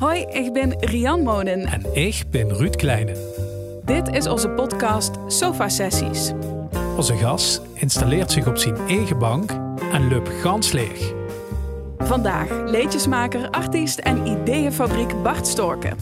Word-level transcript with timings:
Hoi, 0.00 0.20
ik 0.20 0.52
ben 0.52 0.78
Rian 0.78 1.22
Monen. 1.22 1.64
En 1.64 1.94
ik 1.94 2.22
ben 2.30 2.54
Ruud 2.54 2.76
Kleine. 2.76 3.16
Dit 3.84 4.08
is 4.08 4.26
onze 4.26 4.50
podcast 4.50 5.14
Sofa 5.26 5.68
Sessies. 5.68 6.32
Onze 6.96 7.16
gast 7.16 7.62
installeert 7.74 8.30
zich 8.30 8.46
op 8.46 8.56
zijn 8.56 8.76
eigen 8.76 9.18
bank 9.18 9.50
en 9.92 10.08
loopt 10.08 10.28
gans 10.28 10.72
leeg. 10.72 11.12
Vandaag 11.98 12.70
leedjesmaker, 12.70 13.50
artiest 13.50 13.98
en 13.98 14.26
ideeënfabriek 14.26 15.22
Bart 15.22 15.46
Storken. 15.46 15.96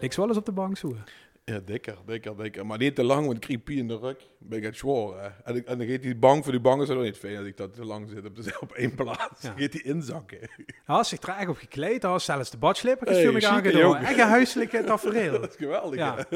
Ik 0.00 0.12
wel 0.12 0.28
eens 0.28 0.36
op 0.36 0.46
de 0.46 0.52
bank 0.52 0.76
zoeken. 0.76 1.04
Ja, 1.44 1.60
dikker, 1.64 1.98
dikker, 2.06 2.36
dikker. 2.36 2.66
Maar 2.66 2.78
niet 2.78 2.94
te 2.94 3.04
lang, 3.04 3.24
want 3.24 3.36
ik 3.36 3.40
kreeg 3.42 3.62
pie 3.62 3.78
in 3.78 3.88
de 3.88 3.98
rug. 3.98 4.16
Ben 4.38 4.58
ik 4.58 4.64
het 4.64 4.76
hè. 5.20 5.28
En, 5.44 5.56
ik- 5.56 5.66
en 5.66 5.78
dan 5.78 5.86
gaat 5.86 6.02
die 6.02 6.16
bank 6.16 6.42
voor 6.42 6.52
die 6.52 6.60
is 6.82 6.88
ook 6.90 7.02
niet 7.02 7.16
fijn 7.18 7.34
dat 7.36 7.46
ik 7.46 7.56
dat 7.56 7.74
te 7.74 7.84
lang 7.84 8.08
zit 8.08 8.24
op, 8.24 8.36
de, 8.36 8.56
op 8.60 8.72
één 8.72 8.94
plaats. 8.94 9.42
Ja. 9.42 9.48
Dan 9.48 9.58
gaat 9.60 9.72
die 9.72 9.82
inzakken. 9.82 10.38
Hij 10.40 10.66
had 10.84 11.06
zich 11.06 11.18
traag 11.18 11.48
op 11.48 11.56
gekleed, 11.56 12.02
hij 12.02 12.10
had 12.10 12.22
zelfs 12.22 12.50
de 12.50 12.56
badslipper 12.56 13.06
Hey, 13.08 13.16
aangedaan. 13.44 13.96
Echt 13.96 14.18
een 14.18 14.26
huiselijke 14.28 14.84
tafereel. 14.84 15.32
Dat 15.40 15.50
is 15.50 15.56
geweldig. 15.56 15.98
Ja. 15.98 16.26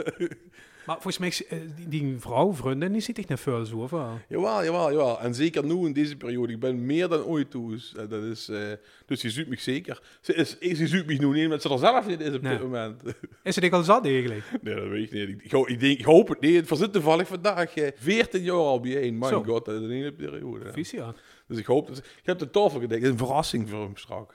Maar 0.89 1.01
volgens 1.01 1.19
mij, 1.19 1.59
eh, 1.59 1.65
die, 1.89 2.17
vrouw, 2.19 2.53
vriendin, 2.53 2.93
die 2.93 3.27
veel 3.37 3.65
zo, 3.65 3.77
of 3.77 3.91
wel? 3.91 4.19
Jawel, 4.29 4.65
jawel, 4.65 4.91
jawel. 4.91 5.21
En 5.21 5.35
zeker 5.35 5.65
nu 5.65 5.87
in 5.87 5.93
deze 5.93 6.17
periode. 6.17 6.53
Ik 6.53 6.61
ben 6.61 6.87
meer 6.87 7.09
dan 7.09 7.25
ooit 7.25 7.51
toe. 7.51 7.75
Eh, 7.97 8.09
Dat 8.09 8.23
is, 8.23 8.49
eh, 8.49 8.61
dus 9.07 9.23
je 9.23 9.31
zoekt 9.31 9.49
me 9.49 9.57
zeker. 9.59 10.03
Ze, 10.21 10.35
is, 10.35 10.59
ze 10.59 10.87
zoekt 10.87 11.07
me 11.07 11.15
nu 11.15 11.27
niet, 11.27 11.45
omdat 11.45 11.63
ze 11.63 11.71
er 11.71 11.79
zelf 11.79 12.07
niet 12.07 12.21
is 12.29 12.35
op 12.35 12.43
Nee. 12.43 12.53
dit 12.53 12.63
moment. 12.63 13.03
Is 13.43 13.55
het 13.55 13.65
ik 13.65 13.73
al 13.73 13.83
zat 13.83 14.05
eigenlijk? 14.05 14.45
Nee, 14.63 14.75
dat 14.75 14.89
weet 14.89 15.13
ik 15.13 15.27
niet. 15.29 15.53
Ik, 15.69 15.81
denk, 15.81 15.99
ik 15.99 16.05
hoop 16.05 16.29
het 16.29 16.41
niet. 16.41 16.57
Het 16.57 16.67
verzit 16.67 16.93
toevallig 16.93 17.29
vandaag 17.29 17.75
eh, 17.77 17.91
14 17.97 18.43
jaar 18.43 18.55
al 18.57 18.81
bijeen. 18.81 19.19
Mijn 19.19 19.45
god, 19.45 19.65
dat 19.65 19.75
is 19.75 19.83
een 19.83 19.91
hele 19.91 20.13
periode. 20.13 20.73
Visie. 20.73 21.01
Dus 21.47 21.59
ik 21.59 21.67
hoop 21.67 21.87
dat... 21.87 21.99
Ik 21.99 22.05
heb 22.23 22.39
de 22.39 22.51
tafel 22.51 22.81
gedekt. 22.81 23.03
Het 23.03 23.03
is 23.03 23.09
een 23.21 23.27
verrassing 23.27 23.69
voor 23.69 23.83
hem 23.83 23.97
straks. 23.97 24.35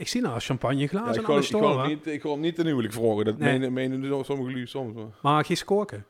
Ik 0.00 0.08
zie 0.08 0.20
nou 0.20 0.40
champagneglazen 0.40 1.14
Ja, 1.14 1.20
ik, 1.20 1.28
aan 1.28 1.34
de 1.34 1.40
ik, 1.40 1.46
store. 1.46 1.78
hem 1.78 1.88
niet, 1.88 2.06
ik 2.06 2.22
hem 2.22 2.40
niet 2.40 2.54
ten 2.54 2.66
huwelijk 2.66 2.92
vragen. 2.92 3.24
Dat 3.24 3.38
Nee. 3.38 3.52
menen, 3.58 3.72
menen 3.72 4.24
sommige 4.24 4.50
jullie 4.50 4.66
soms. 4.66 4.94
Maar. 4.94 5.04
Maar 5.22 5.44
geen 5.44 5.64
koken. 5.64 6.06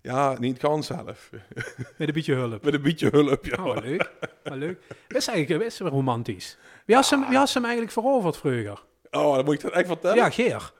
Ja, 0.00 0.36
niet 0.38 0.60
gaan 0.60 0.82
zelf. 0.82 1.30
Met 1.98 2.08
een 2.08 2.14
beetje 2.14 2.34
hulp. 2.34 2.64
Met 2.64 2.74
een 2.74 2.82
beetje 2.82 3.08
hulp, 3.08 3.44
ja. 3.44 3.64
Oh, 3.64 3.76
leuk. 3.84 4.10
Wat 4.42 4.56
leuk. 4.56 4.80
Dat 5.08 5.18
is 5.18 5.26
eigenlijk 5.26 5.64
best 5.64 5.78
wel 5.78 5.88
romantisch. 5.88 6.58
Wie 6.86 6.94
had, 6.96 7.06
ze, 7.06 7.16
hem- 7.18 7.28
wie 7.28 7.36
had 7.38 7.48
hem 7.52 7.62
eigenlijk 7.64 7.92
veroverd 7.92 8.36
vroeger? 8.36 8.82
Oh, 9.10 9.34
dan 9.34 9.44
moet 9.44 9.54
ik 9.54 9.60
dat 9.60 9.72
echt 9.72 9.86
vertellen. 9.86 10.16
Ja, 10.16 10.30
Geer. 10.30 10.72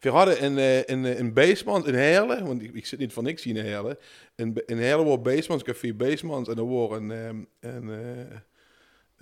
We 0.00 0.10
hadden 0.10 0.40
in, 0.40 0.58
in, 0.86 1.04
in 1.04 1.32
Beesmans, 1.32 1.84
in 1.86 1.94
Heerlen, 1.94 2.46
want 2.46 2.62
ik, 2.62 2.74
ik 2.74 2.86
zit 2.86 2.98
niet 2.98 3.12
van 3.12 3.24
niks 3.24 3.46
in 3.46 3.56
Heerlen. 3.64 3.98
In, 4.36 4.62
in 4.66 4.78
Heerlen 4.78 5.04
wordt 5.04 5.22
Beesmans, 5.22 5.62
Café 5.62 5.94
Beesmans. 5.94 6.48
En 6.48 6.56
er 6.56 6.62
wordt 6.62 6.94
een, 6.94 7.10
ehm, 7.10 7.36
een, 7.60 7.90
eh, 7.90 8.36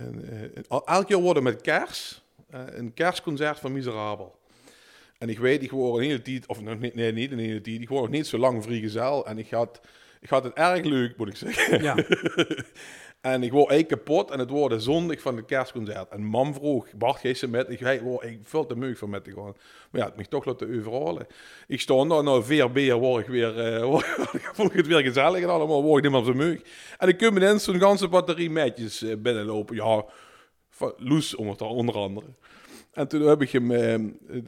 een, 0.06 0.24
eh, 0.30 0.40
een- 0.42 0.82
elk 0.84 1.08
jaar 1.08 1.20
worden 1.20 1.42
met 1.42 1.60
eh, 1.60 2.21
een 2.52 2.94
kerstconcert 2.94 3.58
van 3.58 3.72
Miserabel. 3.72 4.40
En 5.18 5.28
ik 5.28 5.38
weet, 5.38 5.62
ik 5.62 5.70
word 5.70 5.98
een 5.98 6.08
hele 6.08 6.22
tijd, 6.22 6.46
of 6.46 6.60
niet, 6.60 6.94
nee, 6.94 7.12
niet 7.12 7.32
een 7.32 7.38
hele 7.38 7.60
tijd, 7.60 7.80
ik 7.80 7.88
word 7.88 8.02
nog 8.02 8.10
niet 8.10 8.26
zo 8.26 8.38
lang 8.38 8.62
vrijgezel. 8.62 9.26
En 9.26 9.38
ik 9.38 9.50
had, 9.50 9.80
ik 10.20 10.28
had 10.28 10.44
het 10.44 10.54
erg 10.54 10.84
leuk, 10.84 11.16
moet 11.16 11.28
ik 11.28 11.36
zeggen. 11.36 11.82
Ja. 11.82 11.96
En 13.22 13.42
ik 13.42 13.52
word 13.52 13.70
eigenlijk 13.70 14.04
kapot 14.04 14.30
en 14.30 14.38
het 14.38 14.50
wordt 14.50 14.74
de 14.74 14.80
zondag 14.80 15.20
van 15.20 15.36
het 15.36 15.44
kerstconcert. 15.44 16.08
En 16.08 16.24
mam 16.24 16.54
vroeg, 16.54 16.86
Bart, 16.94 17.18
geef 17.18 17.38
ze 17.38 17.48
met? 17.48 17.70
Ik, 17.70 17.78
hey, 17.78 18.00
word, 18.00 18.24
ik 18.24 18.46
te 18.68 18.76
meug 18.76 18.98
van 18.98 19.10
met 19.10 19.24
te 19.24 19.32
gaan. 19.32 19.54
Maar 19.90 20.00
ja, 20.00 20.06
het 20.06 20.16
mij 20.16 20.24
toch 20.24 20.44
laten 20.44 20.78
overhalen. 20.78 21.26
Ik 21.66 21.80
sta 21.80 21.94
daar, 22.04 22.22
nou, 22.22 22.44
vier 22.44 22.72
beer 22.72 22.94
word 22.94 23.22
ik 23.22 23.28
weer, 23.28 23.58
eh 23.58 23.84
word, 23.90 24.06
vond 24.52 24.70
ik 24.70 24.76
het 24.76 24.86
weer 24.86 25.02
gezellig 25.02 25.42
en 25.42 25.48
allemaal, 25.48 25.82
word 25.82 26.04
ik 26.04 26.10
niet 26.10 26.20
meer 26.20 26.32
zo 26.32 26.38
meug. 26.38 26.60
En 26.98 27.08
ik 27.08 27.18
kom 27.18 27.36
ineens 27.36 27.64
zo'n 27.64 27.80
ganse 27.80 28.08
batterie 28.08 28.50
metjes 28.50 29.02
eh, 29.02 29.16
binnenlopen. 29.16 29.76
Ja, 29.76 30.04
van 30.74 30.92
Loes 30.96 31.34
om 31.34 31.48
het 31.48 31.58
daar, 31.58 31.68
onder 31.68 31.94
andere. 31.94 32.26
En 32.92 33.08
toen 33.08 33.22
heb 33.22 33.42
ik 33.42 33.50
hem, 33.50 33.70
eh, 33.70 33.98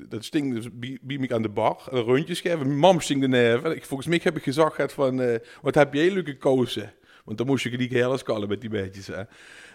dat 0.08 0.24
sting 0.24 0.54
dus 0.54 0.68
bij 1.02 1.18
me 1.18 1.34
aan 1.34 1.42
de 1.42 1.48
bar, 1.48 1.86
een 1.90 2.02
rondje 2.02 2.34
schrijven. 2.34 2.66
Mijn 2.66 2.78
mam 2.78 3.00
sting 3.00 3.20
de 3.20 3.28
neven. 3.28 3.76
Ik, 3.76 3.84
volgens 3.84 4.08
mij 4.08 4.20
heb 4.22 4.36
ik 4.36 4.42
gezegd 4.42 4.74
gehad 4.74 4.92
van, 4.92 5.20
eh, 5.20 5.38
wat 5.62 5.74
heb 5.74 5.94
jij 5.94 6.10
leuke 6.10 6.36
kozen? 6.36 6.92
Want 7.24 7.38
dan 7.38 7.46
moest 7.46 7.64
je 7.64 7.78
die 7.78 7.88
heel 7.90 8.18
skallen 8.18 8.48
met 8.48 8.60
die 8.60 8.70
beetjes. 8.70 9.06
Hè. 9.06 9.22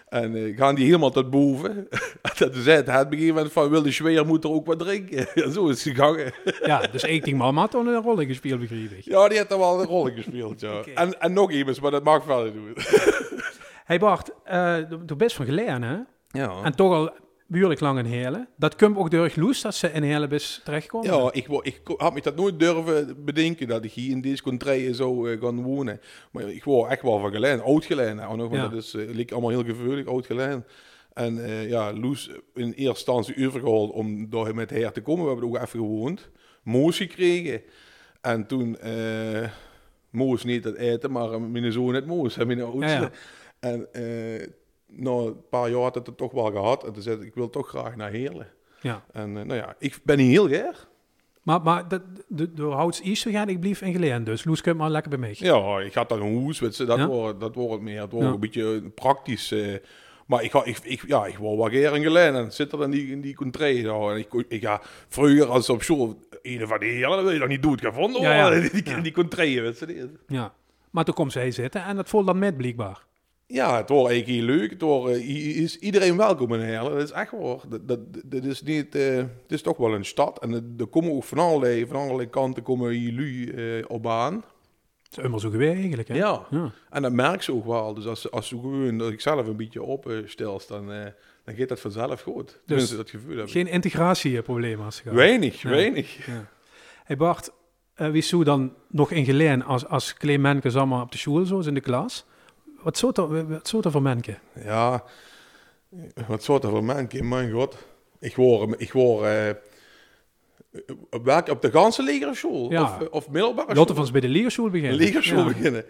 En 0.08 0.34
eh 0.34 0.56
gaan 0.56 0.74
die 0.74 0.84
helemaal 0.84 1.10
tot 1.10 1.30
boven. 1.30 1.88
en 2.22 2.36
toen 2.36 2.62
zei 2.62 2.76
het, 2.76 2.86
het 2.86 3.08
begin 3.08 3.50
van, 3.50 3.70
wil 3.70 3.82
de 3.82 3.90
zweer 3.90 4.26
moet 4.26 4.44
er 4.44 4.50
ook 4.50 4.66
wat 4.66 4.78
drinken. 4.78 5.26
zo 5.52 5.68
is 5.68 5.84
het 5.84 5.96
gegangen. 5.96 6.32
ja, 6.62 6.86
dus 6.92 7.04
18 7.04 7.36
man 7.36 7.56
had 7.56 7.70
toen 7.70 7.86
een 7.86 8.02
rol 8.02 8.16
gespeeld, 8.16 8.60
begreep 8.60 8.90
ik. 8.90 9.04
ja, 9.04 9.28
die 9.28 9.38
had 9.38 9.50
er 9.50 9.58
wel 9.58 9.80
een 9.80 9.86
rol 9.86 10.04
gespeeld, 10.04 10.60
ja. 10.60 10.82
En, 10.94 11.20
en 11.20 11.32
nog 11.32 11.52
iemand, 11.52 11.80
maar 11.80 11.90
dat 11.90 12.04
mag 12.04 12.24
verder 12.24 12.52
doen. 12.52 12.76
Hey 13.84 13.98
Bart, 13.98 14.30
eh 14.44 14.76
doe 15.06 15.16
best 15.16 15.36
van 15.36 15.46
geleerd, 15.46 15.82
hè? 15.82 15.96
Ja. 16.30 16.62
En 16.64 16.76
toch 16.76 16.92
al 16.92 17.10
behoorlijk 17.46 17.80
lang 17.80 17.98
in 17.98 18.04
Heerlen. 18.04 18.48
Dat 18.56 18.76
komt 18.76 18.96
ook 18.96 19.10
door 19.10 19.32
Loes 19.34 19.60
dat 19.62 19.74
ze 19.74 19.92
in 19.92 20.02
Heerlen 20.02 20.40
terechtkomen. 20.64 21.12
Ja, 21.12 21.32
ik, 21.32 21.46
wou- 21.46 21.62
ik 21.64 21.80
had 21.96 22.14
me 22.14 22.20
dat 22.20 22.36
nooit 22.36 22.58
durven 22.58 23.24
bedenken 23.24 23.68
dat 23.68 23.84
ik 23.84 23.92
hier 23.92 24.10
in 24.10 24.20
deze 24.20 24.42
contraille 24.42 24.94
zou 24.94 25.32
eh, 25.32 25.40
gaan 25.40 25.62
wonen. 25.62 26.00
Maar 26.32 26.48
ik 26.50 26.64
word 26.64 26.90
echt 26.90 27.02
wel 27.02 27.18
van 27.18 27.32
gelijn, 27.32 27.60
oud 27.60 27.84
gelijn. 27.84 28.16
Want 28.16 28.52
Ja. 28.54 28.68
dat 28.68 28.72
is, 28.72 28.94
eh, 28.94 29.14
lijkt 29.14 29.32
allemaal 29.32 29.50
heel 29.50 29.64
gevoelig, 29.64 30.06
oud 30.06 30.26
gelijn. 30.26 30.64
En 31.12 31.44
eh, 31.44 31.68
ja, 31.68 31.92
Loes 31.92 32.30
in 32.54 32.64
eerste 32.64 32.84
instantie 32.88 33.46
overgehaald 33.46 33.90
om 33.92 34.30
daar 34.30 34.54
met 34.54 34.70
haar 34.82 34.92
te 34.92 35.00
komen. 35.00 35.24
We 35.24 35.30
hebben 35.30 35.48
ook 35.48 35.56
even 35.56 35.68
gewoond. 35.78 36.28
Moos 36.62 36.96
gekregen. 36.96 37.62
En 38.20 38.46
toen, 38.46 38.78
eh 38.78 39.48
Moos 40.10 40.44
niet 40.44 40.64
het 40.64 40.76
eten, 40.76 41.10
maar 41.12 41.32
eh, 41.32 41.40
mijn 41.40 41.72
zoon 41.72 41.94
het 41.94 42.06
Moos, 42.06 42.36
mijn 42.36 42.62
oudste. 42.62 42.86
Ja, 42.92 43.00
ja. 43.00 43.10
En 43.60 43.88
na 44.90 45.10
een 45.10 45.48
paar 45.50 45.70
jaar 45.70 45.80
had 45.80 45.94
het 45.94 46.06
het 46.06 46.16
toch 46.16 46.32
wel 46.32 46.50
gehad. 46.50 46.84
En 46.86 46.92
toen 46.92 47.02
zei 47.02 47.16
ik, 47.16 47.22
ik 47.22 47.34
wil 47.34 47.50
toch 47.50 47.68
graag 47.68 47.96
naar 47.96 48.10
Heerlen. 48.10 48.48
Ja. 48.80 49.04
En 49.12 49.36
eh, 49.38 49.44
nou 49.44 49.54
ja, 49.54 49.74
ik 49.78 49.98
ben 50.04 50.18
heel 50.18 50.46
graag. 50.46 50.88
Maar, 51.42 51.62
maar 51.62 51.88
dat, 51.88 52.02
de, 52.28 52.52
East 53.02 53.28
ga 53.28 53.46
ik 53.46 53.60
blief 53.60 53.82
in 53.82 53.92
geleerd. 53.92 54.26
Dus 54.26 54.44
Loes 54.44 54.62
maar 54.76 54.90
lekker 54.90 55.10
bij 55.10 55.18
mij. 55.20 55.34
Ja, 55.38 55.78
ik 55.80 55.94
had 55.94 56.08
dan 56.08 56.22
een 56.22 56.32
hoes, 56.38 56.58
weet 56.60 56.74
dat, 56.86 56.98
Ja? 56.98 57.06
wordt, 57.06 57.40
dat 57.40 57.54
wordt 57.54 57.82
meer. 57.82 58.00
Het 58.00 58.12
wordt 58.12 58.26
Ja. 58.26 58.32
een 58.32 58.40
beetje 58.40 58.82
praktisch. 58.94 59.52
eh, 59.52 59.74
maar 60.26 60.42
ik, 60.42 60.50
ga, 60.50 60.64
ik, 60.64 60.78
ik, 60.82 61.02
ja, 61.06 61.26
ik 61.26 61.36
word 61.36 61.58
wel 61.58 61.68
keer 61.68 61.94
in 61.96 62.02
en 62.34 62.52
zit 62.52 62.72
er 62.72 62.78
dan 62.78 62.90
die, 62.90 63.06
in 63.10 63.20
die 63.20 63.34
contraille. 63.34 63.82
Nou, 63.82 64.12
en 64.12 64.18
ik, 64.18 64.44
ik, 64.48 64.60
ja, 64.60 64.80
vroeger 65.08 65.46
als 65.46 65.70
op 65.70 65.82
school, 65.82 66.18
een 66.42 66.66
van 66.66 66.78
die 66.78 66.90
heren, 66.90 67.10
dat 67.10 67.22
wil 67.22 67.32
je 67.32 67.38
dan 67.38 67.48
niet 67.48 67.62
doen, 67.62 67.78
gevonden 67.78 68.20
Ja. 68.20 68.50
Die, 68.82 69.00
die 69.00 69.12
weet 69.62 69.78
je. 69.78 70.10
Ja. 70.26 70.54
Maar 70.90 71.04
toen 71.04 71.14
komt 71.14 71.32
zij 71.32 71.50
zitten 71.50 71.84
en 71.84 71.96
dat 71.96 72.08
voelt 72.08 72.26
dan 72.26 72.38
met 72.38 72.56
blijkbaar. 72.56 73.04
Ja, 73.52 73.76
het 73.76 73.88
wordt 73.88 74.10
eigenlijk 74.10 74.40
heel 74.46 74.56
leuk. 74.56 74.70
Het 74.70 74.80
wordt, 74.80 75.14
eh, 75.14 75.56
is 75.62 75.78
iedereen 75.78 76.16
welkom 76.16 76.54
in 76.54 76.60
Heerlen. 76.60 76.92
Dat 76.92 77.02
is 77.02 77.10
echt 77.10 77.30
waar. 77.30 77.58
Dat, 77.68 77.88
dat, 77.88 77.98
dat 78.24 78.44
is 78.44 78.62
niet, 78.62 78.94
eh, 78.94 79.16
het 79.16 79.28
is 79.48 79.62
toch 79.62 79.76
wel 79.76 79.94
een 79.94 80.04
stad. 80.04 80.38
En 80.42 80.74
er- 80.78 80.86
komen 80.86 81.12
ook 81.12 81.24
van 81.24 81.38
allerlei, 81.38 81.86
van 81.86 81.96
allerlei 81.96 82.28
kanten 82.28 82.62
komen 82.62 82.90
hier 82.90 83.12
lui 83.12 83.50
eh, 83.78 83.84
op 83.88 84.06
aan. 84.06 84.34
Dat 84.34 85.10
is 85.10 85.16
helemaal 85.16 85.38
zo 85.40 85.50
geweest 85.50 85.78
eigenlijk, 85.78 86.08
hè? 86.08 86.14
Ja. 86.14 86.46
Ja. 86.50 86.72
En 86.90 87.02
dat 87.02 87.12
merk 87.12 87.42
ze 87.42 87.52
ook 87.52 87.66
wel. 87.66 87.94
Dus 87.94 88.06
als, 88.06 88.30
als 88.30 88.48
ze 88.48 88.54
gewoon 88.60 88.98
dat 88.98 89.12
ik 89.12 89.20
zelf 89.20 89.46
een 89.46 89.56
beetje 89.56 89.82
opstelst, 89.82 90.68
dan, 90.68 90.92
eh 90.92 91.06
dan 91.44 91.54
gaat 91.54 91.68
dat 91.68 91.80
vanzelf 91.80 92.20
goed. 92.22 92.60
Tenminste, 92.66 92.96
dat 92.96 93.10
gevoel. 93.10 93.46
Geen 93.46 93.66
integratieprobleem 93.66 94.80
als 94.80 94.96
ze 94.96 95.02
gaan. 95.02 95.14
Weinig, 95.14 95.62
Ja. 95.62 95.68
weinig. 95.70 96.26
Hey 97.04 97.16
Bart, 97.16 97.52
wie 97.94 98.22
zou 98.22 98.44
dan 98.44 98.72
nog 98.88 99.10
in 99.10 99.24
geleen 99.24 99.64
als, 99.64 99.86
als 99.86 100.14
mannetjes 100.38 100.76
allemaal 100.76 101.02
op 101.02 101.12
de 101.12 101.18
school 101.18 101.44
zo 101.44 101.58
in 101.60 101.74
de 101.74 101.80
klas? 101.80 102.24
Wat 102.82 102.96
soort 102.96 103.18
er, 103.18 103.48
wat 103.48 103.68
er 103.84 103.90
voor 103.90 104.02
mensen? 104.02 104.38
Ja, 104.64 105.04
wat 106.26 106.42
soort 106.42 106.64
van 106.64 106.84
mensen, 106.84 107.28
mijn 107.28 107.50
god. 107.50 107.76
Ik 108.18 108.36
word, 108.36 108.80
ik 108.80 108.92
word 108.92 109.24
eh, 109.24 109.50
op, 111.10 111.24
welke, 111.24 111.50
op 111.50 111.62
de 111.62 111.70
ganse 111.70 112.02
legerschool? 112.02 112.70
Ja. 112.70 112.82
Of, 112.82 113.08
of 113.08 113.28
middelbare 113.30 113.74
Lotte 113.74 113.94
van 113.94 114.12
bij 114.12 114.20
de 114.20 114.28
leerschool 114.28 114.70
beginnen. 114.70 114.96
legerschool 114.98 115.38
Ja. 115.38 115.46
beginnen. 115.46 115.84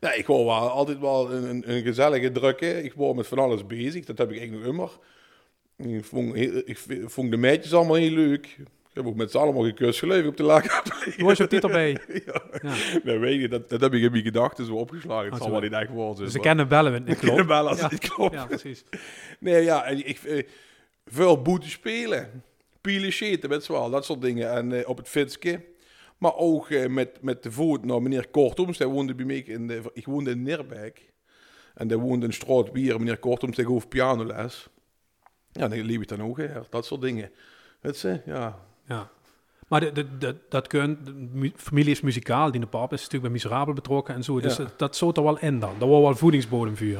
Ja, 0.00 0.12
ik 0.12 0.26
wel, 0.44 0.68
altijd 0.68 0.98
wel 0.98 1.32
een, 1.32 1.44
een, 1.44 1.70
een 1.70 1.82
gezellige 1.82 2.32
drukke. 2.32 2.82
Ik 2.82 2.92
word 2.92 3.16
met 3.16 3.26
van 3.26 3.38
alles 3.38 3.66
bezig. 3.66 4.04
Dat 4.04 4.18
heb 4.18 4.30
ik 4.30 4.38
eigenlijk 4.38 4.66
nog 4.66 4.74
immer. 4.74 4.90
Ik 5.96 6.04
vond, 6.04 6.36
ik 6.36 6.78
vond 7.06 7.30
de 7.30 7.36
meisjes 7.36 7.74
allemaal 7.74 7.94
heel 7.94 8.10
leuk. 8.10 8.56
Ik 8.90 8.96
heb 8.96 9.06
ook 9.06 9.14
met 9.14 9.30
z'n 9.30 9.38
allemaal 9.38 9.62
gekust 9.64 9.98
geleverd 9.98 10.26
op 10.28 10.36
de 10.36 10.42
laag. 10.42 10.64
Je 11.16 11.24
was 11.24 11.36
je 11.38 11.44
op 11.44 11.50
dit 11.50 11.62
erbij. 11.64 11.90
ja. 12.26 12.42
Ja. 12.62 12.74
Nee, 13.04 13.18
weet 13.18 13.40
je, 13.40 13.48
dat, 13.48 13.68
dat 13.68 13.80
heb 13.80 13.94
ik 13.94 14.02
in 14.02 14.10
mijn 14.10 14.22
gedachten 14.22 14.66
zo 14.66 14.74
opgeslagen. 14.74 15.24
Het 15.24 15.32
Ah, 15.34 15.40
zal 15.40 15.50
wel 15.50 15.60
niet 15.60 15.72
echt 15.72 15.90
worden. 15.90 16.24
Dus 16.24 16.32
ze 16.32 16.38
kennen 16.40 16.68
bellen, 16.68 17.06
het 17.06 17.18
klopt. 17.24 17.46
wel 17.46 17.68
als 17.68 17.76
Ja. 17.78 17.82
het 17.82 17.92
niet 17.92 18.10
klopt. 18.10 18.34
Ja, 18.34 18.46
precies. 18.46 18.84
Nee, 19.38 19.62
ja, 19.64 19.84
en 19.84 20.06
ik 20.08 20.18
eh, 20.18 20.46
veel 21.06 21.42
boete 21.42 21.68
spelen. 21.70 22.42
Pielen 22.80 23.12
sheten, 23.12 23.48
weet 23.48 23.66
je 23.66 23.72
wel, 23.72 23.90
dat 23.90 24.04
soort 24.04 24.20
dingen. 24.22 24.50
En 24.50 24.72
eh, 24.72 24.88
op 24.88 24.96
het 24.96 25.08
fietske. 25.08 25.64
Maar 26.18 26.36
ook 26.36 26.70
eh, 26.70 26.86
met, 26.88 27.22
met 27.22 27.42
de 27.42 27.52
voet 27.52 27.84
naar 27.84 28.02
meneer 28.02 28.28
Kortoms. 28.28 28.78
Hij 28.78 28.86
woonde 28.86 29.14
bij 29.14 29.24
mij 29.26 29.36
in 29.38 29.66
de, 29.66 29.82
ik 29.92 30.06
woonde 30.06 30.30
in 30.30 30.42
Nirbeek. 30.42 31.12
En 31.74 31.88
daar 31.88 31.98
woonde 31.98 32.26
een 32.26 32.32
straat 32.32 32.72
bier. 32.72 32.98
Meneer 32.98 33.18
Kortoms, 33.18 33.56
die 33.56 33.66
gaf 33.66 33.88
pianoles. 33.88 34.68
Ja, 35.52 35.68
dan 35.68 35.80
liep 35.80 36.02
ik 36.02 36.08
dan 36.08 36.22
ook, 36.22 36.36
hè. 36.38 36.48
dat 36.70 36.86
soort 36.86 37.00
dingen. 37.00 37.30
Weet 37.80 38.00
je, 38.00 38.20
ja. 38.26 38.68
Ja. 38.94 39.10
Maar 39.68 39.80
de, 39.80 39.92
de, 39.92 40.16
de, 40.18 40.36
dat 40.48 40.66
kunt, 40.66 41.06
de 41.06 41.52
familie 41.56 41.90
is 41.90 42.00
muzikaal, 42.00 42.50
die 42.50 42.60
de 42.60 42.66
pap 42.66 42.92
is 42.92 42.96
natuurlijk 42.98 43.22
bij 43.22 43.30
Miserabel 43.32 43.74
betrokken 43.74 44.14
en 44.14 44.24
zo. 44.24 44.40
Dus 44.40 44.56
Ja. 44.56 44.64
dat, 44.64 44.78
dat 44.78 44.96
zit 44.96 45.16
er 45.16 45.22
wel 45.22 45.38
in 45.38 45.58
dan. 45.58 45.72
Dat 45.78 45.88
wordt 45.88 46.04
wel 46.04 46.14
voedingsbodem 46.16 46.76
voor 46.76 46.86
je. 46.86 46.98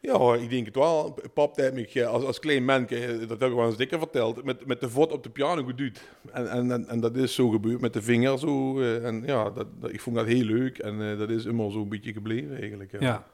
Ja, 0.00 0.34
ik 0.34 0.50
denk 0.50 0.66
het 0.66 0.74
wel. 0.74 1.18
Pap 1.34 1.56
heeft 1.56 1.72
me 1.74 1.88
eh, 1.92 2.06
als, 2.06 2.24
als 2.24 2.38
klein 2.38 2.64
man, 2.64 2.86
eh, 2.88 3.08
dat 3.28 3.40
heb 3.40 3.50
ik 3.50 3.54
wel 3.56 3.66
eens 3.66 3.76
dikker 3.76 3.98
verteld, 3.98 4.44
met, 4.44 4.66
met 4.66 4.80
de 4.80 4.90
voet 4.90 5.12
op 5.12 5.22
de 5.22 5.30
piano 5.30 5.64
geduwd. 5.64 6.00
En, 6.32 6.50
en, 6.70 6.88
en, 6.88 7.00
dat 7.00 7.16
is 7.16 7.34
zo 7.34 7.48
gebeurd 7.48 7.80
met 7.80 7.92
de 7.92 8.02
vinger 8.02 8.38
zo. 8.38 8.80
eh, 8.80 9.04
En 9.06 9.22
ja, 9.26 9.50
dat, 9.50 9.66
dat- 9.80 9.92
ik 9.92 10.00
vond 10.00 10.16
dat 10.16 10.26
heel 10.26 10.44
leuk. 10.44 10.78
En 10.78 11.18
dat 11.18 11.30
is 11.30 11.44
immer 11.44 11.70
zo'n 11.72 11.88
beetje 11.88 12.12
gebleven 12.12 12.58
eigenlijk. 12.60 12.92
Ja. 12.92 12.98
Ja. 13.00 13.24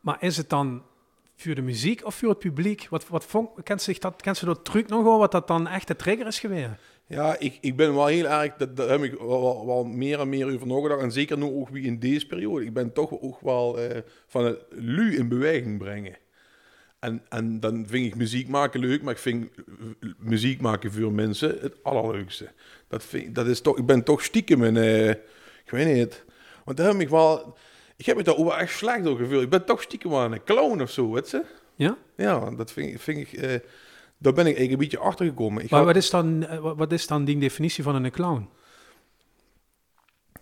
Maar 0.00 0.16
is 0.20 0.36
het 0.36 0.48
dan 0.50 0.82
voor 1.36 1.54
de 1.54 1.62
muziek 1.62 2.04
of 2.06 2.14
voor 2.14 2.28
het 2.28 2.38
publiek? 2.38 2.86
Wat, 2.90 3.08
wat 3.08 3.24
vond, 3.24 3.48
kent, 3.62 3.82
zich 3.82 3.98
dat, 3.98 4.22
kent 4.22 4.36
ze 4.36 4.44
dat 4.44 4.64
truc 4.64 4.88
nog 4.88 5.02
wel, 5.02 5.18
wat 5.18 5.32
dat 5.32 5.46
dan 5.48 5.66
echt 5.68 5.86
de 5.88 5.96
trigger 5.96 6.26
is 6.26 6.40
geweest? 6.40 6.68
Ja, 7.06 7.38
ik, 7.38 7.58
ik 7.60 7.76
ben 7.76 7.94
wel 7.94 8.06
heel 8.06 8.26
erg, 8.26 8.54
dat, 8.56 8.76
daar 8.76 8.88
heb 8.88 9.02
ik 9.02 9.12
wel, 9.18 9.28
wel, 9.42 9.66
wel 9.66 9.84
meer 9.84 10.20
en 10.20 10.28
meer 10.28 10.54
over 10.54 10.66
nagedacht. 10.66 11.02
En 11.02 11.12
zeker 11.12 11.38
nu 11.38 11.44
ook 11.44 11.68
wie 11.68 11.84
in 11.84 11.98
deze 11.98 12.26
periode. 12.26 12.64
Ik 12.64 12.72
ben 12.72 12.92
toch 12.92 13.20
ook 13.20 13.40
wel 13.40 13.78
eh, 13.78 13.98
van 14.26 14.44
het 14.44 14.58
lu 14.70 15.16
in 15.16 15.28
beweging 15.28 15.78
brengen. 15.78 16.16
En, 16.98 17.22
en 17.28 17.60
dan 17.60 17.86
vind 17.88 18.06
ik 18.06 18.14
muziek 18.14 18.48
maken 18.48 18.80
leuk, 18.80 19.02
maar 19.02 19.12
ik 19.12 19.18
vind 19.18 19.50
muziek 20.18 20.60
maken 20.60 20.92
voor 20.92 21.12
mensen 21.12 21.58
het 21.60 21.74
allerleukste. 21.82 22.48
Dat, 22.88 23.04
vind, 23.04 23.34
dat 23.34 23.46
is 23.46 23.60
toch, 23.60 23.78
ik 23.78 23.86
ben 23.86 24.02
toch 24.04 24.22
stiekem 24.24 24.62
een, 24.62 24.76
eh, 24.76 25.08
ik 25.64 25.70
weet 25.70 25.94
niet, 25.94 26.24
want 26.64 26.76
daar 26.76 26.92
heb 26.92 27.00
ik 27.00 27.08
wel, 27.08 27.56
ik 27.96 28.06
heb 28.06 28.16
me 28.16 28.22
daar 28.22 28.36
ook 28.36 28.46
wel 28.46 28.58
echt 28.58 28.76
slecht 28.76 29.04
door 29.04 29.16
gevoeld. 29.16 29.42
Ik 29.42 29.50
ben 29.50 29.64
toch 29.64 29.82
stiekem 29.82 30.10
wel 30.10 30.32
een 30.32 30.44
clown 30.44 30.80
of 30.82 30.90
zo, 30.90 31.12
weet 31.12 31.30
je? 31.30 31.42
Ja? 31.74 31.96
Ja, 32.16 32.50
dat 32.50 32.72
vind, 32.72 32.90
ik- 32.94 33.00
vind 33.00 33.18
ik, 33.18 33.32
eh, 33.32 33.54
daar 34.18 34.32
ben 34.32 34.46
ik 34.46 34.70
een 34.70 34.78
beetje 34.78 34.98
achter 34.98 35.26
gekomen. 35.26 35.64
Ik 35.64 35.70
Maar 35.70 35.84
wat 35.84 35.96
is, 35.96 36.10
dan, 36.10 36.46
eh, 36.46 36.58
wat 36.58 36.76
wat 36.76 36.92
is 36.92 37.06
dan 37.06 37.24
die 37.24 37.38
definitie 37.38 37.84
van 37.84 38.04
een 38.04 38.10
clown? 38.10 38.48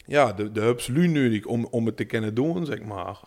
ja, 0.07 0.33
de, 0.33 0.53
de 0.53 0.61
hubs 0.61 0.87
lu 0.87 1.09
nodig 1.09 1.45
om, 1.45 1.67
om 1.71 1.87
het 1.87 1.97
te 1.97 2.05
kunnen 2.05 2.35
doen, 2.35 2.67
zeg 2.67 2.83
maar. 2.83 3.21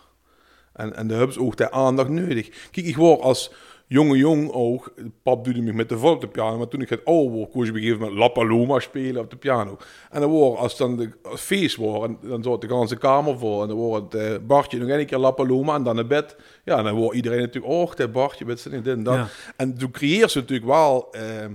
En, 0.74 0.95
en 0.95 1.07
de 1.07 1.13
hubs 1.13 1.38
ook 1.38 1.57
de 1.57 1.71
aandacht 1.71 2.09
nodig. 2.09 2.69
Kijk, 2.71 2.86
ik 2.86 2.95
word 2.95 3.21
als 3.21 3.51
jonge 3.88 4.18
jong 4.18 4.52
ook, 4.52 4.94
pap 5.24 5.44
duwde 5.44 5.62
me 5.62 5.74
met 5.74 5.90
de 5.90 5.98
vol 5.98 6.12
op 6.12 6.22
de 6.22 6.28
piano, 6.28 6.58
maar 6.58 6.68
toen 6.68 6.82
ik 6.82 6.90
het 6.90 7.06
ouder 7.06 7.32
word, 7.32 7.52
koos 7.52 7.64
ik 7.64 7.70
op 7.70 7.76
een 7.76 7.82
gegeven 7.82 8.00
moment 8.00 8.20
La 8.20 8.28
Paloma 8.28 8.80
spelen 8.80 9.22
op 9.22 9.30
de 9.30 9.36
piano. 9.36 9.78
En 10.10 10.22
dan 10.22 10.30
wordt, 10.30 10.60
als 10.60 10.78
dan 10.78 10.98
de 10.98 11.10
als 11.22 11.42
feest 11.42 11.76
wordt, 11.76 12.06
en 12.06 12.30
dan 12.30 12.44
zat 12.44 12.62
de 12.62 12.68
ganse 12.68 12.98
kamer 12.98 13.40
vol, 13.40 13.62
en 13.62 13.68
dan 13.68 13.78
wordt 13.78 14.14
het 14.14 14.22
eh, 14.22 14.38
Bartje 14.48 14.78
nog 14.78 14.90
een 14.90 15.06
keer 15.06 15.18
La 15.18 15.32
Paloma 15.32 15.76
en 15.76 15.84
dan 15.84 15.96
naar 15.96 16.08
bed. 16.08 16.36
Ja, 16.64 16.82
dan 16.82 16.96
wordt 16.96 17.16
iedereen 17.16 17.42
natuurlijk, 17.42 17.74
oh, 17.74 17.94
dat 17.96 18.12
Bartje, 18.12 18.46
met 18.46 18.60
zijn 18.60 18.84
dit 18.84 18.94
en 18.94 19.04
dat. 19.04 19.16
Ja. 19.16 19.28
En 19.56 19.78
toen 19.78 19.92
creëert 19.92 20.32
ze 20.32 20.40
natuurlijk 20.40 20.68
wel 20.68 21.08
eh, 21.12 21.46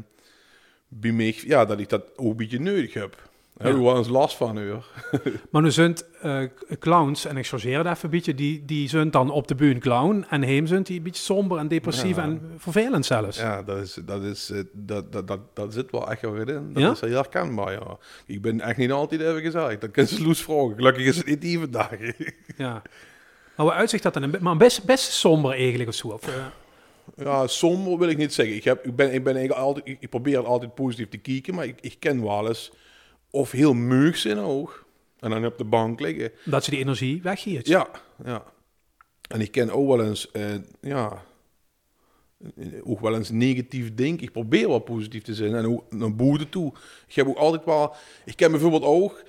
bij 0.89 1.13
mij, 1.13 1.35
ja, 1.47 1.65
dat 1.65 1.81
ik 1.81 1.89
dat 1.89 2.03
ook 2.17 2.31
een 2.31 2.37
beetje 2.37 2.61
nodig 2.61 2.95
heb. 2.95 3.30
Daar 3.61 3.69
heb 3.69 3.79
ik 3.79 3.85
wel 3.87 3.97
eens 3.97 4.09
last 4.09 4.37
van, 4.37 4.59
hoor. 4.69 4.85
Maar 5.51 5.63
nu 5.63 5.71
zijn 5.71 5.97
eh, 6.23 6.43
clowns, 6.79 7.25
en 7.25 7.37
ik 7.37 7.47
chargeer 7.47 7.79
het 7.79 7.87
even 7.87 7.99
een 8.05 8.11
beetje, 8.11 8.35
die, 8.35 8.65
die 8.65 8.89
zijn 8.89 9.11
dan 9.11 9.31
op 9.31 9.49
de 9.49 9.55
bühne 9.55 9.79
clown 9.81 10.25
en 10.31 10.43
heem 10.43 10.67
zijn 10.67 10.83
die 10.83 10.97
een 10.97 11.03
beetje 11.03 11.23
somber 11.23 11.59
en 11.59 11.69
depressief 11.69 12.17
Ja. 12.17 12.23
en 12.23 12.55
vervelend 12.57 13.07
zelfs. 13.07 13.39
Ja, 13.39 13.63
dat, 13.63 13.79
is, 13.79 13.99
dat, 14.05 14.23
is, 14.23 14.51
eh, 14.51 14.61
dat, 14.73 15.13
dat, 15.13 15.29
dat, 15.29 15.41
dat 15.55 15.73
zit 15.73 15.91
wel 15.91 16.11
echt 16.11 16.21
wel 16.21 16.37
goed 16.37 16.49
in. 16.49 16.73
Dat 16.73 16.83
Ja? 16.83 16.91
is 16.91 17.01
heel 17.01 17.15
herkenbaar, 17.15 17.73
ja. 17.73 17.97
Ik 18.27 18.43
ben 18.43 18.61
echt 18.61 18.77
niet 18.77 18.93
altijd 18.93 19.21
even 19.21 19.41
gezegd. 19.41 19.81
Dat 19.81 19.91
kunnen 19.91 20.13
ze 20.13 20.23
Loes 20.23 20.43
vragen. 20.43 20.75
Gelukkig 20.75 21.05
is 21.07 21.17
het 21.17 21.27
niet 21.27 21.41
die 21.41 21.59
vandaag. 21.59 21.91
Ja. 22.57 22.83
Maar 23.57 23.67
hoe 23.69 23.73
uitzicht 23.73 24.03
dat 24.03 24.15
dan? 24.15 24.35
Maar 24.41 24.57
best, 24.57 24.85
best 24.85 25.13
somber 25.13 25.53
eigenlijk 25.53 25.89
of 25.89 25.95
zo. 25.95 26.09
Of, 26.09 26.23
eh, 26.29 26.45
ja, 27.25 27.47
somber 27.47 27.99
wil 27.99 28.09
ik 28.09 28.17
niet 28.17 28.35
zeggen. 28.35 28.55
Ik, 28.57 28.65
heb, 28.65 28.85
ik, 28.87 28.97
ben, 28.97 29.15
ik, 29.15 29.25
ben 29.25 29.35
eigenlijk 29.37 29.67
altijd, 29.67 29.97
ik, 30.01 30.11
probeer 30.11 30.45
altijd 30.47 30.75
positief 30.75 31.09
te 31.09 31.19
kijken, 31.19 31.55
maar 31.55 31.65
ik, 31.65 31.79
ik 31.81 31.97
ken 31.99 32.23
wel 32.23 32.49
eens 32.49 32.73
of 33.31 33.51
heel 33.51 33.73
meug 33.75 34.17
zijn 34.17 34.39
ook. 34.39 34.85
En 35.19 35.31
dan 35.31 35.45
op 35.47 35.59
de 35.59 35.65
bank 35.65 36.01
liggen. 36.01 36.31
dat 36.45 36.65
ze 36.65 36.71
die 36.71 36.79
energie 36.79 37.23
weggeeft. 37.23 37.67
Ja, 37.67 37.89
ja. 38.25 38.43
En 39.29 39.41
ik 39.41 39.51
ken 39.51 39.71
ook 39.71 39.89
wel 39.89 40.05
eens, 40.05 40.31
eh, 40.31 40.45
ja, 40.81 41.23
ook 42.85 43.01
wel 43.01 43.15
eens 43.17 43.31
negatief 43.31 43.95
denken. 43.95 44.23
Ik 44.27 44.33
probeer 44.33 44.69
wel 44.69 44.79
positief 44.79 45.23
te 45.23 45.35
zijn 45.35 45.55
en 45.55 45.67
ook 45.67 45.93
naar 45.93 46.15
boete 46.15 46.49
toe. 46.49 46.73
Ik 47.09 47.15
heb 47.15 47.27
ook 47.27 47.37
altijd 47.37 47.65
wel, 47.65 47.95
ik 48.25 48.37
ken 48.37 48.51
bijvoorbeeld 48.51 48.83
ook 48.85 49.23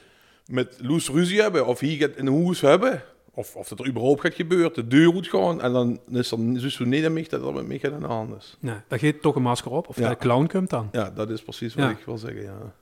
met 0.45 0.75
Loes 0.81 1.09
ruzie 1.09 1.41
hebben 1.41 1.65
of 1.67 1.79
hier 1.79 1.97
gaat 1.97 2.17
een 2.17 2.27
hoes 2.27 2.61
hebben. 2.61 3.03
Of, 3.33 3.55
of 3.55 3.67
dat 3.67 3.79
er 3.79 3.87
überhaupt 3.87 4.21
gaat 4.21 4.33
gebeuren, 4.33 4.73
de 4.73 4.87
deur 4.87 5.13
moet 5.13 5.27
gaan 5.27 5.61
en 5.61 5.73
dan 5.73 5.99
is 6.11 6.31
er 6.31 6.53
dus 6.53 6.73
zo 6.75 6.85
niet 6.85 7.05
aan 7.05 7.13
mij 7.13 7.25
dat 7.29 7.45
er 7.47 7.53
met 7.53 7.67
mij 7.67 7.77
gaat 7.79 7.91
aan 7.93 7.99
de 7.99 8.05
hand 8.07 8.35
is. 8.37 8.57
Nee, 8.59 8.75
dan 8.87 8.99
geeft 8.99 9.21
toch 9.21 9.35
een 9.35 9.41
masker 9.41 9.71
op. 9.71 9.87
Of 9.87 9.97
Ja. 9.99 10.09
de 10.09 10.17
clown 10.17 10.45
komt 10.47 10.69
dan. 10.69 10.89
Ja, 10.91 11.09
dat 11.09 11.29
is 11.29 11.41
precies 11.41 11.73
wat 11.75 11.83
Ja. 11.85 11.91
ik 11.91 12.05
wil 12.05 12.17
zeggen, 12.17 12.41
ja. 12.41 12.73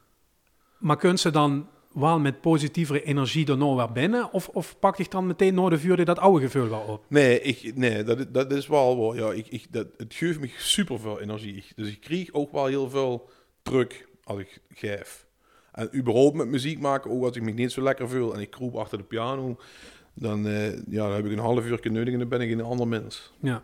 Maar 0.79 0.97
kunnen 0.97 1.19
ze 1.19 1.31
dan 1.31 1.67
wel 1.93 2.19
met 2.19 2.41
positievere 2.41 3.03
energie 3.03 3.47
er 3.47 3.57
nog 3.57 3.75
weer 3.75 3.91
binnen? 3.91 4.31
Of, 4.33 4.47
of 4.47 4.79
pak 4.79 4.97
ik 4.99 5.11
dan 5.11 5.27
meteen 5.27 5.55
door 5.55 5.69
de 5.69 5.79
vuur 5.79 6.05
dat 6.05 6.19
oude 6.19 6.45
gevoel 6.45 6.69
wel 6.69 6.79
op? 6.87 7.05
Nee, 7.07 7.41
ik, 7.41 7.75
nee 7.75 8.03
dat, 8.03 8.19
is- 8.19 8.25
dat 8.31 8.51
is 8.51 8.67
wel. 8.67 9.15
Ja, 9.15 9.31
ik, 9.31 9.47
ik, 9.47 9.65
dat, 9.69 9.87
het 9.97 10.13
geeft 10.13 10.39
me 10.39 10.49
super 10.57 10.99
veel 10.99 11.19
energie. 11.21 11.63
Dus 11.75 11.87
ik 11.87 12.01
krijg 12.01 12.31
ook 12.33 12.51
wel 12.51 12.65
heel 12.65 12.89
veel 12.89 13.29
druk 13.63 14.07
als 14.23 14.39
ik 14.39 14.61
geef. 14.73 15.27
En 15.71 15.95
überhaupt 15.97 16.35
met 16.35 16.47
muziek 16.47 16.79
maken, 16.79 17.11
ook 17.11 17.23
als 17.23 17.35
ik 17.35 17.41
me 17.43 17.51
niet 17.51 17.71
zo 17.71 17.81
lekker 17.81 18.09
voel 18.09 18.33
en 18.33 18.39
ik 18.39 18.49
kroep 18.49 18.75
achter 18.75 18.97
de 18.97 19.03
piano, 19.03 19.57
dan, 20.13 20.47
eh, 20.47 20.71
ja, 20.71 20.81
dan 21.07 21.11
heb 21.11 21.25
ik 21.25 21.31
een 21.31 21.37
half 21.39 21.65
uur 21.65 21.79
nodig 21.91 22.13
en 22.13 22.19
dan 22.19 22.27
ben 22.27 22.41
ik 22.41 22.51
een 22.51 22.61
ander 22.61 22.87
mens. 22.87 23.33
Ja. 23.41 23.63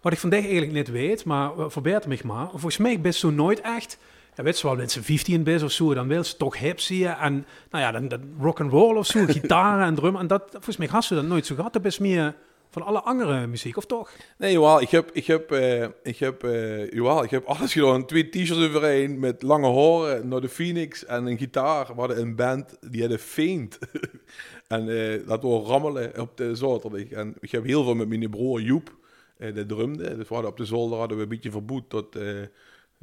Wat 0.00 0.12
ik 0.12 0.18
vandaag 0.18 0.40
eigenlijk 0.42 0.72
niet 0.72 0.88
weet, 0.90 1.24
maar 1.24 1.56
uh, 1.58 1.64
verbeter 1.68 2.08
me 2.08 2.18
maar. 2.24 2.48
Volgens 2.50 2.76
mij 2.76 3.00
best 3.00 3.20
zo 3.20 3.30
nooit 3.30 3.60
echt. 3.60 3.98
Ja, 4.40 4.46
weet 4.46 4.60
je 4.60 4.66
wel, 4.66 4.76
met 4.76 4.92
z'n 4.92 5.00
15 5.00 5.42
bent 5.42 5.62
of 5.62 5.72
zo, 5.72 5.94
dan 5.94 6.08
wil 6.08 6.24
ze 6.24 6.36
toch 6.36 6.58
hip 6.58 6.80
zien. 6.80 7.06
En 7.06 7.46
nou 7.70 7.84
ja, 7.84 7.92
dan, 7.92 8.08
dan 8.08 8.20
rock 8.38 8.60
and 8.60 8.70
roll 8.70 8.96
of 8.96 9.06
zo, 9.06 9.24
gitaar 9.38 9.86
en 9.86 9.94
drum. 9.94 10.16
En 10.16 10.26
dat, 10.26 10.42
volgens 10.50 10.76
mij 10.76 10.86
had 10.86 11.04
ze 11.04 11.14
dat 11.14 11.24
nooit 11.24 11.46
zo 11.46 11.54
gehad. 11.54 11.72
Dat 11.72 11.84
is 11.84 11.98
meer 11.98 12.34
van 12.70 12.82
alle 12.82 13.00
andere 13.00 13.46
muziek, 13.46 13.76
of 13.76 13.86
toch? 13.86 14.10
Nee, 14.38 14.52
jawel, 14.52 14.80
ik 14.80 14.90
heb, 14.90 15.10
ik 15.12 15.26
heb, 15.26 15.50
eh, 15.52 15.82
ik 16.02 16.18
heb, 16.18 16.42
jawel, 16.90 17.22
ik 17.22 17.30
heb 17.30 17.44
alles 17.44 17.72
gedaan. 17.72 18.06
Twee 18.06 18.28
t-shirts 18.28 18.68
overheen 18.68 19.18
met 19.18 19.42
lange 19.42 19.72
haren 19.72 20.28
naar 20.28 20.40
de 20.40 20.48
Phoenix 20.48 21.04
en 21.04 21.26
een 21.26 21.38
gitaar. 21.38 21.86
We 21.86 22.00
hadden 22.00 22.20
een 22.20 22.36
band, 22.36 22.76
die 22.90 23.00
hadden 23.00 23.18
Faint. 23.18 23.78
en 24.68 24.88
eh, 24.88 25.26
dat 25.26 25.42
was 25.42 25.66
rammelen 25.66 26.20
op 26.20 26.36
de 26.36 26.54
zaterdag. 26.54 27.08
En 27.08 27.34
ik 27.40 27.50
heb 27.50 27.64
heel 27.64 27.84
veel 27.84 27.94
met 27.94 28.08
mijn 28.08 28.30
broer 28.30 28.60
Joep, 28.60 28.96
de 29.36 29.66
drumde. 29.66 30.16
Dus 30.16 30.28
we 30.28 30.34
hadden 30.34 30.50
op 30.50 30.56
de 30.56 30.64
zolder 30.64 30.98
hadden 30.98 31.16
we 31.16 31.22
een 31.22 31.28
beetje 31.28 31.50
verboed 31.50 31.88
tot 31.88 32.16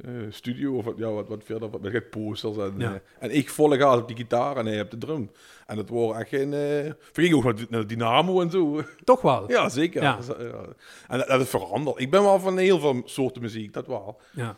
eh, 0.04 0.10
studio 0.30 0.76
of 0.76 0.84
wat, 0.84 0.94
ja, 0.96 1.10
wat, 1.10 1.28
wat 1.28 1.44
verder, 1.44 1.70
wat 1.70 1.80
met 1.80 2.10
posters. 2.10 2.56
En, 2.56 2.74
Ja. 2.78 2.92
eh, 2.92 2.98
en 3.18 3.30
ik 3.36 3.50
volle 3.50 3.78
gas 3.78 3.98
op 3.98 4.08
die 4.08 4.16
gitaar 4.16 4.56
en 4.56 4.66
hij 4.66 4.80
op 4.80 4.90
de 4.90 4.98
drum. 4.98 5.30
En 5.66 5.76
dat 5.76 5.88
waren 5.88 6.16
echt 6.16 6.28
geen... 6.28 6.52
ging 7.12 7.34
ook 7.34 7.70
naar 7.70 7.86
Dynamo 7.86 8.40
en 8.40 8.50
zo. 8.50 8.82
Toch 9.04 9.20
wel? 9.20 9.50
Ja, 9.50 9.68
zeker. 9.68 10.02
Ja. 10.02 10.18
En 11.08 11.18
dat, 11.18 11.28
dat 11.28 11.40
is 11.40 11.48
veranderd. 11.48 12.00
Ik 12.00 12.10
ben 12.10 12.22
wel 12.22 12.40
van 12.40 12.58
heel 12.58 12.78
veel 12.78 13.02
soorten 13.04 13.42
muziek, 13.42 13.72
dat 13.72 13.86
wel. 13.86 14.20
Ja. 14.32 14.56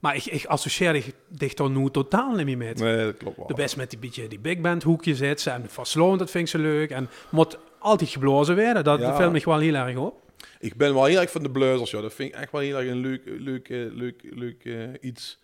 Maar 0.00 0.16
ik, 0.16 0.24
ik 0.24 0.44
associeer 0.46 1.04
dich- 1.28 1.58
er 1.58 1.70
nu 1.70 1.90
totaal 1.90 2.34
niet 2.34 2.44
meer 2.46 2.56
mee. 2.56 2.74
Nee, 2.74 3.04
dat 3.04 3.16
klopt 3.16 3.36
wel. 3.36 3.46
De 3.46 3.54
best 3.54 3.76
met 3.76 3.90
die, 3.90 3.98
beetje, 3.98 4.28
die 4.28 4.38
big 4.38 4.60
band 4.60 4.82
hoekje 4.82 5.14
zit 5.14 5.40
ze. 5.40 5.50
En 5.50 5.64
Van 5.68 5.86
Sloan, 5.86 6.18
dat 6.18 6.30
vind 6.30 6.44
ik 6.44 6.50
zo 6.50 6.58
leuk. 6.58 6.90
En 6.90 7.08
moet 7.30 7.58
altijd 7.78 8.10
geblazen 8.10 8.56
werden. 8.56 8.84
Dat 8.84 9.00
Ja. 9.00 9.16
viel 9.16 9.30
me 9.30 9.42
wel 9.44 9.58
heel 9.58 9.74
erg 9.74 9.96
op. 9.96 10.22
Ik 10.58 10.76
ben 10.76 10.94
wel 10.94 11.04
heel 11.04 11.20
erg 11.20 11.30
van 11.30 11.42
de 11.42 11.50
blazers, 11.50 11.90
ja. 11.90 12.00
Dat 12.00 12.14
vind 12.14 12.34
ik 12.34 12.40
echt 12.40 12.52
wel 12.52 12.60
heel 12.60 12.78
erg 12.78 12.88
een 12.88 13.00
leuk, 13.00 13.22
leuk, 13.24 13.68
eh, 13.68 13.92
leuk, 13.92 14.22
leuk 14.22 14.64
eh, 14.64 14.88
iets. 15.00 15.38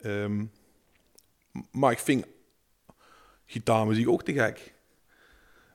Ehm, 0.00 0.44
maar 1.70 1.92
ik 1.92 1.98
vind 1.98 2.26
gitaarmuziek 3.46 4.08
ook 4.08 4.22
te 4.22 4.32
gek. 4.32 4.74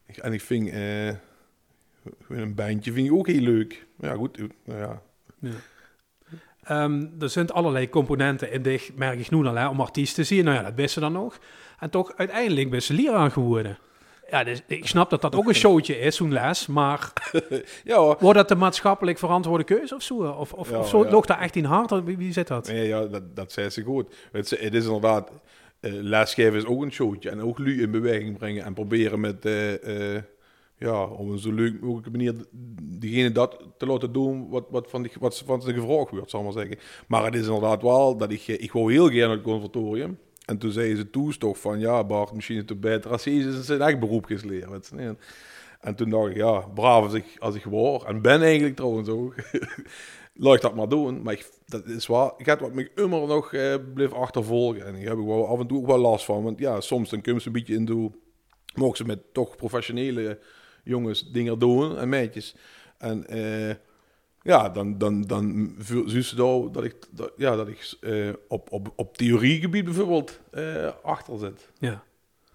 En 0.05 0.33
ik 0.33 0.41
vind 0.41 0.69
eh, 0.69 1.07
een 2.27 2.55
bandje 2.55 2.91
vind 2.93 3.07
ik 3.07 3.13
ook 3.13 3.27
heel 3.27 3.41
leuk. 3.41 3.85
Ja, 3.99 4.13
goed. 4.13 4.37
Nou 4.65 4.79
ja. 4.79 5.01
Ehm, 6.63 7.07
er 7.19 7.29
zijn 7.29 7.49
allerlei 7.49 7.89
componenten 7.89 8.51
in 8.51 8.61
dich, 8.61 8.93
merk 8.95 9.19
ik 9.19 9.31
nu 9.31 9.45
al, 9.45 9.69
om 9.69 9.81
artiesten 9.81 10.23
te 10.23 10.33
zien. 10.33 10.43
Nou 10.43 10.57
ja, 10.57 10.63
dat 10.63 10.73
wisten 10.73 10.93
ze 10.93 10.99
dan 10.99 11.21
nog. 11.21 11.39
En 11.79 11.89
toch, 11.89 12.15
uiteindelijk 12.15 12.69
ben 12.69 12.81
ze 12.81 12.93
leraar 12.93 13.31
geworden. 13.31 13.77
Ja, 14.33 14.43
dus 14.43 14.61
ik 14.67 14.87
snap 14.87 15.09
dat 15.09 15.21
dat 15.21 15.35
ook 15.35 15.47
een 15.47 15.53
showtje 15.55 15.99
is, 15.99 16.15
zo'n 16.15 16.31
les. 16.31 16.67
Maar 16.67 17.13
Ja, 17.83 17.97
hoor. 17.97 18.17
wordt 18.19 18.37
dat 18.37 18.47
de 18.47 18.55
maatschappelijk 18.55 19.17
verantwoorde 19.17 19.63
keuze 19.63 19.95
of 19.95 20.01
zo? 20.01 20.15
Of, 20.15 20.53
of, 20.53 20.69
Ja, 20.69 20.79
of 20.79 20.89
zo, 20.89 21.03
ja. 21.05 21.11
loopt 21.11 21.27
dat 21.27 21.39
echt 21.39 21.55
in 21.55 21.63
hart? 21.63 22.03
Wie, 22.03 22.17
wie 22.17 22.31
zit 22.33 22.47
dat? 22.47 22.67
Nee, 22.67 22.87
ja, 22.87 23.05
dat, 23.05 23.35
dat 23.35 23.51
zei 23.51 23.69
ze 23.69 23.81
goed. 23.83 24.15
Het, 24.31 24.51
is- 24.51 24.59
het 24.59 24.73
is 24.73 24.85
inderdaad, 24.85 25.31
eh 25.79 25.91
lesgeven 25.93 26.57
is 26.57 26.65
ook 26.65 26.81
een 26.81 26.91
showtje. 26.91 27.29
En 27.29 27.41
ook 27.41 27.57
lu 27.59 27.81
in 27.81 27.91
beweging 27.91 28.37
brengen 28.37 28.63
en 28.65 28.73
proberen 28.73 29.19
met, 29.19 29.45
eh, 29.45 30.15
eh, 30.15 30.23
ja, 30.77 31.03
op 31.03 31.29
een 31.29 31.39
zo 31.39 31.51
leuk 31.51 31.81
mogelijke 31.81 32.09
manier 32.11 32.33
diegene 32.81 33.31
dat 33.31 33.63
te 33.77 33.85
laten 33.85 34.11
doen 34.13 34.49
wat, 34.49 34.65
wat, 34.69 34.89
van, 34.89 35.01
die, 35.01 35.11
wat 35.19 35.43
van 35.45 35.61
ze 35.61 35.73
gevraagd 35.73 36.09
wordt, 36.11 36.29
zal 36.29 36.39
ik 36.39 36.45
maar 36.45 36.63
zeggen. 36.63 36.79
Maar 37.07 37.25
het 37.25 37.35
is 37.35 37.45
inderdaad 37.45 37.81
wel 37.81 38.17
dat 38.17 38.31
ik, 38.31 38.47
ik 38.47 38.71
wou 38.71 38.91
heel 38.91 39.05
gerne 39.07 39.19
naar 39.19 39.29
het 39.29 39.41
conservatorium. 39.41 40.17
En 40.45 40.57
toen 40.57 40.71
zei 40.71 40.95
ze 40.95 41.09
toen 41.09 41.37
toch 41.37 41.59
van, 41.59 41.79
ja 41.79 42.03
Bart, 42.03 42.33
misschien 42.33 42.55
is 42.55 42.63
het 42.67 42.79
beter 42.79 43.19
zijn 43.63 43.81
eigen 43.81 43.99
beroep 43.99 44.25
gaat 44.25 44.43
leren. 44.43 44.71
weet 44.71 44.89
je. 44.91 44.97
En, 44.97 45.19
en 45.79 45.95
toen 45.95 46.09
dacht 46.09 46.29
ik, 46.29 46.35
ja, 46.35 46.59
braaf 46.59 47.03
als 47.03 47.13
ik, 47.13 47.25
als 47.39 47.55
ik. 47.55 47.65
En 48.05 48.21
ben 48.21 48.41
eigenlijk 48.41 48.75
trouwens 48.75 49.09
ook. 49.09 49.35
laat 50.33 50.61
dat 50.61 50.75
maar 50.75 50.89
doen. 50.89 51.21
Maar 51.21 51.33
ik, 51.33 51.49
dat 51.65 51.85
is 51.85 52.07
wel, 52.07 52.33
ik 52.37 52.45
heb 52.45 52.59
wat 52.59 52.73
me 52.73 52.91
immer 52.95 53.27
nog 53.27 53.53
eh 53.53 53.75
bleef 53.93 54.13
achtervolgen. 54.13 54.85
En 54.85 54.93
daar 54.93 55.01
heb 55.01 55.17
ik 55.17 55.25
wel 55.25 55.47
af 55.47 55.59
en 55.59 55.67
toe 55.67 55.77
ook 55.77 55.87
wel 55.87 55.97
last 55.97 56.25
van. 56.25 56.43
Want 56.43 56.59
ja, 56.59 56.81
soms 56.81 57.09
dan 57.09 57.21
kun 57.21 57.33
je 57.33 57.39
ze 57.39 57.47
een 57.47 57.53
beetje 57.53 57.75
in 57.75 57.85
doen. 57.85 58.15
Mogen 58.75 58.97
ze 58.97 59.05
met 59.05 59.33
toch 59.33 59.55
professionele 59.55 60.39
jongens 60.83 61.31
dingen 61.31 61.59
doen 61.59 61.97
en 61.97 62.09
meisjes. 62.09 62.55
En 62.97 63.27
eh, 63.27 63.75
ja, 64.43 64.69
dan, 64.69 64.97
dan, 64.97 65.21
dan 65.21 65.75
zie 66.05 66.23
ze 66.23 66.35
nou 66.35 66.71
dat 66.71 66.83
ik, 66.83 66.95
dat, 67.11 67.31
ja, 67.37 67.55
dat 67.55 67.67
ik 67.67 67.93
eh, 68.01 68.29
op, 68.47 68.71
op, 68.71 68.93
op 68.95 69.17
theoriegebied 69.17 69.85
bijvoorbeeld 69.85 70.39
eh, 70.51 70.89
achter 71.03 71.37
zit. 71.39 71.69
Ja. 71.79 72.03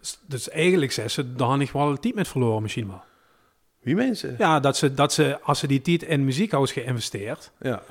Dus, 0.00 0.18
dus 0.26 0.48
eigenlijk 0.48 0.92
zijn 0.92 1.10
ze 1.10 1.32
daar 1.34 1.56
niet 1.56 1.72
wel 1.72 1.88
een 1.90 2.00
tijd 2.00 2.14
met 2.14 2.28
verloren 2.28 2.62
misschien 2.62 2.86
wel. 2.88 3.02
Wie 3.80 3.94
mensen? 3.94 4.34
Ja, 4.38 4.60
dat 4.60 4.76
ze, 4.76 4.94
dat 4.94 5.12
ze 5.12 5.40
als 5.42 5.58
ze 5.58 5.66
die 5.66 5.80
tijd 5.80 6.02
in 6.02 6.24
muziekhuis 6.24 6.72
geïnvesteerd, 6.72 7.52
Ja, 7.60 7.82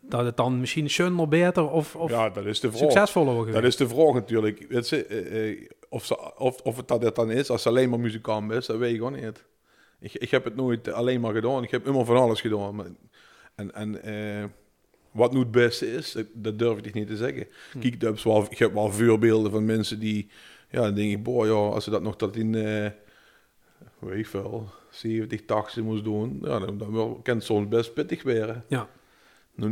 dat 0.00 0.24
het 0.24 0.36
dan 0.36 0.60
misschien 0.60 0.90
schöner, 0.90 1.28
beter 1.28 1.70
of, 1.70 1.96
of 1.96 2.10
ja 2.10 2.30
dat 2.30 2.44
is 2.46 2.60
de 2.60 2.68
vraag. 2.68 2.80
succesvoller 2.80 3.34
wordt 3.34 3.46
Dat 3.52 3.56
geweest. 3.56 3.80
is 3.80 3.88
de 3.88 3.94
vraag 3.94 4.12
natuurlijk. 4.14 4.66
Weet 4.68 4.86
ze, 4.86 5.04
eh, 5.06 5.68
of, 5.88 6.04
ze, 6.04 6.36
of, 6.38 6.60
of 6.60 6.76
het 6.76 6.88
dat 6.88 7.14
dan 7.16 7.30
is, 7.30 7.50
als 7.50 7.62
ze 7.62 7.68
alleen 7.68 7.90
maar 7.90 8.00
muzikant 8.00 8.52
is, 8.52 8.66
dat 8.66 8.76
weet 8.76 8.90
ik 8.92 8.96
gewoon 8.96 9.12
niet. 9.20 9.44
Ik, 10.00 10.12
ik 10.14 10.30
heb 10.30 10.44
het 10.44 10.56
nooit 10.56 10.92
alleen 10.92 11.20
maar 11.20 11.34
gedaan. 11.34 11.62
Ik 11.62 11.70
heb 11.70 11.86
immer 11.86 12.04
van 12.04 12.16
alles 12.16 12.40
gedaan. 12.40 12.74
Maar, 12.74 12.86
en 13.60 13.74
en 13.74 14.02
eh, 14.02 14.44
wat 15.10 15.32
nu 15.32 15.38
het 15.38 15.50
beste 15.50 15.92
is, 15.92 16.16
dat, 16.34 16.58
durf 16.58 16.78
ik 16.78 16.94
niet 16.94 17.06
te 17.06 17.16
zeggen. 17.16 17.46
Kijk, 17.72 17.84
ik 17.94 18.00
heb, 18.02 18.18
wel, 18.18 18.46
ik 18.50 18.58
heb 18.58 18.72
wel 18.72 18.90
voorbeelden 18.92 19.50
van 19.50 19.64
mensen 19.64 19.98
die, 19.98 20.28
ja, 20.70 20.80
dan 20.80 20.94
denk 20.94 21.12
ik, 21.12 21.22
boah, 21.22 21.46
ja, 21.46 21.52
als 21.52 21.84
ze 21.84 21.90
dat 21.90 22.02
nog 22.02 22.16
tot 22.16 22.36
in, 22.36 22.54
eh 22.54 22.90
weet 23.98 24.18
ik 24.18 24.26
veel, 24.26 24.68
70, 24.90 25.44
80 25.44 25.82
moest 25.82 26.04
doen, 26.04 26.38
ja, 26.42 26.58
dan, 26.58 26.78
dan 26.78 27.20
kan 27.22 27.34
het 27.36 27.44
soms 27.44 27.68
best 27.68 27.94
pittig 27.94 28.22
werden. 28.22 28.64
Ja. 28.68 28.88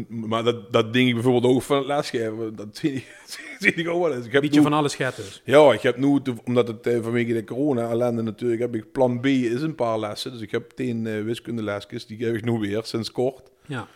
Maar 0.08 0.44
dat, 0.44 0.72
dat 0.72 0.92
denk 0.92 1.08
ik 1.08 1.14
bijvoorbeeld 1.14 1.54
ook 1.54 1.62
van 1.62 1.76
het 1.76 1.86
lesgeven. 1.86 2.56
Dat 2.56 2.76
zie 2.76 2.92
ik, 2.92 3.16
zie 3.58 3.74
ik 3.74 3.88
ook 3.88 4.02
wel 4.02 4.14
eens. 4.14 4.26
Ik 4.26 4.32
heb 4.32 4.42
Beetje 4.42 4.56
nu- 4.56 4.62
van 4.64 4.72
alles 4.72 4.94
gaat 4.94 5.16
dus. 5.16 5.42
ja, 5.44 5.72
ik 5.72 5.80
heb 5.80 5.96
nu, 5.96 6.20
omdat 6.44 6.68
het 6.68 6.86
eh, 6.86 7.02
vanwege 7.02 7.32
de 7.32 7.44
corona-ellende 7.44 8.22
natuurlijk, 8.22 8.60
heb 8.60 8.74
ik 8.74 8.92
plan 8.92 9.20
B 9.20 9.26
is 9.26 9.62
een 9.62 9.74
paar 9.74 9.98
lessen. 9.98 10.32
Dus 10.32 10.40
ik 10.40 10.50
heb 10.50 10.70
tien 10.70 11.24
wiskundelesjes, 11.24 12.06
die 12.06 12.24
heb 12.26 12.34
ik 12.34 12.44
nu 12.44 12.52
weer 12.58 12.84
sinds 12.84 13.12
kort. 13.12 13.50
Ja. 13.68 13.86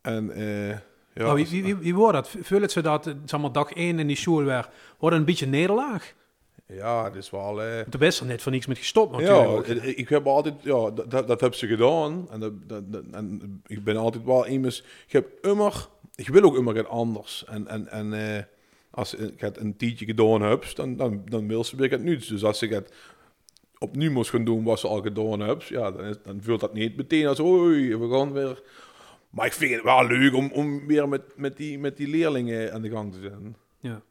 En 0.00 0.30
eh, 0.30 0.68
ja, 0.70 0.80
Nou, 1.14 1.34
wie, 1.34 1.46
wie, 1.48 1.62
wie, 1.62 1.74
wie 1.76 1.94
wordt 1.94 2.12
dat? 2.14 2.34
Vullen 2.40 2.70
ze 2.70 2.80
dat, 2.82 3.06
eh, 3.06 3.14
zeg 3.24 3.40
maar, 3.40 3.52
dag 3.52 3.72
1 3.72 3.98
in 3.98 4.06
die 4.06 4.16
school 4.16 4.44
weer, 4.44 4.68
wordt 4.98 5.16
een 5.16 5.24
beetje 5.24 5.46
nederlaag? 5.46 6.14
ja, 6.66 7.04
het 7.04 7.14
is 7.14 7.30
wel... 7.30 7.62
eh, 7.62 7.80
Toen 7.80 8.00
best 8.00 8.20
er 8.20 8.26
net 8.26 8.42
voor 8.42 8.52
niks 8.52 8.66
met 8.66 8.78
gestopt 8.78 9.12
natuurlijk. 9.12 9.66
ja, 9.66 9.82
ik, 9.96 10.08
heb 10.08 10.26
altijd, 10.26 10.54
ja, 10.62 10.90
dat, 10.90 11.10
dat, 11.10 11.28
dat 11.28 11.40
heb 11.40 11.54
ze 11.54 11.66
gedaan. 11.66 12.26
En, 12.30 12.40
dat, 12.40 12.68
dat, 12.68 12.92
dat- 12.92 13.04
en 13.12 13.60
ik 13.66 13.84
ben 13.84 13.96
altijd 13.96 14.24
wel 14.24 14.46
immers, 14.46 14.78
ik 15.06 15.12
heb 15.12 15.28
immer, 15.44 15.88
ik 16.14 16.28
wil 16.28 16.42
ook 16.42 16.56
immer 16.56 16.76
het 16.76 16.86
anders. 16.88 17.44
En, 17.46 17.66
en, 17.68 17.88
en 17.88 18.12
eh, 18.36 18.42
als 18.90 19.14
ik 19.14 19.40
het 19.40 19.58
een 19.58 19.76
tientje 19.76 20.04
gedaan 20.04 20.42
heb, 20.42 20.64
dan, 20.74 20.96
dan, 20.96 21.22
dan 21.24 21.48
wil 21.48 21.64
ze 21.64 21.76
weer 21.76 21.90
het 21.90 22.02
nieuws. 22.02 22.26
Dus 22.26 22.44
als 22.44 22.62
ik 22.62 22.70
het 22.70 22.92
opnieuw 23.78 24.10
moest 24.10 24.30
gaan 24.30 24.44
doen 24.44 24.64
wat 24.64 24.78
ze 24.78 24.88
al 24.88 25.02
gedaan 25.02 25.40
heb, 25.40 25.62
ja, 25.62 25.90
dan, 25.90 26.04
is, 26.04 26.16
dan 26.24 26.40
voelt 26.42 26.60
dat 26.60 26.74
niet 26.74 26.96
meteen 26.96 27.26
als, 27.26 27.40
oei, 27.40 27.96
we 27.96 28.10
gaan 28.10 28.32
weer. 28.32 28.62
Maar 29.30 29.46
ik 29.46 29.52
vind 29.52 29.74
het 29.74 29.82
wel 29.82 30.06
leuk 30.06 30.34
om, 30.34 30.50
om 30.52 30.86
weer 30.86 31.08
met, 31.08 31.36
met, 31.36 31.56
die, 31.56 31.78
met 31.78 31.96
die 31.96 32.08
leerlingen 32.08 32.72
aan 32.72 32.82
de 32.82 32.90
gang 32.90 33.12
te 33.12 33.20
zijn. 33.20 33.56
Ja. 33.78 34.02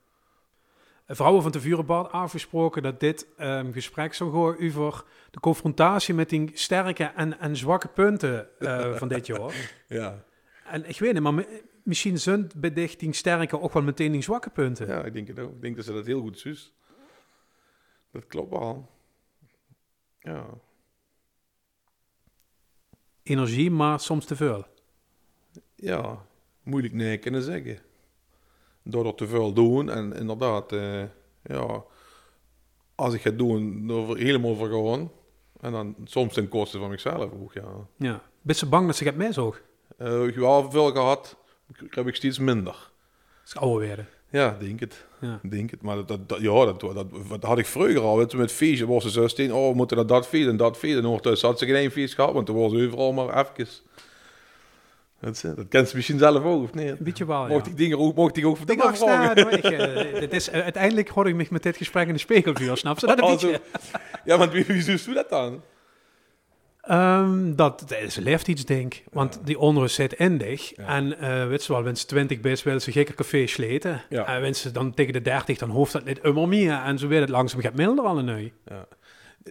Vrouwen 1.07 1.41
van 1.41 1.51
de 1.51 1.61
Vurenbad 1.61 2.11
afgesproken 2.11 2.81
dat 2.83 2.99
dit 2.99 3.27
ehm, 3.37 3.71
gesprek 3.71 4.13
zou 4.13 4.31
gaan 4.31 4.67
over 4.69 5.03
de 5.31 5.39
confrontatie 5.39 6.13
met 6.13 6.29
die 6.29 6.51
sterke 6.53 7.03
en, 7.03 7.39
en 7.39 7.55
zwakke 7.55 7.87
punten 7.87 8.59
eh, 8.59 8.95
van 8.95 9.07
dit 9.07 9.25
jaar. 9.27 9.73
Ja, 9.87 10.23
En 10.65 10.89
ik 10.89 10.99
weet 10.99 11.13
niet, 11.13 11.21
maar 11.21 11.33
mi- 11.33 11.61
misschien 11.83 12.19
zijn 12.19 12.49
die 12.97 13.13
sterke 13.13 13.59
ook 13.61 13.73
wel 13.73 13.83
meteen 13.83 14.11
die 14.11 14.21
zwakke 14.21 14.49
punten. 14.49 14.87
ja, 14.87 15.03
ik 15.03 15.13
denk 15.13 15.27
het 15.27 15.39
ook. 15.39 15.51
Ik 15.51 15.61
denk 15.61 15.75
dat 15.75 15.85
ze 15.85 15.93
dat 15.93 16.05
heel 16.05 16.21
goed 16.21 16.39
zus. 16.39 16.73
Dat 18.11 18.27
klopt 18.27 18.49
wel. 18.51 18.89
Ja. 20.19 20.45
Energie, 23.23 23.71
maar 23.71 23.99
soms 23.99 24.25
te 24.25 24.35
veel. 24.35 24.65
Ja, 25.77 26.25
moeilijk 26.63 26.93
nee 26.93 27.17
kunnen 27.17 27.41
zeggen. 27.41 27.79
Door 28.83 29.03
dat 29.03 29.17
te 29.17 29.27
veel 29.27 29.53
doen 29.53 29.89
en 29.89 30.13
inderdaad, 30.13 30.71
eh, 30.71 31.03
ja, 31.43 31.83
als 32.95 33.13
ik 33.13 33.23
het 33.23 33.37
doen, 33.37 33.89
er 33.89 34.17
helemaal 34.17 34.55
voor 34.55 34.67
gewoon. 34.67 35.11
En 35.61 35.71
dan 35.71 35.95
soms 36.03 36.33
ten 36.33 36.47
koste 36.47 36.77
van 36.79 36.89
mezelf 36.89 37.31
ook, 37.41 37.53
ja. 37.53 37.63
Ja. 37.97 38.21
Ben 38.41 38.55
je 38.59 38.65
bang 38.65 38.85
dat 38.85 38.95
ze 38.95 39.11
meezoog? 39.15 39.61
Ik 39.97 40.05
heb 40.05 40.35
wel 40.35 40.71
veel 40.71 40.91
gehad, 40.91 41.35
heb 41.89 42.07
ik 42.07 42.15
steeds 42.15 42.39
minder. 42.39 42.73
Dat 42.73 43.45
is 43.45 43.55
ouder 43.55 43.87
werden. 43.87 44.07
Ja, 44.29 44.57
denk 44.59 44.79
het. 44.79 45.05
Ja. 45.21 45.39
Denk 45.43 45.71
het. 45.71 45.81
Maar 45.81 45.95
dat, 45.95 46.07
dat, 46.07 46.29
dat- 46.29 46.39
ja, 46.41 46.65
dat, 46.65 46.79
dat, 46.79 47.05
dat 47.29 47.43
had 47.43 47.57
ik 47.57 47.65
vroeger 47.65 47.99
al. 47.99 48.17
Weet 48.17 48.31
je, 48.31 48.37
met 48.37 48.51
feestje 48.51 48.87
was 48.87 49.03
ze 49.03 49.09
16. 49.09 49.53
Oh, 49.53 49.69
we 49.69 49.75
moeten 49.75 49.97
naar 49.97 50.05
dat 50.07 50.27
feest 50.27 50.47
en 50.47 50.57
dat 50.57 50.77
feest. 50.77 50.97
En 50.97 51.05
ondertussen 51.05 51.47
had 51.49 51.59
ze 51.59 51.65
geen 51.65 51.91
feest 51.91 52.13
gehad, 52.15 52.33
want 52.33 52.45
toen 52.45 52.55
was 52.57 52.73
overal 52.73 53.13
maar 53.13 53.37
even. 53.55 53.67
Dat, 55.21 55.33
is- 55.33 55.41
dat 55.41 55.67
kent 55.69 55.89
ze 55.89 55.95
misschien 55.95 56.17
zelf 56.17 56.43
ook, 56.43 56.63
of 56.63 56.73
niet? 56.73 56.89
Een 56.89 56.97
beetje 56.99 57.25
wel, 57.25 57.41
ja. 57.47 57.53
Mocht 57.53 57.67
ik 57.67 57.77
dingen 57.77 57.97
ook, 57.99 58.15
mocht 58.15 58.37
ik 58.37 58.45
ook 58.45 58.57
voor 58.57 58.65
dingen 58.65 58.95
vragen? 58.97 59.51
Ik, 59.51 59.63
eh, 59.63 60.19
dit 60.19 60.33
is, 60.33 60.49
eh, 60.49 60.61
uiteindelijk 60.61 61.09
hoor 61.09 61.27
ik 61.27 61.35
me 61.35 61.45
met 61.49 61.63
dit 61.63 61.77
gesprek 61.77 62.07
in 62.07 62.13
de 62.13 62.19
spegelvuur, 62.19 62.77
snap 62.77 62.99
je? 62.99 63.07
Dat 63.07 63.17
een 63.17 63.23
Oh, 63.23 63.31
beetje. 63.31 63.61
zo. 63.91 63.97
Ja, 64.25 64.37
want 64.37 64.51
wie, 64.51 64.65
wie 64.65 64.85
doet 64.85 65.13
dat 65.15 65.29
dan? 65.29 65.61
Ehm, 66.81 67.55
dat, 67.55 67.79
dat 67.87 67.99
is 67.99 68.15
een 68.17 68.23
leeftijdsding. 68.23 68.93
Want 69.11 69.39
die 69.43 69.59
onrust 69.59 69.95
zit 69.95 70.13
in 70.13 70.37
dich. 70.37 70.75
Ja. 70.75 70.87
En 70.87 71.19
eh 71.19 71.47
weet 71.47 71.65
je 71.65 71.83
wel, 71.83 71.95
ze 71.95 72.05
20 72.05 72.39
best 72.39 72.63
willen 72.63 72.81
ze 72.81 72.91
gekke 72.91 73.13
café 73.13 73.47
sleten. 73.47 74.01
Ja. 74.09 74.25
En 74.41 74.55
ze 74.55 74.71
dan 74.71 74.93
tegen 74.93 75.13
de 75.13 75.21
30, 75.21 75.57
dan 75.57 75.69
hoeft 75.69 75.91
dat 75.93 76.05
niet 76.05 76.19
immer 76.21 76.47
meer. 76.47 76.81
En 76.85 76.97
zo 76.99 77.07
weer 77.07 77.19
het 77.21 77.29
langzaam 77.29 77.61
gaat 77.61 77.73
milder 77.75 78.05
al 78.05 78.23
nu. 78.23 78.51
Ja. 78.65 78.87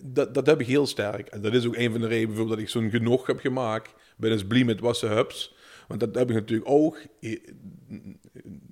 Dat, 0.02 0.34
dat 0.34 0.46
heb 0.46 0.60
ik 0.60 0.66
heel 0.66 0.86
sterk. 0.86 1.28
En 1.28 1.40
dat 1.40 1.52
is 1.52 1.66
ook 1.66 1.76
een 1.76 1.90
van 1.90 2.00
de 2.00 2.06
redenen 2.06 2.48
dat 2.48 2.58
ik 2.58 2.68
zo'n 2.68 2.90
genoeg 2.90 3.26
heb 3.26 3.40
gemaakt. 3.40 3.94
Ben 4.16 4.30
eens 4.32 4.44
blij 4.46 4.64
met 4.64 4.80
wat 4.80 4.96
ze 4.96 5.06
hubs. 5.06 5.54
Want 5.86 6.00
dat 6.00 6.14
heb 6.14 6.28
ik 6.28 6.34
natuurlijk 6.34 6.70
ook. 6.70 6.98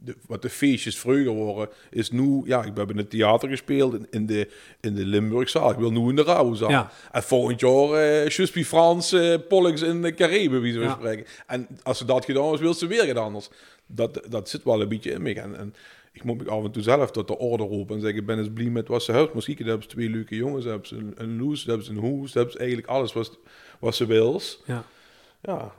De, 0.05 0.17
wat 0.27 0.43
de 0.43 0.51
feestjes 0.51 0.99
vroeger 0.99 1.45
waren, 1.45 1.69
is 1.91 2.11
nu... 2.11 2.43
Ja, 2.45 2.65
ik 2.65 2.77
heb 2.77 2.91
in 2.91 2.97
het 2.97 3.11
theater 3.11 3.49
gespeeld, 3.49 3.95
in, 3.95 4.07
in 4.11 4.27
de, 4.27 4.49
in 4.81 4.95
de 4.95 5.05
Limburgzaal. 5.05 5.71
Ik 5.71 5.77
wil 5.79 5.93
nu 5.93 6.09
in 6.09 6.17
de 6.17 6.23
Rauwzaal. 6.23 6.71
Ja. 6.71 6.91
En 7.13 7.23
volgend 7.23 7.61
jaar 7.61 8.25
uh, 8.27 8.65
Frans, 8.65 9.13
eh 9.13 9.35
Pollux 9.49 9.83
in 9.83 10.03
de 10.03 10.15
Cariben, 10.15 10.61
wie 10.61 10.73
ze 10.73 10.79
Ja. 10.81 10.93
spreken. 10.93 11.27
En 11.47 11.69
als 11.83 11.99
ze 11.99 12.05
dat 12.05 12.25
gedaan 12.25 12.53
is, 12.55 12.61
wil 12.61 12.75
ze 12.75 12.87
weer 12.87 13.07
het 13.07 13.17
anders. 13.17 13.49
Dat, 13.87 14.21
dat 14.29 14.49
zit 14.49 14.65
wel 14.65 14.81
een 14.81 14.89
beetje 14.89 15.11
in 15.11 15.23
me. 15.23 15.41
En, 15.41 15.57
en 15.59 15.75
ik 16.13 16.25
moet 16.25 16.45
me 16.45 16.51
af 16.51 16.65
en 16.65 16.71
toe 16.71 16.83
zelf 16.83 17.11
tot 17.11 17.29
de 17.29 17.39
orde 17.39 17.63
roepen 17.65 17.95
en 17.95 18.01
zeggen, 18.01 18.21
ik 18.21 18.27
ben 18.27 18.39
eens 18.39 18.53
blij 18.55 18.71
met 18.71 18.89
wat 18.89 19.03
ze 19.03 19.13
hebben. 19.13 19.31
Misschien 19.35 19.57
hebben 19.57 19.83
ze 19.83 19.89
twee 19.89 20.09
leuke 20.11 20.37
jongens, 20.37 20.65
hebben 20.65 20.89
ze 20.89 20.97
een, 20.97 21.13
een 21.17 21.39
loes, 21.39 21.65
hebben 21.65 21.85
ze 21.87 21.93
een 21.93 21.99
hoes, 21.99 22.35
hebben 22.35 22.53
ze 22.53 22.59
eigenlijk 22.59 22.89
alles 22.89 23.13
wat, 23.13 23.39
wat 23.79 23.95
ze 23.95 24.07
wil. 24.07 24.41
Ja. 24.65 24.85
Ja, 25.45 25.73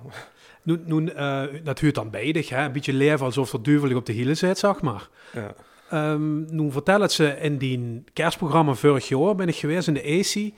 Nu, 0.63 0.79
nu, 0.85 1.07
eh, 1.07 1.43
dat 1.63 1.79
huurt 1.79 1.95
dan 1.95 2.09
bij 2.09 2.31
dich, 2.31 2.49
hè? 2.49 2.65
Een 2.65 2.71
beetje 2.71 2.93
leven 2.93 3.25
alsof 3.25 3.53
er 3.53 3.63
duivelig 3.63 3.97
op 3.97 4.05
de 4.05 4.13
hielen 4.13 4.37
zit, 4.37 4.57
zeg 4.57 4.81
maar. 4.81 5.09
ja. 5.33 5.53
Ehm, 5.89 6.55
nu 6.55 6.71
vertel 6.71 7.01
het 7.01 7.11
ze 7.11 7.27
in 7.27 7.57
die 7.57 8.03
kerstprogramma 8.13 8.73
vorig 8.73 9.07
jaar, 9.07 9.35
ben 9.35 9.47
ik 9.47 9.55
geweest 9.55 9.87
in 9.87 9.93
de 9.93 10.03
AC, 10.19 10.53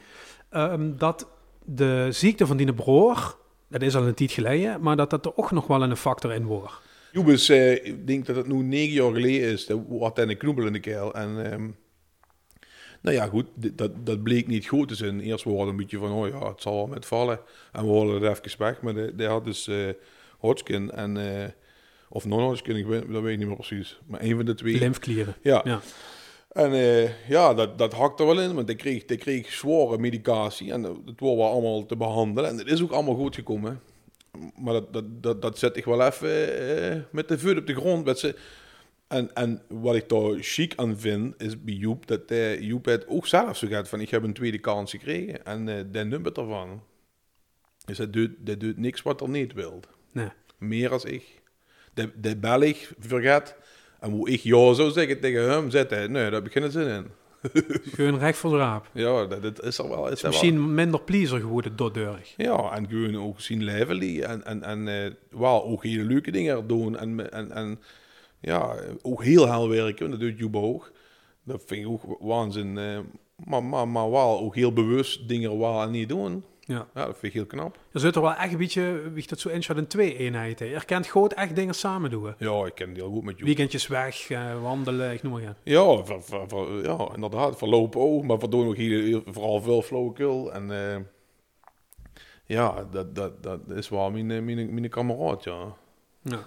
ehm, 0.50 0.98
dat 0.98 1.28
de 1.66 2.08
ziekte 2.12 2.48
van 2.48 2.58
die 2.58 2.74
broer, 2.74 3.38
dat 3.68 3.82
is 3.82 3.96
al 3.96 4.08
een 4.08 4.14
tijd 4.14 4.32
geleden, 4.32 4.82
maar 4.82 4.96
dat 4.96 5.10
dat 5.10 5.26
er 5.26 5.32
ook 5.36 5.52
nog 5.52 5.68
wel 5.68 5.84
een 5.84 5.98
factor 5.98 6.34
in 6.34 6.46
wordt. 6.46 6.74
Joebes, 7.12 7.50
eh, 7.50 7.86
ik 7.86 8.08
denk 8.08 8.26
dat 8.26 8.36
het 8.36 8.48
nu 8.48 8.64
negen 8.64 8.94
jaar 8.94 9.14
geleden 9.14 9.50
is. 9.50 9.66
Dat 9.66 9.80
had 10.00 10.18
een 10.20 10.38
knoebel 10.38 10.66
in 10.66 10.74
de 10.74 10.80
keel. 10.80 11.14
En 11.14 11.52
ehm, 11.52 11.70
nou 13.08 13.20
ja, 13.20 13.28
goed, 13.28 13.46
dat, 13.56 13.92
dat 14.04 14.24
bleek 14.24 14.48
niet 14.48 14.68
goed 14.68 14.88
te 14.88 14.96
zijn. 14.96 15.20
Eerst 15.20 15.44
we 15.44 15.52
een 15.52 15.76
beetje 15.76 15.98
van, 15.98 16.12
oh 16.12 16.28
ja, 16.28 16.48
het 16.50 16.62
zal 16.62 16.76
wel 16.76 16.88
met 16.88 17.06
vallen. 17.06 17.40
En 17.72 17.86
we 17.86 17.92
hadden 17.92 18.22
het 18.22 18.46
even 18.46 18.60
weg. 18.60 18.82
Maar 18.82 18.94
die, 18.94 19.16
die 19.16 19.28
had 19.28 19.46
dus 19.46 19.68
eh 19.68 19.90
Hodgkin 20.38 20.92
en... 20.92 21.18
eh, 21.18 21.50
of 22.10 22.26
non-Hodgkin, 22.26 22.76
ik 22.76 22.86
weet, 22.86 23.12
dat 23.12 23.22
weet 23.22 23.34
ik 23.34 23.38
niet 23.38 23.48
meer 23.48 23.56
precies. 23.56 24.00
Maar 24.06 24.22
een 24.22 24.36
van 24.36 24.46
de 24.46 24.54
twee. 24.54 24.78
Lymfklieren. 24.78 25.36
Ja. 25.42 25.62
Ja. 25.64 25.82
En 26.52 26.74
eh, 26.74 27.30
ja, 27.30 27.54
dat, 27.54 27.78
dat 27.78 27.94
hakte 27.94 28.26
wel 28.26 28.42
in, 28.42 28.54
want 28.54 28.70
ik 28.70 28.78
kreeg, 28.78 29.04
ik 29.06 29.20
kreeg 29.20 29.52
zware 29.52 29.98
medicatie 29.98 30.72
en 30.72 30.82
dat 30.82 30.98
het 31.06 31.20
was 31.20 31.36
wel 31.36 31.52
allemaal 31.52 31.86
te 31.86 31.96
behandelen. 31.96 32.50
En 32.50 32.58
het 32.58 32.68
is 32.68 32.82
ook 32.82 32.92
allemaal 32.92 33.16
goed 33.16 33.36
gekomen. 33.36 33.82
Maar 34.56 34.74
dat, 34.74 34.94
dat, 34.94 35.24
dat, 35.24 35.42
dat 35.42 35.58
zet 35.58 35.78
ik 35.78 35.86
wel 35.86 36.02
even 36.06 37.08
met 37.12 37.28
de 37.28 37.40
voet 37.40 37.58
op 37.58 37.68
de 37.68 37.76
grond. 37.76 38.06
Met 38.06 38.20
ze. 38.20 38.36
En, 39.08 39.34
en 39.34 39.62
wat 39.68 39.96
ik 39.96 40.10
daar 40.10 40.38
chic 40.40 40.74
aan 40.76 41.00
vind, 41.00 41.42
is 41.42 41.64
bij 41.64 41.74
Joep, 41.74 42.08
dat 42.08 42.22
Joep 42.60 42.86
het 42.86 43.08
ook 43.08 43.28
zelf 43.28 43.58
zo 43.58 43.68
gaat 43.68 43.90
van, 43.90 44.02
ik 44.02 44.10
heb 44.10 44.24
een 44.24 44.34
tweede 44.34 44.60
kans 44.60 44.92
gekregen 44.92 45.46
en 45.46 45.70
eh 45.70 45.84
de 45.92 46.04
nummer 46.04 46.32
ervan. 46.40 46.82
Dus 47.86 47.98
dat 47.98 48.14
doet, 48.14 48.32
dat 48.38 48.60
doet 48.60 48.78
niks 48.78 49.02
wat 49.02 49.22
er 49.22 49.30
niet 49.30 49.54
wil. 49.54 49.80
Nee. 50.12 50.30
Meer 50.58 50.92
als 50.92 51.04
ik. 51.04 51.42
De, 51.94 52.12
de 52.16 52.38
bel 52.38 52.62
ik 52.62 52.92
vergeet. 53.00 53.56
En 54.00 54.12
hoe 54.12 54.30
ik 54.30 54.40
ja 54.40 54.74
zou 54.74 54.92
zeggen 54.92 55.20
tegen 55.20 55.50
hem, 55.50 55.70
zet 55.70 55.90
hij, 55.90 56.08
nee, 56.08 56.24
daar 56.24 56.32
heb 56.32 56.46
ik 56.46 56.52
geen 56.52 56.72
zin 56.72 56.88
in. 56.88 57.08
Gewoon 57.96 58.20
recht 58.20 58.38
voor 58.38 58.52
de 58.52 58.58
raap. 58.58 58.90
Ja, 58.94 59.26
dat, 59.26 59.42
dat 59.42 59.64
is 59.64 59.78
er 59.78 59.90
wel. 59.90 60.08
Is 60.08 60.14
er 60.14 60.22
wel. 60.22 60.32
Misschien 60.32 60.74
minder 60.74 61.02
pleaser 61.02 61.40
geworden 61.40 61.76
door 61.76 61.94
deurig. 61.94 62.34
Ja, 62.38 62.72
en 62.72 62.88
gewoon 62.90 63.18
ook 63.28 63.42
zien 63.42 63.64
leven 63.64 64.24
en, 64.24 64.46
en, 64.46 64.64
en 64.64 64.88
eh, 64.88 65.12
wel 65.30 65.64
ook 65.64 65.84
hele 65.84 66.04
leuke 66.04 66.32
dingen 66.32 66.68
doen. 66.68 66.98
En, 66.98 67.32
en, 67.32 67.52
en 67.52 67.80
ja, 68.40 68.76
ook 69.02 69.24
heel 69.24 69.48
hel 69.48 69.70
werken, 69.70 70.10
dat 70.12 70.20
doet 70.20 70.38
Joep 70.40 70.56
ook. 70.56 70.92
Dat 71.44 71.64
vind 71.66 71.86
ik 71.86 71.92
ook 71.92 72.18
waanzin. 72.20 72.78
eh, 72.78 73.00
maar, 73.46 73.64
maar, 73.64 73.88
maar 73.88 74.12
wel 74.12 74.40
ook 74.40 74.56
heel 74.56 74.74
bewust 74.74 75.28
dingen 75.28 75.60
wel 75.60 75.82
en 75.82 75.92
niet 75.92 76.10
doen. 76.10 76.44
Ja. 76.60 76.88
Ja, 76.94 77.06
dat 77.06 77.18
vind 77.18 77.24
ik 77.24 77.34
heel 77.34 77.46
knap. 77.46 77.78
Er 77.92 78.00
zit 78.00 78.16
er 78.16 78.22
wel 78.22 78.34
echt 78.34 78.52
een 78.52 78.58
beetje, 78.58 79.02
wie 79.14 79.24
ik 79.24 79.30
dat 79.30 79.40
zo 79.40 79.50
inschat, 79.50 79.78
een 79.78 79.88
twee-eenheid. 79.88 80.60
Je 80.60 80.82
kent 80.86 81.08
gewoon 81.08 81.30
echt 81.30 81.56
dingen 81.56 81.74
samen 81.76 82.10
doen. 82.10 82.34
Ja, 82.38 82.66
ik 82.66 82.76
ken 82.76 82.94
die 82.94 83.04
heel 83.04 83.12
goed 83.12 83.24
met 83.24 83.34
jou. 83.34 83.46
Weekendjes 83.46 83.88
weg, 83.88 84.30
eh, 84.30 84.62
wandelen, 84.62 85.14
ik 85.14 85.24
noem 85.24 85.32
maar 85.32 85.42
ja. 85.42 85.56
Ja, 85.64 86.04
voor, 86.04 86.24
voor, 86.24 86.44
voor- 86.48 86.84
ja, 86.84 87.10
inderdaad. 87.14 87.58
Verlopen 87.58 88.02
ook, 88.02 88.24
maar 88.24 88.38
we 88.40 88.48
doen 88.50 88.68
ook 88.68 88.76
hier 88.76 89.04
heel- 89.04 89.22
vooral 89.26 89.62
veel 89.62 89.82
flauwekul. 89.82 90.54
En 90.54 90.72
eh, 90.72 90.98
ja, 92.46 92.88
dat, 92.92 93.16
dat, 93.16 93.44
dat 93.44 93.60
is 93.70 93.90
wel 93.90 94.12
mijn, 94.12 94.26
mijn, 94.46 94.74
mijn 94.74 94.90
kameraad, 94.90 95.44
ja. 95.44 95.76
Ja. 96.22 96.40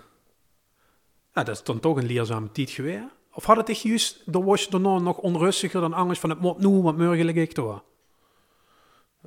Ja, 1.40 1.46
dat 1.46 1.56
is 1.56 1.64
dan 1.64 1.80
toch 1.80 1.96
een 1.96 2.06
leerzame 2.06 2.52
tijd 2.52 2.70
geweest. 2.70 3.04
Of 3.32 3.44
had 3.44 3.56
het 3.56 3.68
echt 3.68 3.80
juist, 3.80 4.32
dan 4.32 4.44
was 4.44 4.68
nog 4.68 5.18
onrustiger 5.18 5.80
dan 5.80 5.92
angst 5.92 6.20
van 6.20 6.30
het 6.30 6.40
moet 6.40 6.58
nu, 6.58 6.68
want 6.68 6.98
morgen 6.98 7.24
lig 7.24 7.34
ik 7.34 7.54
door. 7.54 7.82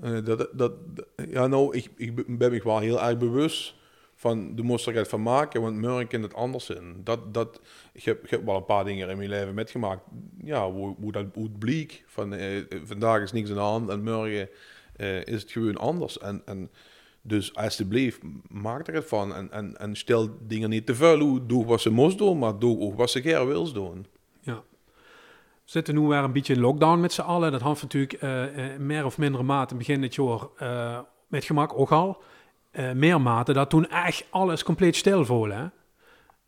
Eh, 0.01 0.17
dat, 0.23 0.49
dat, 0.53 0.71
ja, 1.29 1.47
nou, 1.47 1.75
ik, 1.75 1.91
ik 1.97 2.37
ben 2.37 2.51
me 2.51 2.61
wel 2.63 2.79
heel 2.79 3.01
erg 3.01 3.17
bewust 3.17 3.75
van, 4.15 4.55
de 4.55 4.63
iets 4.63 5.09
van 5.09 5.21
maken, 5.21 5.61
want 5.61 5.81
morgen 5.81 6.07
kan 6.07 6.21
het 6.21 6.33
anders 6.33 6.65
zijn. 6.65 7.03
Dat, 7.03 7.33
dat, 7.33 7.61
ik, 7.93 8.03
heb, 8.03 8.23
ik 8.23 8.29
heb 8.29 8.45
wel 8.45 8.55
een 8.55 8.65
paar 8.65 8.85
dingen 8.85 9.09
in 9.09 9.17
mijn 9.17 9.29
leven 9.29 9.53
metgemaakt, 9.53 10.03
ja, 10.43 10.71
hoe, 10.71 10.95
hoe 10.99 11.11
dat 11.11 11.25
hoe 11.33 11.43
het 11.43 11.59
bleek. 11.59 12.03
Van, 12.07 12.33
eh, 12.33 12.63
vandaag 12.83 13.21
is 13.21 13.31
niks 13.31 13.49
aan 13.49 13.55
de 13.55 13.61
hand 13.61 13.89
en 13.89 14.03
morgen 14.03 14.49
eh, 14.95 15.25
is 15.25 15.41
het 15.41 15.51
gewoon 15.51 15.77
anders. 15.77 16.17
En, 16.17 16.41
en 16.45 16.71
dus 17.25 17.55
alsjeblieft, 17.55 18.19
maak 18.49 18.87
er 18.87 18.93
het 18.93 19.07
van 19.07 19.33
en, 19.33 19.77
en, 19.77 19.95
stel 19.95 20.29
dingen 20.39 20.69
niet 20.69 20.85
te 20.85 20.95
vuil. 20.95 21.47
Doe 21.47 21.65
wat 21.65 21.81
ze 21.81 21.89
moest 21.89 22.17
doen, 22.17 22.37
maar 22.37 22.59
doe 22.59 22.79
ook 22.79 22.95
wat 22.95 23.09
ze 23.09 23.21
graag 23.21 23.43
wil 23.43 23.73
doen. 23.73 24.05
Ja. 24.41 24.63
We 25.63 25.71
zitten 25.71 25.95
nu 25.95 26.01
weer 26.01 26.17
een 26.17 26.31
beetje 26.31 26.53
in 26.53 26.59
lockdown 26.59 26.99
met 26.99 27.13
z'n 27.13 27.21
allen. 27.21 27.51
Dat 27.51 27.61
had 27.61 27.81
natuurlijk 27.81 28.13
eh, 28.13 28.73
eh, 28.73 28.79
meer 28.79 29.05
of 29.05 29.17
mindere 29.17 29.43
mate 29.43 29.75
begin 29.75 30.01
dit 30.01 30.15
jaar 30.15 30.39
eh, 30.57 30.99
met 31.27 31.43
gemak 31.43 31.79
ook 31.79 31.91
al. 31.91 32.21
Meer 32.93 33.21
mate 33.21 33.53
dat 33.53 33.69
toen 33.69 33.89
echt 33.89 34.25
alles 34.29 34.63
compleet 34.63 34.95
stil 34.95 35.25
voelde. 35.25 35.53
Hè? 35.53 35.65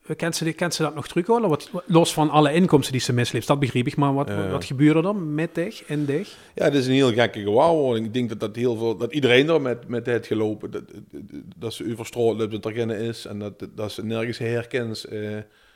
Eh, 0.07 0.15
Kent 0.15 0.35
ze, 0.35 0.53
kent 0.53 0.73
ze 0.73 0.81
dat 0.81 0.95
nog 0.95 1.07
terug 1.07 1.27
hoor? 1.27 1.47
Wat, 1.47 1.69
los 1.85 2.13
van 2.13 2.29
alle 2.29 2.53
inkomsten 2.53 2.91
die 2.91 3.01
ze 3.01 3.13
misleeft, 3.13 3.47
dat 3.47 3.59
begreep 3.59 3.87
ik. 3.87 3.95
Maar 3.95 4.13
wat, 4.13 4.27
Ja. 4.27 4.49
wat 4.49 4.65
gebeurde 4.65 5.07
er 5.07 5.15
met 5.15 5.55
dich, 5.55 5.83
in 5.87 6.05
dich? 6.05 6.35
Ja, 6.55 6.63
het 6.63 6.73
is 6.73 6.87
een 6.87 6.93
heel 6.93 7.13
gekke 7.13 7.39
gewaarwording. 7.41 8.05
Ik 8.05 8.13
denk 8.13 8.29
dat, 8.29 8.39
dat, 8.39 8.55
heel 8.55 8.75
veel, 8.75 8.97
dat 8.97 9.13
iedereen 9.13 9.49
er 9.49 9.61
met, 9.61 9.87
met 9.87 10.05
het 10.05 10.25
gelopen, 10.27 10.71
dat, 10.71 10.83
dat 11.55 11.73
ze 11.73 11.87
overstraald 11.91 12.37
loopt, 12.37 12.63
dat 12.63 12.73
geen 12.73 12.89
is 12.89 13.25
en 13.25 13.39
dat, 13.39 13.67
dat 13.75 13.91
ze 13.91 14.05
nergens 14.05 14.37
herkent. 14.37 15.03
eh. 15.03 15.31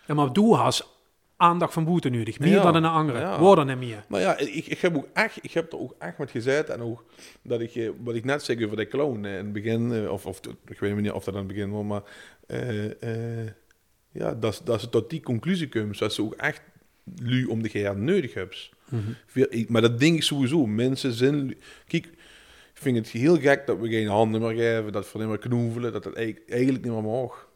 Ja, 0.08 0.14
maar 0.16 0.34
doe 0.34 0.56
has 0.56 0.98
aandacht 1.38 1.74
van 1.74 1.86
boete 1.86 2.10
nodig. 2.10 2.40
Meer 2.40 2.50
Ja. 2.50 2.62
dan 2.62 2.76
een 2.76 2.86
andere. 2.86 3.20
Ja. 3.20 3.40
Woorden 3.40 3.68
niet 3.68 3.78
meer. 3.78 4.04
Maar 4.08 4.22
ja, 4.22 4.38
ik, 4.38 4.66
ik, 4.66 4.80
heb 4.80 4.96
ook 4.98 5.08
echt, 5.14 5.38
ik 5.42 5.52
heb 5.52 5.72
er 5.72 5.80
ook 5.80 5.96
echt 6.00 6.18
met 6.18 6.32
gezet 6.32 6.70
en 6.70 6.82
ook 6.82 7.04
dat 7.44 7.62
ik, 7.62 7.76
eh, 7.76 7.90
wat 8.04 8.16
ik 8.16 8.26
net 8.26 8.44
zei 8.44 8.66
over 8.66 8.78
de 8.78 8.88
clown 8.88 9.26
in 9.26 9.34
het 9.34 9.54
begin, 9.54 10.10
of, 10.10 10.26
of 10.26 10.40
ik 10.68 10.80
weet 10.80 10.96
niet 10.96 11.12
of 11.12 11.24
dat 11.24 11.34
aan 11.34 11.40
het 11.40 11.48
begin 11.50 11.72
was, 11.72 11.84
maar 11.84 12.02
ja, 14.12 14.34
dat, 14.34 14.62
dat 14.64 14.80
ze 14.82 14.90
tot 14.90 15.10
die 15.10 15.22
conclusie 15.22 15.70
komen, 15.70 15.98
dat 15.98 16.14
ze 16.14 16.22
ook 16.22 16.34
echt 16.34 16.62
lu 17.22 17.46
om 17.46 17.62
de 17.64 17.70
geer 17.70 17.98
nodig 17.98 18.34
hebben. 18.34 18.58
Veel- 19.26 19.48
ik- 19.50 19.70
Maar 19.70 19.82
dat 19.82 20.00
denk 20.00 20.16
ik 20.16 20.24
sowieso. 20.24 20.66
Mensen 20.66 21.12
zijn... 21.12 21.48
Kijk, 21.88 22.06
ik 22.74 22.86
vind 22.86 22.98
het 22.98 23.08
heel 23.10 23.40
gek 23.40 23.66
dat 23.68 23.80
we 23.80 23.90
geen 23.90 24.08
handen 24.08 24.42
meer 24.42 24.56
geven, 24.56 24.92
dat 24.92 25.12
we 25.12 25.20
niet 25.20 25.28
meer 25.28 25.38
knoevelen, 25.38 25.92
dat 25.92 26.04
dat 26.04 26.14
eigenlijk, 26.14 26.84
niet 26.84 26.92
meer 26.94 27.04
mag. 27.04 27.48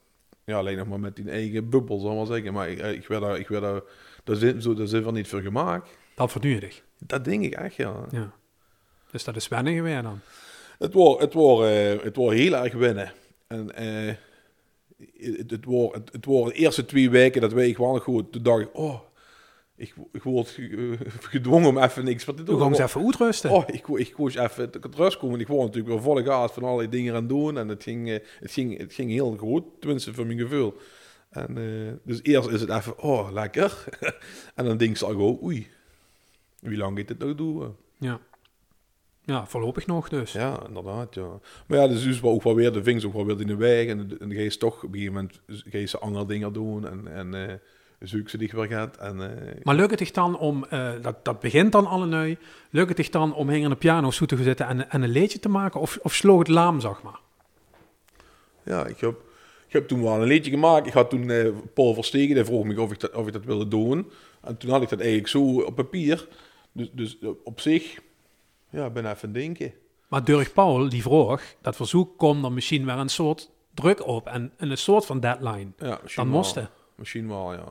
Ja, 0.45 0.57
alleen 0.57 0.77
nog 0.77 0.87
maar 0.87 0.99
met 0.99 1.15
die 1.15 1.29
eigen 1.29 1.69
bubbel, 1.69 1.99
zal 1.99 2.11
ik 2.11 2.17
maar 2.17 2.25
zeggen. 2.25 2.53
Maar 2.53 2.69
ik, 2.69 2.79
eh, 2.79 2.91
ik 2.91 3.07
werd 3.07 3.21
daar, 3.21 3.39
ik 3.39 3.47
werd 3.47 3.61
daar, 3.63 3.81
daar 4.23 4.35
zit, 4.35 4.63
zo, 4.63 4.73
daar 4.73 4.87
zit 4.87 5.03
wel 5.03 5.11
niet 5.11 5.27
voor 5.27 5.41
gemaakt. 5.41 5.89
Dat 6.15 6.31
nodig. 6.43 6.81
Dat 6.99 7.25
denk 7.25 7.43
ik 7.43 7.53
echt, 7.53 7.75
ja. 7.75 8.05
Ja. 8.11 8.33
Dus 9.11 9.23
dat 9.23 9.35
is 9.35 9.47
wennen 9.47 9.83
weer 9.83 10.01
dan. 10.01 10.19
Het 10.79 10.93
wordt 10.93 11.21
het 11.21 11.33
eh, 11.67 12.03
het 12.03 12.15
heel 12.33 12.55
erg 12.55 12.73
winnen. 12.73 13.11
En 13.47 13.75
eh, 13.75 14.13
het, 15.17 15.51
het, 15.51 15.65
wordt, 15.65 15.95
het, 15.95 16.11
het 16.11 16.25
wordt 16.25 16.55
de 16.55 16.61
eerste 16.61 16.85
twee 16.85 17.09
weken 17.09 17.41
dat 17.41 17.53
wij 17.53 17.73
gewoon 17.73 17.99
goed, 17.99 18.31
toen 18.31 18.43
dacht 18.43 18.61
ik, 18.61 18.69
oh, 18.73 18.99
ik, 19.75 19.93
ik 20.11 20.23
word 20.23 20.47
ge- 20.49 20.97
gedwongen 21.19 21.69
om 21.69 21.77
even 21.77 22.03
niks 22.03 22.25
wat 22.25 22.37
te 22.37 22.43
doen. 22.43 22.55
Doe 22.55 22.63
gewoon 22.63 22.79
eens 22.79 22.89
even 22.89 23.05
uitrusten. 23.05 23.51
Oh, 23.51 23.63
ik, 23.67 23.87
ik 23.87 24.17
moest 24.17 24.37
even 24.37 24.71
tot 24.71 24.95
rust 24.95 25.17
komen. 25.17 25.39
Ik 25.39 25.47
was 25.47 25.57
natuurlijk 25.57 25.87
wel 25.87 26.01
volle 26.01 26.23
gas 26.23 26.51
van 26.51 26.63
allerlei 26.63 26.89
dingen 26.89 27.13
aan 27.13 27.19
het 27.19 27.29
doen. 27.29 27.57
En 27.57 27.67
het 27.67 27.83
ging, 27.83 28.09
eh, 28.09 28.19
het 28.39 28.51
ging, 28.51 28.77
het 28.77 28.93
ging 28.93 29.11
heel 29.11 29.35
goed, 29.37 29.63
tenminste 29.79 30.13
voor 30.13 30.25
mijn 30.25 30.39
gevoel. 30.39 30.73
En, 31.29 31.57
eh, 31.57 31.93
dus 32.03 32.19
eerst 32.23 32.49
is 32.49 32.61
het 32.61 32.69
even, 32.69 32.99
oh, 32.99 33.31
lekker. 33.31 33.83
en 34.55 34.65
dan 34.65 34.77
denk 34.77 34.95
ik 34.95 35.01
al 35.01 35.09
gewoon, 35.09 35.39
oei, 35.43 35.67
wie 36.59 36.77
lang 36.77 36.97
gaat 36.97 37.07
dit 37.07 37.19
nog 37.19 37.35
doen? 37.35 37.75
Ja. 37.97 38.19
Ja, 39.25 39.45
voorlopig 39.45 39.87
nog 39.87 40.09
dus. 40.09 40.31
Ja, 40.31 40.59
inderdaad, 40.67 41.15
ja. 41.15 41.39
Maar 41.67 41.79
ja, 41.79 41.87
dus, 41.87 42.03
dus 42.03 42.23
ook 42.23 42.43
wel 42.43 42.55
weer, 42.55 42.71
de 42.71 42.83
vingers 42.83 43.05
ook 43.05 43.13
wel 43.13 43.25
weer 43.25 43.41
in 43.41 43.47
de 43.47 43.55
weg. 43.55 43.87
En, 43.87 43.99
en 43.99 44.17
dan 44.19 44.31
ga 44.31 44.39
je 44.41 44.57
toch 44.57 44.75
op 44.75 44.83
een 44.83 44.99
gegeven 44.99 45.13
moment 45.13 45.41
ga 45.47 45.77
je 45.77 45.85
ze 45.85 45.99
andere 45.99 46.25
dingen 46.25 46.53
doen. 46.53 46.87
En, 46.87 47.07
en 47.15 47.49
eh 47.49 47.55
zoek 48.07 48.29
ze 48.29 48.37
die 48.37 48.51
weer 48.53 48.67
gaat. 48.67 48.97
En, 48.97 49.21
eh, 49.21 49.63
Maar 49.63 49.75
lukt 49.75 49.89
het 49.89 49.99
zich 49.99 50.11
dan 50.11 50.37
om, 50.37 50.65
eh, 50.65 50.91
dat, 51.01 51.25
dat 51.25 51.39
begint 51.39 51.71
dan 51.71 51.85
alle 51.85 52.05
nu, 52.05 52.37
lukt 52.69 52.89
het 52.89 52.97
zich 52.97 53.09
dan 53.09 53.35
om 53.35 53.49
heen 53.49 53.63
aan 53.63 53.69
de 53.69 53.75
piano 53.75 54.11
zo 54.11 54.25
te 54.25 54.43
zitten 54.43 54.67
en, 54.67 54.89
en 54.89 55.01
een 55.01 55.09
liedje 55.09 55.39
te 55.39 55.49
maken? 55.49 55.79
Of, 55.79 55.99
of 56.01 56.13
sloeg 56.13 56.39
het 56.39 56.47
laam, 56.47 56.79
zeg 56.79 57.01
maar? 57.01 57.19
Ja, 58.63 58.85
ik 58.85 58.99
heb, 58.99 59.15
ik 59.67 59.73
heb 59.73 59.87
toen 59.87 60.03
wel 60.03 60.21
een 60.21 60.27
liedje 60.27 60.51
gemaakt. 60.51 60.87
Ik 60.87 60.93
had 60.93 61.09
toen 61.09 61.31
Paul 61.73 61.93
Verstegen, 61.93 62.35
die 62.35 62.45
vroeg 62.45 62.65
me 62.65 62.81
of 62.81 62.91
ik, 62.91 62.99
dat, 62.99 63.11
of 63.11 63.27
ik 63.27 63.33
dat 63.33 63.45
wilde 63.45 63.67
doen. 63.67 64.11
En 64.41 64.57
toen 64.57 64.69
had 64.69 64.81
ik 64.81 64.89
dat 64.89 64.99
eigenlijk 64.99 65.29
zo 65.29 65.61
op 65.61 65.75
papier. 65.75 66.27
Dus, 66.71 66.89
dus 66.91 67.17
op 67.43 67.59
zich, 67.59 67.99
ja, 68.73 68.85
ik 68.85 68.93
ben 68.93 69.11
even 69.11 69.33
denken. 69.33 69.73
Maar 70.09 70.23
Dirk 70.23 70.53
Paul, 70.53 70.89
die 70.89 71.01
vroeg, 71.01 71.41
dat 71.61 71.75
verzoek 71.75 72.17
komt 72.17 72.45
er 72.45 72.51
misschien 72.51 72.85
weer 72.85 72.95
een 72.97 73.09
soort 73.09 73.51
druk 73.73 74.07
op 74.07 74.27
en, 74.27 74.51
en 74.57 74.71
een 74.71 74.77
soort 74.77 75.05
van 75.05 75.19
deadline. 75.19 75.67
Ja, 75.77 75.99
misschien 76.01 76.23
Dan 76.23 76.31
wel. 76.31 76.41
moest 76.41 76.55
het. 76.55 76.69
Misschien 76.95 77.27
wel, 77.27 77.53
ja. 77.53 77.63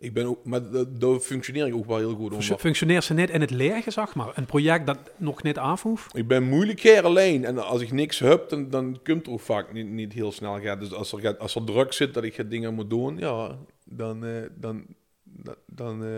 Ik 0.00 0.12
ben 0.12 0.26
ook, 0.26 0.44
maar 0.44 0.70
dat- 0.70 1.00
daar 1.00 1.18
functioneer 1.18 1.66
ik 1.66 1.74
ook 1.74 1.86
wel 1.86 1.96
heel 1.96 2.14
goed. 2.14 2.32
Om, 2.32 2.40
Functioneert 2.58 3.04
ze 3.04 3.14
net 3.14 3.30
in 3.30 3.40
het 3.40 3.50
lege, 3.50 3.90
zeg 3.90 4.14
maar? 4.14 4.32
Een 4.34 4.46
project 4.46 4.86
dat 4.86 4.98
nog 5.16 5.42
niet 5.42 5.58
afhoeft? 5.58 6.16
ik 6.16 6.28
ben 6.28 6.42
moeilijk 6.42 6.78
keer 6.78 7.04
alleen. 7.04 7.44
En 7.44 7.58
als 7.66 7.80
ik 7.80 7.92
niks 7.92 8.18
heb, 8.18 8.48
dan, 8.48 8.70
dan 8.70 9.00
komt 9.04 9.26
er 9.26 9.32
ook 9.32 9.40
vaak 9.40 9.72
niet, 9.72 9.86
niet 9.88 10.12
heel 10.12 10.32
snel. 10.32 10.60
Gaat. 10.60 10.80
Dus 10.80 10.92
als 10.92 11.12
er, 11.12 11.18
gaat- 11.20 11.38
als 11.38 11.54
er 11.54 11.64
druk 11.64 11.92
zit 11.92 12.14
dat 12.14 12.24
ik 12.24 12.50
dingen 12.50 12.74
moet 12.74 12.90
doen, 12.90 13.18
ja, 13.18 13.58
dan, 13.84 14.24
eh, 14.24 14.42
dan, 14.56 14.84
dan, 15.24 15.54
dan, 15.66 16.04
eh, 16.04 16.10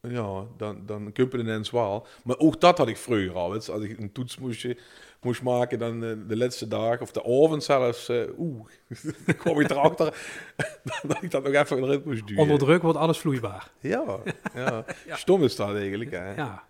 ja, 0.00 0.46
dan, 0.56 0.86
dan 0.86 1.10
het 1.14 1.32
ineens 1.32 1.70
wel. 1.70 2.06
Maar 2.24 2.38
ook 2.38 2.60
dat 2.60 2.78
had 2.78 2.88
ik 2.88 2.96
vroeger 2.96 3.34
al. 3.34 3.50
weet. 3.50 3.70
Als 3.70 3.82
ik 3.82 3.98
een 3.98 4.12
toets 4.12 4.38
moest, 4.38 4.66
moest 5.20 5.42
maken, 5.42 5.78
dan 5.78 6.04
eh, 6.04 6.12
de 6.26 6.36
laatste 6.36 6.68
dag 6.68 7.00
of 7.00 7.12
de 7.12 7.22
avond 7.22 7.64
zelfs, 7.64 8.08
eh, 8.08 8.22
oeh, 8.38 8.68
dan 9.26 9.36
kwam 9.36 9.60
ik 9.60 9.70
erachter 9.70 10.14
dat 11.02 11.22
ik 11.22 11.30
dat 11.30 11.42
nog 11.42 11.52
even 11.52 11.82
erin 11.82 12.02
moest 12.04 12.26
duwen. 12.26 12.42
Onder 12.42 12.58
druk 12.58 12.82
wordt 12.82 12.98
alles 12.98 13.18
vloeibaar. 13.18 13.70
Ja, 13.80 14.20
ja. 14.54 14.84
Stom 15.16 15.42
is 15.42 15.56
dat 15.56 15.74
eigenlijk. 15.74 16.10
Hè? 16.10 16.34
Ja, 16.34 16.34
Ja, 16.34 16.64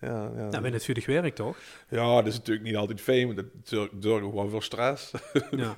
ja, 0.00 0.30
ja. 0.36 0.48
nou, 0.48 0.62
met 0.62 0.72
het 0.72 0.84
vurig 0.84 1.06
werk 1.06 1.34
toch? 1.34 1.56
Ja, 1.88 2.14
dat 2.14 2.26
is 2.26 2.36
natuurlijk 2.36 2.66
niet 2.66 2.76
altijd 2.76 3.00
fijn, 3.00 3.26
maar 3.26 3.36
dat 3.36 3.46
zorgt 3.62 3.92
zorgt 4.00 4.24
ook 4.24 4.34
wel 4.34 4.48
voor 4.48 4.62
stress. 4.62 5.10
Ja. 5.50 5.74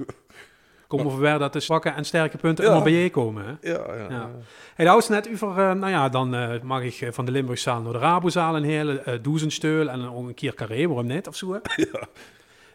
Kom 0.89 1.01
over 1.07 1.21
waar 1.21 1.39
dat 1.39 1.53
de 1.53 1.61
zwakke 1.61 1.89
en 1.89 2.05
sterke 2.05 2.37
punten 2.37 2.65
Ja. 2.65 2.71
allemaal 2.71 2.91
bij 2.91 3.03
je 3.03 3.11
komen. 3.11 3.45
Hè? 3.45 3.71
ja, 3.73 3.85
ja. 3.87 3.95
Ja. 3.95 4.07
ja. 4.11 4.31
Hey, 4.75 4.97
is 4.97 5.09
net 5.09 5.29
over, 5.33 5.49
eh, 5.49 5.73
nou 5.73 5.91
ja, 5.91 6.09
dan 6.09 6.35
eh, 6.35 6.61
mag 6.63 6.83
ik 6.83 7.01
eh, 7.01 7.09
van 7.13 7.25
de 7.25 7.31
Limburgzaal 7.33 7.81
naar 7.81 7.93
de 7.93 7.99
Rabozaal 7.99 8.57
een 8.57 8.65
hele 8.65 9.03
uh, 9.09 9.15
doezensteul 9.23 9.89
en 9.89 10.09
ook 10.09 10.27
een 10.29 10.35
keer 10.35 10.55
carré, 10.55 10.87
waarom 10.87 11.07
net 11.07 11.29
of 11.29 11.37
zo. 11.37 11.53
hè? 11.53 11.59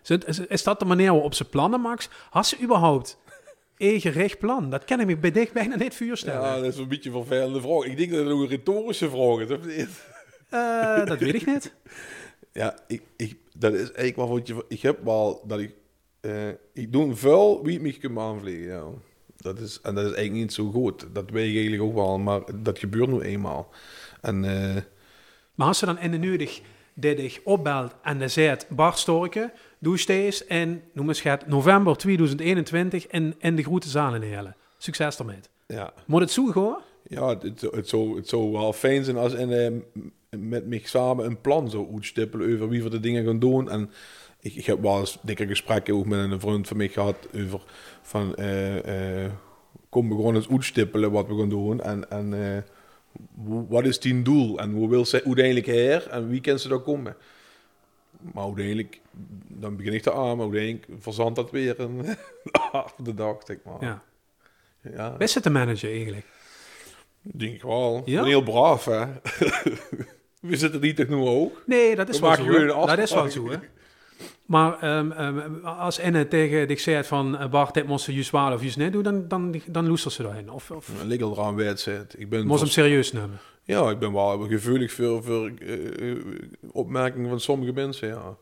Is, 0.04 0.10
het- 0.10 0.28
is, 0.28 0.39
is 0.39 0.63
dat 0.63 0.80
de 0.80 0.86
manier 0.86 1.12
waarop 1.12 1.34
ze 1.34 1.45
plannen, 1.45 1.82
Max? 1.82 2.10
Had 2.30 2.48
ze 2.48 2.58
überhaupt 2.62 3.17
een 3.78 4.02
gericht 4.02 4.39
plan? 4.39 4.69
Dat 4.69 4.84
kan 4.86 5.00
ik 5.00 5.06
me 5.06 5.17
bij 5.17 5.32
dicht 5.32 5.54
bijna 5.54 5.76
niet 5.76 5.95
voorstellen. 5.95 6.41
Ja, 6.41 6.56
dat 6.56 6.65
is 6.65 6.78
een 6.78 6.88
beetje 6.88 7.10
een 7.10 7.15
vervelende 7.26 7.62
vraag. 7.62 7.84
Ik 7.84 7.98
denk 7.98 8.12
dat 8.12 8.19
het 8.19 8.30
ook 8.30 8.41
een 8.41 8.48
retorische 8.48 9.10
vraag 9.10 9.39
is. 9.39 9.50
of 9.52 9.65
niet? 9.65 11.08
Dat 11.08 11.19
weet 11.19 11.34
ik 11.34 11.45
niet. 11.45 11.74
Ja, 12.54 12.78
ik, 12.88 13.02
ik, 13.17 13.38
dat 13.54 13.74
is 13.74 13.80
eigenlijk 13.80 14.15
wel 14.15 14.30
wat 14.30 14.48
je... 14.48 14.65
Ik 14.67 14.82
heb 14.82 15.04
wel 15.04 15.43
dat 15.48 15.60
ik... 15.60 15.74
eh, 16.21 16.47
ik 16.73 16.91
doe 16.91 17.15
vuil 17.15 17.63
wie 17.63 17.73
het 17.73 17.82
mij 17.82 17.91
kan 17.91 18.19
aanvliegen, 18.19 18.67
ja. 18.67 18.84
Dat 19.38 19.60
is, 19.60 19.79
en 19.82 19.95
dat 19.95 20.05
is 20.05 20.12
eigenlijk 20.13 20.41
niet 20.43 20.53
zo 20.53 20.71
goed. 20.71 21.08
Dat 21.13 21.29
weet 21.29 21.47
ik 21.49 21.53
eigenlijk 21.53 21.84
ook 21.84 21.93
wel, 21.93 22.17
maar 22.19 22.41
dat 22.63 22.79
gebeurt 22.79 23.10
nu 23.10 23.19
eenmaal. 23.21 23.69
En... 24.21 24.45
eh, 24.45 24.82
Maar 25.55 25.67
als 25.67 25.77
ze 25.77 25.86
dan 25.86 25.99
in 25.99 26.12
de 26.12 26.17
nodig 26.17 26.62
ik 27.01 27.41
opbelt 27.43 27.95
en 28.03 28.19
de 28.19 28.27
zegt, 28.27 28.69
Bart 28.69 28.97
Storke, 28.97 29.51
doe 29.79 29.97
steeds 29.97 30.45
in, 30.45 30.82
noem 30.93 31.08
eens 31.08 31.21
het, 31.21 31.47
november 31.47 31.97
2021 31.97 33.08
in, 33.08 33.36
in 33.39 33.55
de 33.55 33.63
grote 33.63 33.89
zalen. 33.89 34.55
Succes 34.77 35.19
ermee. 35.19 35.39
ja, 35.67 35.93
Moet 36.05 36.21
het 36.21 36.32
zo 36.32 36.45
gaan? 36.45 36.77
Ja, 37.08 37.27
het, 37.27 37.41
het, 37.43 37.62
het, 37.62 37.89
zou, 37.89 38.15
het 38.15 38.27
zou 38.29 38.51
wel 38.51 38.73
fijn 38.73 39.03
zijn 39.03 39.17
als 39.17 39.34
en, 39.34 39.65
eh, 39.65 39.71
met 40.39 40.67
mij 40.67 40.82
samen 40.84 41.25
een 41.25 41.41
plan 41.41 41.69
zou 41.69 41.93
uitstippelen 41.93 42.53
over 42.53 42.69
wie 42.69 42.84
we 42.84 42.89
de 42.89 42.99
dingen 42.99 43.25
gaan 43.25 43.39
doen. 43.39 43.69
En 43.69 43.89
ik, 44.39 44.56
ik 44.56 44.65
heb 44.65 44.82
wel 44.82 44.99
eens 44.99 45.17
dikke 45.21 45.47
gesprekken 45.47 45.93
ook 45.93 46.06
met 46.06 46.32
een 46.32 46.39
vriend 46.39 46.67
van 46.67 46.78
mij 46.78 46.88
gehad 46.88 47.28
over 47.36 47.62
van 48.02 48.36
eh, 48.36 49.23
eh, 49.25 49.32
kom 49.89 50.10
we 50.10 50.15
gewoon 50.15 50.36
eens 50.36 50.49
uitstippelen 50.49 51.12
wat 51.12 51.28
we 51.28 51.38
gaan 51.38 51.49
doen. 51.49 51.82
En, 51.82 52.10
en 52.10 52.54
eh, 52.54 52.62
wat 53.69 53.86
is 53.86 53.99
die 53.99 54.21
doel 54.21 54.60
en 54.60 54.71
hoe 54.71 54.89
wil 54.89 55.06
ze 55.06 55.23
uiteindelijk 55.25 55.65
her 55.65 56.08
en 56.08 56.30
wie 56.30 56.41
kan 56.41 56.60
ze 56.60 56.67
daar 56.67 56.80
komen? 56.80 57.15
Maar 58.34 58.43
uiteindelijk, 58.43 59.02
dan 59.47 59.75
begin 59.75 59.93
ik 59.93 60.02
te 60.02 60.12
maar 60.12 60.39
uiteindelijk 60.39 60.88
verzandt 60.99 61.36
dat 61.36 61.52
weer 61.52 61.80
een 61.80 61.97
de 62.71 63.04
de 63.04 63.13
dag, 63.13 63.36
zeg 63.45 63.58
maar. 63.63 63.84
Ja. 63.84 64.04
Ja, 64.82 65.17
Best 65.17 65.34
het 65.34 65.43
te 65.43 65.49
managen 65.49 65.89
eigenlijk. 65.89 66.25
denk 67.21 67.56
ik 67.56 67.62
wel. 67.62 68.02
Ja? 68.06 68.23
Heel 68.23 68.43
braaf, 68.43 68.86
hè. 68.86 69.06
We 70.39 70.56
zitten 70.58 70.82
niet 70.82 70.95
tegen 70.95 71.15
ook. 71.15 71.63
Nee, 71.65 71.95
dat 71.95 72.10
is 72.10 72.19
We 72.19 72.25
wel 72.25 72.36
zo. 72.36 72.43
een 72.43 72.67
Dat 72.67 72.97
is 72.97 73.13
wel 73.13 73.30
zo, 73.30 73.49
hè. 73.49 73.58
Maar 74.50 74.80
ehm, 74.80 75.12
ehm, 75.12 75.66
als 75.66 75.98
Enne 75.98 76.28
tegen 76.28 76.68
dich 76.68 76.80
zegt 76.80 77.08
van 77.08 77.38
eh, 77.38 77.50
Bart, 77.50 77.74
dit 77.74 77.88
moest 77.88 78.06
je 78.06 78.14
juist 78.14 78.32
wel 78.32 78.54
of 78.54 78.62
juist 78.62 78.78
niet 78.78 78.92
doen, 78.92 79.04
dan, 79.04 79.28
dan, 79.28 79.62
dan 79.68 79.88
loestert 79.88 80.14
ze 80.14 80.24
daarin. 80.24 80.52
Of, 80.52 80.72
of 80.72 81.02
Een 81.02 81.08
lekker 81.08 81.32
eraan 81.32 81.56
wedstrijd. 81.56 82.16
Ik 82.18 82.30
ben 82.30 82.48
moest 82.48 82.62
hem 82.62 82.70
serieus 82.70 83.12
nemen. 83.12 83.40
Ja, 83.64 83.90
ik 83.90 84.00
ben 84.00 84.14
wel 84.14 84.48
gevoelig 84.48 84.92
voor, 84.92 85.24
voor 85.24 85.52
eh, 85.60 86.12
eh, 86.12 86.18
opmerkingen 86.72 87.30
van 87.30 87.40
sommige 87.40 87.72
mensen, 87.72 88.08
ja. 88.08 88.38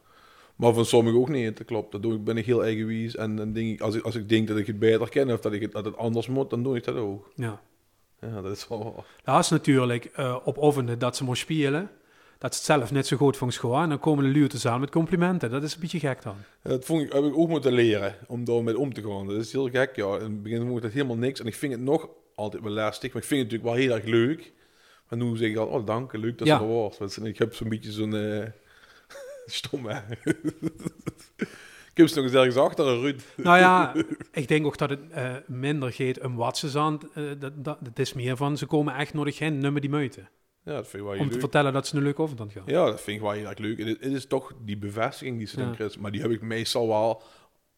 Maar 0.56 0.74
van 0.74 0.86
sommigen 0.86 1.20
ook 1.20 1.30
niet, 1.30 1.58
dat 1.58 1.68
klopt. 1.68 1.92
Dat 1.92 2.02
doe 2.02 2.14
ik, 2.14 2.24
ben 2.24 2.38
ik 2.38 2.46
heel 2.46 2.64
egoïst. 2.64 3.16
En 3.16 3.36
dan 3.36 3.54
denk 3.54 3.74
ik, 3.74 3.82
als 3.82 3.96
ik, 3.96 4.04
als 4.04 4.16
ik 4.16 4.30
denk 4.30 4.48
dat 4.48 4.58
ik 4.58 4.68
het 4.68 4.80
beter 4.80 5.10
ken 5.10 5.32
of 5.32 5.40
dat, 5.40 5.54
ik 5.54 5.62
het, 5.62 5.72
dat 5.72 5.86
het 5.86 5.98
anders 5.98 6.28
moet, 6.28 6.50
dan 6.50 6.64
doe 6.64 6.76
ik 6.76 6.84
dat 6.84 6.96
ook. 6.96 7.32
Ja. 7.36 7.62
Ja, 8.22 8.42
dat 8.42 8.52
is 8.52 8.68
wel... 8.68 9.06
Dat 9.24 9.40
is 9.40 9.50
natuurlijk 9.50 10.06
eh 10.06 10.38
op 10.44 10.84
dat 10.98 11.16
ze 11.16 11.24
moest 11.24 11.42
spelen. 11.42 11.90
Dat 12.40 12.54
ze 12.56 12.58
het 12.60 12.80
zelf 12.80 12.92
net 12.92 13.08
zo 13.08 13.18
goed 13.18 13.38
vond 13.38 13.54
schoon. 13.54 13.84
En 13.84 13.90
dan 13.90 14.00
komen 14.00 14.24
de 14.24 14.30
luurten 14.30 14.72
aan 14.72 14.80
met 14.80 14.90
complimenten. 14.92 15.50
Dat 15.52 15.64
is 15.64 15.74
een 15.74 15.80
beetje 15.80 16.00
gek 16.00 16.22
dan. 16.22 16.36
Dat 16.64 16.86
vond 16.86 17.02
ik, 17.02 17.14
heb 17.14 17.24
ik 17.24 17.38
ook 17.38 17.50
moeten 17.50 17.74
leren, 17.74 18.16
om 18.28 18.46
daar 18.46 18.64
mee 18.64 18.78
om 18.78 18.94
te 18.94 19.02
gaan. 19.04 19.28
Dat 19.28 19.36
is 19.38 19.52
heel 19.52 19.70
gek, 19.70 19.96
ja. 19.96 20.16
In 20.16 20.22
het 20.22 20.44
begin 20.44 20.62
vond 20.62 20.76
ik 20.78 20.82
dat 20.82 20.92
helemaal 20.92 21.16
niks. 21.18 21.40
En 21.40 21.46
ik 21.46 21.56
vind 21.56 21.74
het 21.74 21.82
nog 21.82 22.10
altijd 22.36 22.64
wel 22.64 22.72
lastig, 22.72 23.14
maar 23.14 23.22
ik 23.22 23.28
vind 23.28 23.42
het 23.42 23.52
natuurlijk 23.52 23.78
wel 23.80 23.88
heel 23.88 23.96
erg 24.02 24.06
leuk. 24.16 24.54
Maar 25.10 25.20
nu 25.20 25.38
zeg 25.38 25.50
ik 25.50 25.58
al, 25.58 25.66
oh 25.68 25.86
dank, 25.86 26.14
leuk 26.14 26.38
dat 26.38 26.48
Ja. 26.48 26.60
er 26.60 26.68
was. 26.68 26.98
Want 26.98 27.26
Ik 27.26 27.38
heb 27.38 27.54
zo'n 27.56 27.70
beetje 27.70 27.92
zo'n... 27.92 28.16
eh 28.16 28.46
stom, 29.46 29.86
hè. 29.86 29.98
ik 31.92 32.04
heb 32.04 32.08
ze 32.08 32.16
nog 32.16 32.24
eens 32.26 32.34
ergens 32.34 32.56
achter, 32.56 32.86
Ruud. 33.00 33.22
Nou 33.36 33.58
ja, 33.58 33.94
ik 34.32 34.48
denk 34.48 34.66
ook 34.66 34.78
dat 34.78 34.90
het 34.90 35.00
eh, 35.12 35.36
minder 35.48 35.92
gaat 35.92 36.20
om 36.20 36.36
wat 36.36 36.58
ze 36.58 36.70
zijn. 36.70 37.00
Eh, 37.14 37.24
dat, 37.40 37.64
dat, 37.64 37.78
het 37.84 38.00
is 38.00 38.14
meer 38.14 38.38
van, 38.38 38.58
ze 38.58 38.66
komen 38.66 38.96
echt 38.96 39.14
nodig 39.14 39.40
heen, 39.40 39.58
nummer 39.60 39.82
die 39.82 39.90
meuten. 39.90 40.30
Ja, 40.68 40.74
dat 40.74 40.88
vind 40.88 40.94
ik 40.94 41.02
wel 41.02 41.12
heel 41.12 41.20
Om 41.22 41.26
te 41.28 41.32
leuk. 41.32 41.42
vertellen 41.42 41.74
dat 41.74 41.88
ze 41.88 41.96
een 41.96 42.04
leuke 42.04 42.22
oefenstand 42.22 42.52
gaan. 42.52 42.64
Ja, 42.66 42.86
dat 42.86 43.02
vind 43.02 43.18
ik 43.18 43.24
wel 43.24 43.32
heel 43.32 43.46
erg 43.50 43.58
leuk. 43.58 43.80
En 43.80 43.88
het, 43.88 43.98
het 44.04 44.14
is 44.14 44.26
toch 44.28 44.54
die 44.66 44.78
bevestiging 44.78 45.38
die 45.38 45.48
ze 45.48 45.58
dan 45.58 45.76
krijgt. 45.76 46.00
Maar 46.00 46.12
die 46.12 46.22
heb 46.22 46.32
ik 46.32 46.42
meestal 46.42 46.88
wel... 46.88 47.22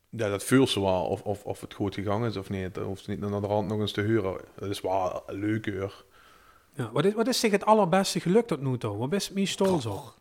Ja, 0.09 0.29
dat 0.29 0.43
voelt 0.43 0.69
ze 0.69 0.81
wel. 0.81 1.05
Of, 1.05 1.21
of, 1.21 1.43
of 1.45 1.61
het 1.61 1.73
goed 1.73 1.93
gegaan 1.93 2.25
is 2.25 2.37
of 2.37 2.49
niet. 2.49 2.73
Dat 2.73 2.83
hoeft 2.85 3.03
ze 3.03 3.09
niet 3.09 3.19
naar 3.19 3.41
de 3.41 3.47
rand 3.47 3.67
nog 3.67 3.79
eens 3.79 3.91
te 3.91 4.01
huren. 4.01 4.37
Dat 4.55 4.69
is 4.69 4.81
wel 4.81 5.23
een 5.27 5.39
leuke 5.39 5.71
uur. 5.71 6.03
Ja, 6.73 6.89
wat, 6.91 7.05
is, 7.05 7.13
wat 7.13 7.27
is 7.27 7.39
zich 7.39 7.51
het 7.51 7.65
allerbeste 7.65 8.19
gelukt 8.19 8.47
tot 8.47 8.61
nu 8.61 8.77
toe? 8.77 8.97
Wat 8.97 9.13
is 9.13 9.25
het 9.27 9.35
meest 9.35 9.53
stolz 9.53 9.85
op? 9.85 10.17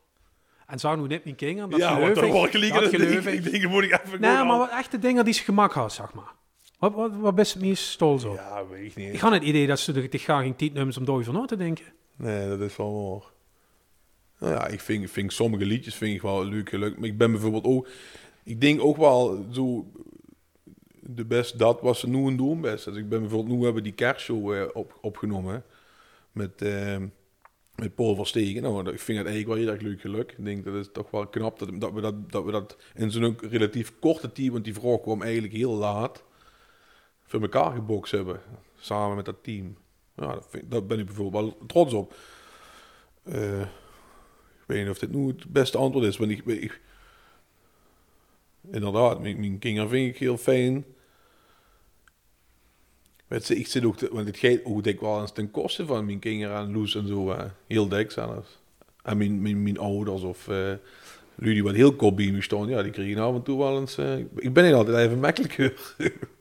En 0.67 0.79
zou 0.79 1.01
nu 1.01 1.07
net 1.07 1.25
niet 1.25 1.37
kingen, 1.37 1.71
dat 1.71 1.79
ja, 1.79 1.87
geloof 1.89 2.03
want 2.05 2.15
dat 2.53 2.55
liggen. 2.55 2.89
geloof 2.89 3.27
Ik 3.27 3.45
ik. 3.45 3.51
denk, 3.53 3.69
moet 3.69 3.83
ik 3.83 4.01
even 4.05 4.21
Nee, 4.21 4.45
maar 4.45 4.59
wat 4.59 4.71
echte 4.71 4.99
dingen 4.99 5.25
die 5.25 5.35
ze 5.35 5.43
gemak 5.45 5.73
had, 5.73 5.93
zeg 5.93 6.13
maar. 6.15 6.33
Wat, 6.79 6.95
wat, 6.95 7.11
wat 7.17 7.39
is 7.39 7.53
het 7.53 7.63
meest 7.63 7.85
stolz 7.85 8.25
op? 8.25 8.35
Ja, 8.35 8.67
weet 8.67 8.85
ik 8.91 8.97
niet. 8.97 9.15
Ik 9.15 9.21
had 9.21 9.33
het 9.33 9.43
idee 9.43 9.67
dat 9.67 9.79
ze 9.79 9.93
er 9.93 10.19
graag 10.19 10.43
geen 10.43 10.57
tijdnummers 10.57 10.97
om 10.97 11.05
door 11.05 11.25
van 11.25 11.35
na 11.35 11.45
te 11.45 11.57
denken. 11.57 11.85
Nee, 12.19 12.49
dat 12.49 12.61
is 12.61 12.77
wel 12.77 13.11
waar. 13.11 13.31
Nou 14.39 14.53
ja, 14.53 14.67
ik 14.67 14.81
vind, 14.81 15.11
vind 15.11 15.33
sommige 15.33 15.65
liedjes 15.65 15.95
vind 15.95 16.15
ik 16.15 16.23
wel 16.23 16.45
leuk 16.45 16.69
gelukt. 16.69 16.99
Maar 16.99 17.09
ik 17.09 17.19
ben 17.19 17.33
bijvoorbeeld 17.33 17.65
ook... 17.65 17.89
Ik 18.45 18.61
denk 18.61 18.81
ook 18.81 18.97
wel 18.97 19.47
zo... 19.53 19.93
De 21.01 21.25
best 21.25 21.59
dat 21.59 21.81
was 21.81 22.05
nu 22.05 22.27
en 22.27 22.37
doen 22.37 22.61
best. 22.61 22.85
Dus 22.85 22.97
ik 22.97 23.09
ben 23.09 23.21
bijvoorbeeld... 23.21 23.57
Nu 23.57 23.65
hebben 23.65 23.83
we 23.83 23.89
die 23.89 23.93
kerstshow 23.93 24.55
eh, 24.55 24.65
op, 24.73 24.99
opgenomen. 25.01 25.65
Met, 26.33 26.63
eh, 26.63 26.97
met 27.75 27.95
Paul 27.95 28.15
Verstegen. 28.15 28.63
Nou, 28.63 28.93
ik 28.93 29.01
vind 29.01 29.19
het 29.19 29.27
eigenlijk 29.27 29.47
wel 29.47 29.57
heel 29.57 29.75
erg 29.75 29.81
leuk 29.81 30.01
gelukt. 30.01 30.39
Ik 30.39 30.45
denk 30.45 30.65
dat 30.65 30.75
is 30.75 30.89
toch 30.93 31.11
wel 31.11 31.27
knap 31.27 31.59
dat, 31.59 31.81
dat, 31.81 31.93
we, 31.93 32.01
dat, 32.01 32.31
dat 32.31 32.45
we 32.45 32.51
dat 32.51 32.77
in 32.95 33.11
zo'n 33.11 33.39
relatief 33.41 33.93
korte 34.01 34.33
team... 34.33 34.53
Want 34.53 34.65
die 34.65 34.75
vraag 34.75 35.01
kwam 35.01 35.23
eigenlijk 35.23 35.55
heel 35.55 35.75
laat... 35.75 36.27
Voor 37.23 37.43
elkaar 37.43 37.73
gebokst 37.73 38.13
hebben. 38.13 38.41
Samen 38.79 39.17
met 39.17 39.25
dat 39.25 39.43
team. 39.43 39.77
Ja, 40.19 40.27
dat, 40.27 40.61
dat 40.65 40.87
ben 40.87 40.99
ik 40.99 41.07
bijvoorbeeld 41.07 41.45
wel 41.45 41.67
trots 41.67 41.93
op. 41.93 42.15
Eh, 43.23 43.61
ik 43.61 44.65
weet 44.67 44.81
niet 44.81 44.91
of 44.91 44.99
dit 44.99 45.13
nu 45.13 45.27
het 45.27 45.47
beste 45.47 45.79
antwoord 45.79 46.07
is, 46.07 46.17
want 46.17 46.31
ik, 46.31 46.45
ik 46.47 46.81
inderdaad, 48.71 49.21
mijn, 49.21 49.41
mijn 49.41 49.89
vind 49.89 50.15
ik 50.15 50.19
heel 50.19 50.37
fijn. 50.37 50.85
Weet 53.27 53.45
ze, 53.45 53.57
ik 53.57 53.67
zit 53.67 53.85
ook, 53.85 54.01
want 54.01 54.27
het 54.27 54.37
gaat 54.37 54.65
ook 54.65 54.85
denk 54.85 54.97
ik 54.97 55.03
wel 55.03 55.21
eens 55.21 55.33
ten 55.33 55.51
koste 55.51 55.87
van 55.87 56.05
mijn 56.05 56.19
kinderen 56.19 56.57
en 56.57 56.73
Loes 56.73 56.95
en 56.95 57.07
zo, 57.07 57.37
heel 57.67 57.89
dik 57.89 58.11
zelfs. 58.11 58.59
En 59.03 59.17
mijn, 59.17 59.63
mijn, 59.63 59.79
ouders 59.79 60.23
of 60.23 60.49
eh 60.49 60.73
jullie 61.39 61.55
die 61.55 61.63
wat 61.63 61.75
heel 61.75 61.95
kort 61.95 62.17
bij 62.17 62.41
staan, 62.41 62.69
ja, 62.69 62.83
die 62.83 62.93
kregen 62.93 63.23
af 63.23 63.35
en 63.35 63.43
toe 63.43 63.59
wel 63.59 63.81
eens. 63.81 63.99
eh, 63.99 64.19
ik 64.19 64.53
ben 64.53 64.65
niet 64.65 64.75
altijd 64.75 64.97
even 64.97 65.21
makkelijker. 65.21 65.75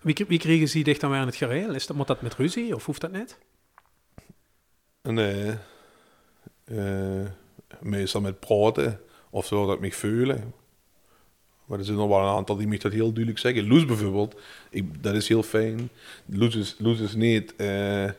Wie, 0.00 0.38
kregen 0.38 0.68
ze 0.68 0.82
dicht 0.82 1.02
in 1.02 1.26
het 1.26 1.36
gereel? 1.36 1.74
Is 1.74 1.86
dat, 1.86 1.96
moet 1.96 2.06
dat 2.06 2.22
met 2.22 2.34
ruzie 2.34 2.74
of 2.74 2.86
hoeft 2.86 3.00
dat 3.00 3.12
niet? 3.12 3.38
En 5.02 5.18
eh, 6.64 7.26
meestal 7.80 8.20
met 8.20 8.40
praten 8.40 9.00
of 9.30 9.46
zo 9.46 9.66
dat 9.66 9.82
ik 9.82 9.94
voelen. 9.94 10.54
Maar 11.64 11.78
er 11.78 11.84
zijn 11.84 11.96
nog 11.96 12.08
wel 12.08 12.18
een 12.20 12.36
aantal 12.36 12.56
die 12.56 12.66
dat 12.82 12.92
heel 12.92 13.04
duidelijk 13.12 13.38
zeggen. 13.38 13.68
Loes 13.68 13.84
bijvoorbeeld, 13.84 14.40
dat 15.00 15.14
is 15.14 15.28
heel 15.28 15.42
fijn. 15.42 15.90
Loes 16.26 16.56
is, 16.56 16.76
Loes 16.78 17.00
is 17.00 17.14
niet, 17.14 17.56
eh 17.56 18.10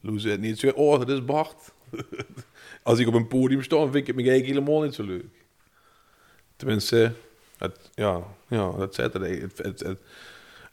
Loes 0.00 0.24
is 0.24 0.36
niet 0.36 0.58
zo, 0.58 0.68
oh 0.68 0.98
dat 0.98 1.08
is 1.08 1.24
Bart. 1.24 1.72
Als 2.82 2.98
ik 2.98 3.06
op 3.08 3.14
een 3.14 3.28
podium 3.28 3.62
sta, 3.62 3.82
vind 3.82 3.94
ik 3.94 4.06
het 4.06 4.16
me 4.16 4.22
eigenlijk 4.22 4.58
helemaal 4.58 4.82
niet 4.82 4.94
zo 4.94 5.02
leuk. 5.02 5.24
Tenminste, 6.56 7.12
het, 7.58 7.90
ja, 7.94 8.22
ja, 8.48 8.70
dat 8.70 8.94
zet 8.94 9.12
het- 9.12 9.98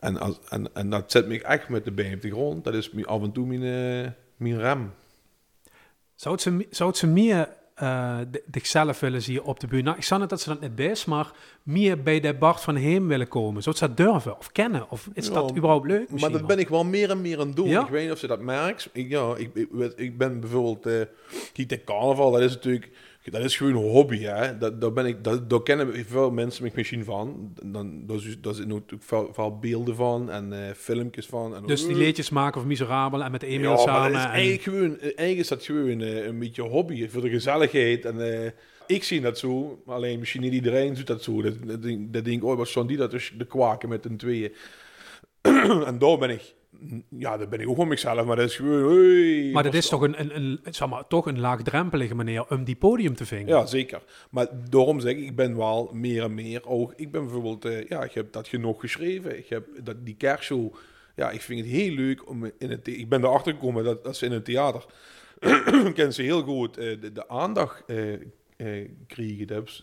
en, 0.01 0.19
als, 0.19 0.39
en, 0.49 0.75
en 0.75 0.89
dat 0.89 1.11
zet 1.11 1.27
me 1.27 1.41
echt 1.41 1.69
met 1.69 1.85
de 1.85 1.91
been 1.91 2.13
op 2.13 2.21
de 2.21 2.29
grond. 2.31 2.63
Dat 2.63 2.73
is 2.73 3.05
af 3.05 3.21
en 3.21 3.31
toe 3.31 3.45
mijn, 3.45 3.63
eh, 3.63 4.11
mijn 4.35 4.59
rem. 4.59 4.93
Zou 6.15 6.33
het 6.33 6.43
ze, 6.43 6.67
zou 6.69 6.89
het 6.89 6.97
ze 6.99 7.07
meer 7.07 7.49
eh, 7.75 8.19
zichzelf 8.51 8.99
willen 8.99 9.21
zien 9.21 9.41
op 9.41 9.59
de 9.59 9.67
bühne? 9.67 9.83
Nou, 9.83 9.97
ik 9.97 10.03
zag 10.03 10.19
net 10.19 10.29
dat 10.29 10.41
ze 10.41 10.49
dat 10.49 10.59
net 10.59 10.75
best, 10.75 11.07
maar 11.07 11.31
meer 11.63 12.01
bij 12.01 12.19
de 12.19 12.33
Bart 12.33 12.61
van 12.61 12.75
Heem 12.75 13.07
willen 13.07 13.27
komen. 13.27 13.63
Zou 13.63 13.75
ze 13.75 13.87
dat 13.87 13.97
durven 13.97 14.37
of 14.37 14.51
kennen? 14.51 14.89
Of 14.89 15.09
is 15.13 15.27
Ja, 15.27 15.33
dat 15.33 15.55
überhaupt 15.55 15.87
leuk 15.87 16.19
Maar 16.19 16.31
dat 16.31 16.47
ben 16.47 16.59
ik 16.59 16.69
wel 16.69 16.83
meer 16.83 17.09
en 17.09 17.21
meer 17.21 17.39
aan 17.39 17.47
het 17.47 17.55
doen. 17.55 17.67
Ja? 17.67 17.81
Ik 17.81 17.89
weet 17.89 18.03
niet 18.03 18.11
of 18.11 18.19
ze 18.19 18.27
dat 18.27 18.41
merkt. 18.41 18.89
Ik, 18.93 19.09
ja, 19.09 19.35
ik, 19.37 19.55
ik, 19.55 19.93
ik 19.95 20.17
ben 20.17 20.39
bijvoorbeeld... 20.39 20.85
eh 20.85 21.01
kijk, 21.53 21.69
de 21.69 21.83
carnaval, 21.83 22.31
dat 22.31 22.41
is 22.41 22.53
natuurlijk... 22.53 22.89
Dat 23.23 23.43
is 23.43 23.57
gewoon 23.57 23.71
een 23.75 23.89
hobby, 23.89 24.19
hè. 24.19 24.57
Dat, 24.57 24.81
daar, 24.81 24.91
ben 24.93 25.05
ik, 25.05 25.23
dat, 25.23 25.49
daar 25.49 25.63
kennen 25.63 26.05
veel 26.05 26.31
mensen 26.31 26.63
me 26.63 26.71
misschien 26.75 27.03
van. 27.03 27.53
Dan, 27.65 28.05
daar, 28.05 28.15
is- 28.17 28.41
daar 28.41 28.53
zitten 28.53 28.73
natuurlijk 28.73 29.03
veel, 29.03 29.29
veel 29.33 29.59
beelden 29.59 29.95
van 29.95 30.29
en 30.31 30.53
eh, 30.67 30.73
filmpjes 30.75 31.25
van. 31.25 31.55
En, 31.55 31.65
Dus 31.65 31.85
die 31.85 31.95
liedjes 31.95 32.29
maken 32.29 32.61
of 32.61 32.67
Miserabel 32.67 33.23
en 33.23 33.31
met 33.31 33.41
ja, 33.47 33.69
maar 33.69 33.77
samen. 33.77 34.11
dat 34.11 34.19
is 34.19 34.25
en- 34.25 34.31
eigenlijk, 34.31 34.61
gewoon, 34.63 34.99
eigenlijk 34.99 35.37
is 35.37 35.47
dat 35.47 35.63
gewoon 35.65 36.01
eh, 36.01 36.25
een 36.25 36.39
beetje 36.39 36.61
hobby 36.61 37.07
voor 37.09 37.21
de 37.21 37.29
gezelligheid. 37.29 38.05
En 38.05 38.43
eh, 38.43 38.51
ik 38.87 39.03
zie 39.03 39.21
dat 39.21 39.37
zo, 39.37 39.81
maar 39.85 39.95
alleen 39.95 40.19
misschien 40.19 40.41
niet 40.41 40.53
iedereen 40.53 40.93
doet 40.93 41.07
dat 41.07 41.23
zo. 41.23 41.41
Dat, 41.41 41.53
dat, 41.65 41.81
denk- 41.83 42.13
dat 42.13 42.25
denk 42.25 42.37
ik, 42.37 42.43
oh, 42.47 42.57
wat 42.57 42.67
zo'n 42.67 42.87
die 42.87 42.97
dat 42.97 43.11
dus 43.11 43.33
de 43.37 43.45
kwaken 43.45 43.89
met 43.89 44.05
een 44.05 44.17
tweeën. 44.17 44.51
en 45.87 45.97
daar 45.99 46.17
ben 46.17 46.29
ik, 46.29 46.53
ja, 47.09 47.37
daar 47.37 47.47
ben 47.47 47.59
ik 47.59 47.69
ook 47.69 47.75
van 47.75 47.87
mezelf, 47.87 48.25
maar 48.25 48.35
dat 48.35 48.49
is 48.49 48.55
gewoon, 48.55 48.97
hey, 48.97 49.49
maar 49.51 49.63
dat 49.63 49.73
is 49.73 49.89
toch 49.89 50.01
een, 50.01 50.19
een, 50.19 50.35
een, 50.35 50.59
zeg 50.69 50.89
maar, 50.89 51.07
toch 51.07 51.25
een 51.25 51.39
laagdrempelige 51.39 52.15
manier 52.15 52.49
om 52.49 52.63
die 52.63 52.75
podium 52.75 53.15
te 53.15 53.25
vinden. 53.25 53.55
Ja, 53.55 53.65
zeker. 53.65 54.01
Maar 54.29 54.47
daarom 54.69 54.99
zeg 54.99 55.11
ik, 55.11 55.23
ik 55.23 55.35
ben 55.35 55.57
wel 55.57 55.89
meer 55.93 56.23
en 56.23 56.33
meer 56.33 56.67
ook. 56.67 56.93
Ik 56.95 57.11
ben 57.11 57.21
bijvoorbeeld, 57.21 57.65
eh, 57.65 57.87
ja, 57.87 58.03
ik 58.03 58.11
heb 58.11 58.31
dat 58.31 58.47
genoeg 58.47 58.79
geschreven. 58.79 59.37
Ik 59.37 59.47
heb 59.47 59.67
dat, 59.83 60.05
die 60.05 60.15
kerstshow, 60.15 60.75
ja, 61.15 61.29
ik 61.29 61.41
vind 61.41 61.59
het 61.59 61.69
heel 61.69 61.93
leuk 61.93 62.29
om 62.29 62.51
in 62.57 62.69
het. 62.69 62.87
Ik 62.87 63.09
ben 63.09 63.23
erachter 63.23 63.53
gekomen 63.53 63.83
dat, 63.83 64.03
dat 64.03 64.17
ze 64.17 64.25
in 64.25 64.31
het 64.31 64.45
theater 64.45 64.85
kennen 65.95 66.13
ze 66.13 66.21
heel 66.21 66.41
goed 66.41 66.77
eh, 66.77 67.01
de, 67.01 67.11
de 67.11 67.27
aandacht 67.29 67.83
eh 67.85 68.13
eh, 68.61 68.89
krijgen. 69.07 69.47
Dat 69.47 69.81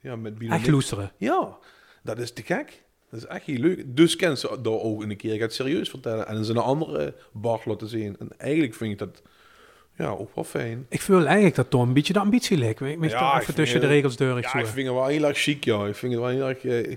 ja, 0.00 0.16
met 0.16 0.34
Echt 0.48 0.68
loesteren. 0.68 1.12
Ja, 1.16 1.58
dat 2.02 2.18
is 2.18 2.32
te 2.32 2.42
gek. 2.42 2.82
Dat 3.10 3.20
is 3.20 3.26
echt 3.26 3.44
heel 3.44 3.58
leuk. 3.58 3.84
Dus 3.86 4.16
kennen 4.16 4.38
ze 4.38 4.58
daar 4.62 4.80
ook 4.80 5.02
een 5.02 5.16
keer 5.16 5.38
gaat 5.38 5.52
serieus 5.52 5.88
vertellen 5.88 6.26
en 6.26 6.44
ze 6.44 6.50
een 6.50 6.58
andere 6.58 7.14
bar 7.32 7.60
laten 7.64 7.88
zien. 7.88 8.16
En 8.18 8.28
eigenlijk 8.36 8.74
vind 8.74 8.92
ik 8.92 8.98
dat 8.98 9.22
ja, 9.96 10.08
ook 10.08 10.34
wel 10.34 10.44
fijn. 10.44 10.86
Ik 10.88 11.00
voel 11.00 11.24
eigenlijk 11.24 11.54
dat 11.54 11.70
toch 11.70 11.82
een 11.82 11.92
beetje 11.92 12.12
de 12.12 12.18
ambitie 12.18 12.56
ligt. 12.56 12.80
Ik 12.80 13.10
Ja, 13.10 13.30
toch 13.32 13.40
even 13.40 13.54
tussen 13.54 13.80
de 13.80 13.86
regels 13.86 14.16
door. 14.16 14.40
Ja, 14.40 14.54
ik 14.54 14.66
vind 14.66 14.86
het 14.86 14.96
wel 14.96 15.06
heel 15.06 15.24
erg 15.24 15.38
chic, 15.38 15.64
ja. 15.64 15.86
Ik 15.86 15.94
vind 15.94 16.12
het 16.12 16.20
wel 16.22 16.30
heel 16.30 16.48
erg... 16.48 16.64
eh, 16.64 16.96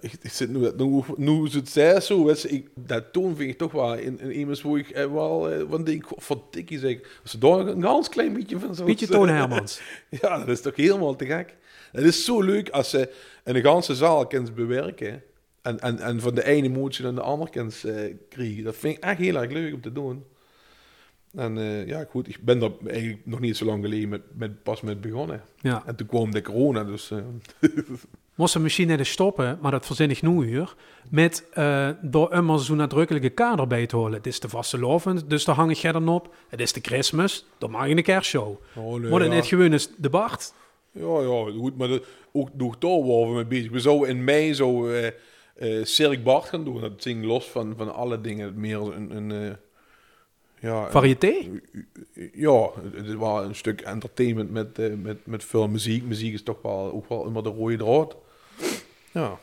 ik, 0.00 0.12
ik 0.22 0.30
zit 0.30 0.48
nu, 0.48 0.70
nu, 0.76 1.02
nu 1.16 1.44
is 1.44 1.54
het 1.54 1.68
zij 1.68 2.00
zo, 2.00 2.24
weet 2.24 2.52
ik, 2.52 2.68
dat 2.74 3.12
toon 3.12 3.36
vind 3.36 3.50
ik 3.50 3.58
toch 3.58 3.72
wel 3.72 3.94
in, 3.94 4.20
in 4.20 4.32
iemand 4.32 4.62
waar 4.62 4.78
ik 4.78 4.90
eh, 4.90 5.12
wel 5.12 5.50
eh, 5.50 5.64
van 5.68 5.84
denk, 5.84 6.04
wat 6.26 6.52
dikkie 6.52 6.78
zeg. 6.78 6.98
Als 7.22 7.30
ze 7.30 7.38
daar 7.38 7.58
een 7.58 7.82
ganz 7.82 8.08
klein 8.08 8.32
beetje 8.32 8.58
van 8.58 8.74
zo... 8.74 8.84
Beetje 8.84 9.06
Toon 9.06 9.28
Hermans. 9.28 9.80
Ja, 10.20 10.38
dat 10.38 10.48
is 10.48 10.60
toch 10.60 10.76
helemaal 10.76 11.16
te 11.16 11.26
gek. 11.26 11.56
Het 11.92 12.04
is 12.04 12.24
zo 12.24 12.42
leuk 12.42 12.68
als 12.68 12.90
ze 12.90 13.12
een 13.44 13.62
ganse 13.62 13.94
zaal 13.94 14.26
kunnen 14.26 14.54
bewerken. 14.54 15.22
En, 15.62 15.80
en, 15.80 15.98
en 15.98 16.20
van 16.20 16.34
de 16.34 16.44
ene 16.44 16.66
emotie 16.66 17.04
naar 17.04 17.14
de 17.14 17.20
andere 17.20 17.50
kunnen 17.50 17.72
eh, 17.82 18.14
krijgen. 18.28 18.64
Dat 18.64 18.76
vind 18.76 18.96
ik 18.96 19.02
echt 19.02 19.18
heel 19.18 19.36
erg 19.36 19.50
leuk 19.52 19.74
om 19.74 19.80
te 19.80 19.92
doen. 19.92 20.24
En 21.34 21.58
eh, 21.58 21.86
ja, 21.86 22.06
goed, 22.10 22.28
ik 22.28 22.38
ben 22.40 22.62
er 22.62 22.72
eigenlijk 22.86 23.20
nog 23.24 23.40
niet 23.40 23.56
zo 23.56 23.64
lang 23.64 23.84
geleden 23.84 24.08
met, 24.08 24.22
met, 24.32 24.62
pas 24.62 24.80
met 24.80 25.00
begonnen. 25.00 25.42
Ja. 25.60 25.82
En 25.86 25.96
toen 25.96 26.06
kwam 26.06 26.30
de 26.30 26.42
corona, 26.42 26.84
dus... 26.84 27.10
eh, 27.10 27.18
Moest 28.34 28.52
de 28.52 28.58
machine 28.58 28.96
de 28.96 29.04
stoppen, 29.04 29.58
maar 29.60 29.70
dat 29.70 29.86
verzin 29.86 30.10
ik 30.10 30.22
nu 30.22 30.46
hier, 30.46 30.74
met 31.10 31.44
eh, 31.52 31.88
door 32.02 32.32
immer 32.32 32.60
zo'n 32.60 32.76
nadrukkelijke 32.76 33.28
kader 33.28 33.66
bij 33.66 33.86
te 33.86 33.96
houden. 33.96 34.16
Het 34.18 34.26
is 34.26 34.40
de 34.40 34.48
vaste 34.48 34.78
lovend, 34.78 35.30
dus 35.30 35.44
daar 35.44 35.54
hang 35.54 35.78
ik 35.78 35.92
dan 35.92 36.08
op. 36.08 36.34
Het 36.48 36.60
is 36.60 36.72
de 36.72 36.80
Christmas, 36.80 37.46
dan 37.58 37.70
mag 37.70 37.88
je 37.88 37.96
een 37.96 38.02
kerstshow. 38.02 38.56
oh, 38.74 39.00
nee, 39.00 39.10
Maar 39.10 39.20
het 39.20 39.28
ja. 39.28 39.34
net 39.34 39.46
gewoon 39.46 39.72
is 39.72 39.90
de 39.96 40.10
Bart. 40.10 40.52
Ja, 40.92 41.20
ja, 41.20 41.50
goed, 41.58 41.76
maar 41.76 41.88
dat, 41.88 42.04
ook 42.32 42.48
nog 42.54 42.78
daar 42.78 43.06
waren 43.06 43.28
we 43.28 43.34
mee 43.34 43.46
bezig. 43.46 43.70
We 43.70 43.80
zouden 43.80 44.08
in 44.08 44.24
mei 44.24 44.54
zo 44.54 44.88
eh 44.88 45.08
eh 45.60 45.84
Cirque 45.84 46.22
Bart 46.22 46.44
gaan 46.44 46.64
doen. 46.64 46.80
Dat 46.80 46.92
ging 47.02 47.24
los 47.24 47.50
van, 47.50 47.74
van 47.76 47.94
alle 47.94 48.20
dingen. 48.20 48.60
Meer 48.60 48.80
een, 48.80 49.16
een 49.16 49.30
eh, 49.32 49.56
ja, 50.60 50.90
Variété? 50.90 51.60
ja, 52.32 52.70
het 52.94 53.14
was 53.14 53.44
een 53.44 53.54
stuk 53.54 53.80
entertainment 53.80 54.50
met, 54.50 54.78
eh, 54.78 54.94
met, 54.94 55.26
met 55.26 55.44
veel 55.44 55.68
muziek. 55.68 56.04
Muziek 56.04 56.32
is 56.32 56.42
toch 56.42 56.62
wel 56.62 56.92
ook 56.92 57.08
wel 57.08 57.26
immer 57.26 57.42
de 57.42 57.48
rode 57.48 57.76
draad. 57.76 58.16
Ja, 59.12 59.38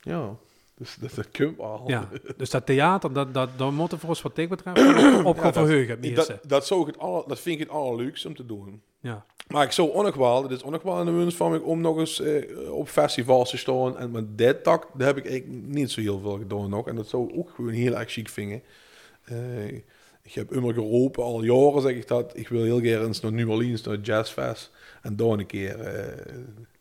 ja. 0.00 0.36
Dus 0.82 0.96
dat, 1.00 1.14
dat 1.14 1.54
wel. 1.56 1.84
Ja, 1.86 2.08
dus 2.36 2.50
dat 2.50 2.66
theater, 2.66 3.12
dat, 3.12 3.34
dat, 3.34 3.48
daar 3.56 3.72
moeten 3.72 3.94
we 3.94 4.00
voor 4.00 4.08
ons 4.10 4.22
wat 4.22 4.38
ik 4.38 4.48
betreft 4.48 4.78
op 5.24 5.38
gaan 5.38 5.52
dat- 5.52 5.54
verheugen. 5.54 6.02
Ik- 6.02 6.14
dat, 6.16 6.38
dat, 6.46 6.66
zou 6.66 6.80
ik 6.80 6.86
het 6.86 6.98
aller, 6.98 7.22
dat 7.26 7.40
vind 7.40 7.60
ik 7.60 7.66
het 7.66 7.76
allerleukste 7.76 8.28
om 8.28 8.34
te 8.34 8.46
doen. 8.46 8.82
Ja. 9.00 9.24
Maar 9.48 9.64
ik 9.64 9.72
zou 9.72 9.92
ook 9.92 10.02
nog 10.04 10.14
wel, 10.14 10.42
dit 10.42 10.50
is 10.50 10.64
nog 10.64 10.82
wel 10.82 11.00
een 11.00 11.16
wens 11.18 11.34
van 11.34 11.50
me 11.50 11.60
om 11.62 11.80
nog 11.80 11.98
eens 11.98 12.20
eh, 12.20 12.72
op 12.72 12.88
festivals 12.88 13.50
te 13.50 13.56
staan. 13.56 13.98
En 13.98 14.10
met 14.10 14.38
dit 14.38 14.62
tak, 14.64 14.86
daar 14.94 15.06
heb 15.06 15.16
ik 15.16 15.26
eigenlijk 15.28 15.66
niet 15.66 15.90
zo 15.90 16.00
heel 16.00 16.20
veel 16.20 16.38
gedaan 16.38 16.70
nog. 16.70 16.88
En 16.88 16.96
dat 16.96 17.08
zou 17.08 17.28
ik 17.28 17.36
ook 17.36 17.50
gewoon 17.54 17.70
heel 17.72 17.96
erg 17.96 18.10
chic 18.12 18.28
vinden. 18.28 18.62
Eh, 19.24 19.66
ik 20.22 20.32
heb 20.34 20.52
immer 20.52 20.74
geroepen, 20.74 21.22
al 21.22 21.42
jaren 21.44 21.82
zeg 21.82 21.94
ik 21.96 22.08
dat. 22.08 22.36
Ik 22.36 22.48
wil 22.48 22.62
heel 22.62 22.78
graag 22.80 23.06
eens 23.06 23.20
naar 23.20 23.32
New 23.32 23.50
Orleans, 23.50 23.82
naar 23.82 23.98
Jazzfest. 24.00 24.70
En 25.02 25.16
daar 25.16 25.28
een 25.28 25.46
keer 25.46 25.80
eh, 25.80 26.26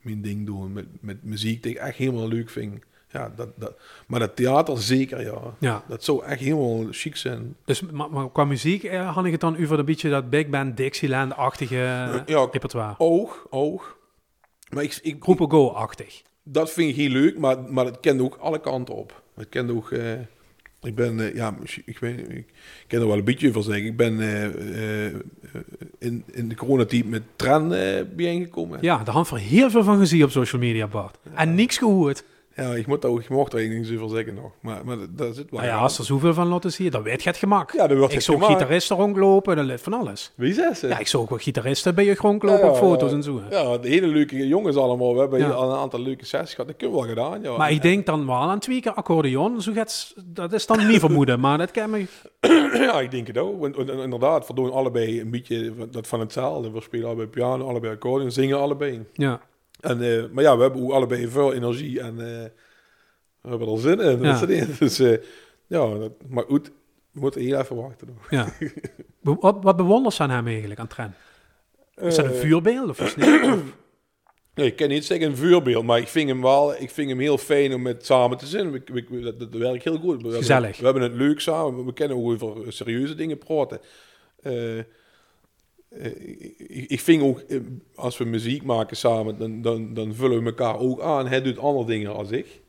mijn 0.02 0.22
ding 0.22 0.46
doen 0.46 0.74
met, 0.74 0.86
met 1.00 1.24
muziek 1.24 1.64
die 1.64 1.72
ik 1.72 1.78
echt 1.78 1.98
helemaal 1.98 2.28
leuk 2.28 2.50
vind. 2.50 2.84
Ja, 3.14 3.32
dat, 3.36 3.48
dat, 3.56 3.74
maar 4.08 4.20
dat 4.20 4.36
theater 4.36 4.78
zeker, 4.82 5.22
ja. 5.22 5.40
ja, 5.60 5.84
Dat 5.88 6.04
zou 6.04 6.24
echt 6.26 6.40
helemaal 6.40 6.86
chic 6.92 7.16
zijn. 7.16 7.56
dus 7.66 7.82
maar, 7.82 8.10
maar 8.12 8.32
qua 8.32 8.44
muziek 8.46 8.84
eh, 8.84 9.16
had 9.16 9.26
ik 9.26 9.32
het 9.32 9.42
dan 9.42 9.58
over 9.64 9.80
een 9.80 9.86
beetje 9.86 10.10
dat 10.10 10.30
big 10.30 10.48
band 10.50 10.78
Dixieland-achtige 10.78 11.76
eh, 11.76 12.22
Ja, 12.26 12.48
repertoire. 12.52 12.96
oog, 12.98 13.46
oog. 13.50 13.98
Maar 14.74 14.84
ik, 14.84 15.00
ik, 15.02 15.16
Groepen 15.20 15.52
Go-achtig. 15.52 16.22
dat 16.44 16.72
vind 16.72 16.90
ik 16.90 16.96
heel 16.96 17.10
leuk, 17.10 17.38
maar, 17.40 17.58
maar 17.70 17.86
het 17.86 18.00
kent 18.00 18.22
ook 18.22 18.36
alle 18.36 18.60
kanten 18.60 18.96
op. 18.96 19.22
Het 19.36 19.50
kent 19.50 19.72
ook... 19.72 19.92
eh, 19.92 20.12
ik 20.82 20.96
ben, 20.96 21.20
eh, 21.20 21.36
ja, 21.36 21.56
ik 21.86 22.00
weet 22.00 22.30
ik, 22.32 22.46
kan 22.88 23.00
er 23.02 23.08
wel 23.08 23.18
een 23.18 23.24
beetje 23.24 23.48
over 23.50 23.64
zeggen. 23.64 23.86
Ik 23.86 23.98
ben 23.98 24.20
eh, 24.20 25.06
eh, 25.08 25.14
in, 26.00 26.24
in 26.32 26.50
de 26.50 26.56
coronatijd 26.56 27.10
met 27.10 27.24
Tran 27.36 27.74
eh 27.74 28.02
bijeengekomen. 28.16 28.78
Ja, 28.82 29.04
daar 29.04 29.14
had 29.14 29.26
ik 29.26 29.32
er 29.34 29.38
heel 29.40 29.70
veel 29.70 29.84
van 29.84 29.98
gezien 30.00 30.24
op 30.24 30.30
social 30.32 30.62
media, 30.62 30.88
Bart. 30.88 31.18
En 31.34 31.56
niks 31.56 31.78
gehoord. 31.78 32.24
Ja, 32.62 32.74
ik, 32.76 32.88
moet 32.88 33.06
ook, 33.06 33.20
ik 33.22 33.30
mocht 33.30 33.54
er 33.54 33.60
eigenlijk 33.60 33.90
niet 33.90 34.00
zoveel 34.00 34.16
zeggen 34.16 34.34
nog. 34.34 34.52
Maar, 34.62 34.82
maar 34.86 34.98
daar 35.10 35.34
zit 35.34 35.50
wel 35.52 35.60
Nou 35.60 35.72
ja, 35.72 35.78
aan. 35.78 35.82
als 35.84 35.98
er 35.98 36.06
zoveel 36.06 36.34
van 36.34 36.48
laten 36.48 36.72
zien, 36.72 36.90
dan 36.92 37.04
weet 37.04 37.24
je 37.24 37.30
het 37.30 37.38
gemak. 37.38 37.72
Ja, 37.72 37.88
dan 37.88 37.98
wordt 37.98 38.14
ik 38.14 38.22
zag 38.22 38.36
gemaakt. 38.36 38.52
gitaristen 38.54 38.96
rondlopen, 38.96 39.56
dat 39.56 39.66
ligt 39.66 39.84
van 39.84 39.94
alles. 39.94 40.32
Wie 40.36 40.54
ze? 40.54 40.88
Ja, 40.88 41.00
ik 41.00 41.08
zag 41.08 41.22
ook 41.22 41.30
wel 41.30 41.38
gitaristen 41.38 41.96
bij 41.96 42.06
je 42.06 42.16
rondlopen 42.18 42.60
Ja, 42.66 42.70
op 42.70 42.78
foto's 42.78 43.12
en 43.12 43.24
zo. 43.24 43.42
Ja, 43.50 43.78
de 43.78 43.88
hele 43.90 44.08
leuke 44.08 44.48
jongens 44.48 44.76
allemaal. 44.76 45.14
We 45.14 45.20
hebben 45.20 45.40
hier 45.46 45.54
al 45.54 45.72
een 45.72 45.78
aantal 45.78 46.00
leuke 46.00 46.26
sessies 46.26 46.50
gehad. 46.52 46.68
Dat 46.68 46.76
kunnen 46.78 46.98
we 46.98 47.02
wel 47.06 47.10
gedaan, 47.16 47.42
ja. 47.42 47.58
Maar 47.58 47.72
ik 47.72 47.82
denk 47.82 48.06
dan 48.06 48.26
wel 48.26 48.36
aan 48.36 48.60
twee 48.60 48.82
keer 48.82 48.94
accordeon. 48.94 49.62
Zo 49.62 49.72
gaat, 49.74 50.14
dat 50.26 50.54
is 50.54 50.66
dan 50.66 50.88
niet 50.88 51.00
vermoeden, 51.08 51.40
maar 51.40 51.58
dat 51.58 51.72
kan 51.72 51.90
me... 51.90 52.06
Ja, 52.82 53.00
ik 53.02 53.12
denk 53.12 53.28
het 53.28 53.38
ook. 53.38 53.78
Inderdaad, 54.04 54.48
we 54.48 54.54
doen 54.54 54.72
allebei 54.72 55.22
een 55.22 55.32
beetje 55.32 55.74
van- 55.78 55.88
dat 55.92 56.08
van 56.08 56.20
hetzelfde. 56.20 56.72
We 56.72 56.82
spelen 56.82 57.06
allebei 57.06 57.28
piano, 57.28 57.68
allebei 57.68 57.94
accordeon, 57.94 58.32
zingen 58.32 58.60
allebei. 58.60 59.06
Ja, 59.14 59.42
En, 59.82 60.02
eh, 60.02 60.24
maar 60.32 60.44
ja, 60.44 60.56
we 60.56 60.62
hebben 60.62 60.82
ook 60.84 60.92
allebei 60.92 61.28
veel 61.28 61.54
energie 61.54 62.00
en 62.00 62.20
eh, 62.20 62.46
we 63.42 63.50
hebben 63.50 63.68
er 63.68 63.80
zin 63.80 64.00
in. 64.00 64.22
Ja. 64.22 64.66
Dus 64.80 65.00
eh, 65.00 65.18
ja, 65.68 65.98
dat, 65.98 66.12
maar 66.28 66.44
goed, 66.44 66.72
we 67.12 67.20
moeten 67.20 67.42
heel 67.42 67.60
even 67.60 67.76
wachten. 67.76 68.08
nog. 68.08 68.30
ja. 68.30 68.54
Wat, 69.40 69.58
wat 69.62 69.76
bewondert 69.76 70.16
ze 70.16 70.24
aan 70.24 70.30
hem 70.30 70.48
eigenlijk, 70.48 70.80
aan 70.80 70.88
Trent? 70.88 71.16
Is 71.96 72.16
dat 72.16 72.26
een 72.26 72.34
vuurbeeld 72.34 72.90
of? 73.00 73.16
Nee, 74.54 74.66
ik 74.68 74.76
kan 74.76 74.88
niet 74.88 75.06
zeggen 75.06 75.28
een 75.28 75.36
vuurbeeld, 75.38 75.86
maar 75.86 76.00
ik 76.00 76.08
vind 76.08 76.30
hem 76.30 76.42
wel, 76.42 76.74
ik 76.82 76.90
vind 76.90 77.10
hem 77.10 77.20
heel 77.20 77.38
fijn 77.38 77.74
om 77.74 77.82
met 77.82 78.06
samen 78.06 78.38
te 78.38 78.46
zijn. 78.46 78.72
We, 78.72 78.82
we- 78.86 79.06
we- 79.10 79.20
dat, 79.22 79.40
dat 79.40 79.54
werkt 79.54 79.84
heel 79.84 79.98
goed. 79.98 80.04
We 80.16 80.22
hebben- 80.22 80.34
Gezellig. 80.38 80.78
we 80.78 80.84
hebben 80.86 81.04
het 81.04 81.14
leuk 81.14 81.40
samen. 81.40 81.86
We 81.86 81.94
kunnen 81.94 82.18
ook 82.18 82.42
over 82.44 82.74
serieuze 82.74 83.16
dingen 83.16 83.38
praten. 83.38 83.80
Eh, 86.00 86.12
ik, 86.88 87.00
vind 87.00 87.22
ook, 87.22 87.40
eh, 87.40 87.60
als 87.96 88.18
we 88.18 88.26
muziek 88.26 88.64
maken 88.64 88.98
samen, 88.98 89.38
dan, 89.38 89.62
dan, 89.62 89.94
dan 89.94 90.16
vullen 90.16 90.40
we 90.40 90.46
elkaar 90.46 90.78
ook 90.80 91.02
aan. 91.02 91.28
Hij 91.28 91.42
doet 91.42 91.58
andere 91.58 91.86
dingen 91.86 92.14
als 92.14 92.32
ik. 92.32 92.62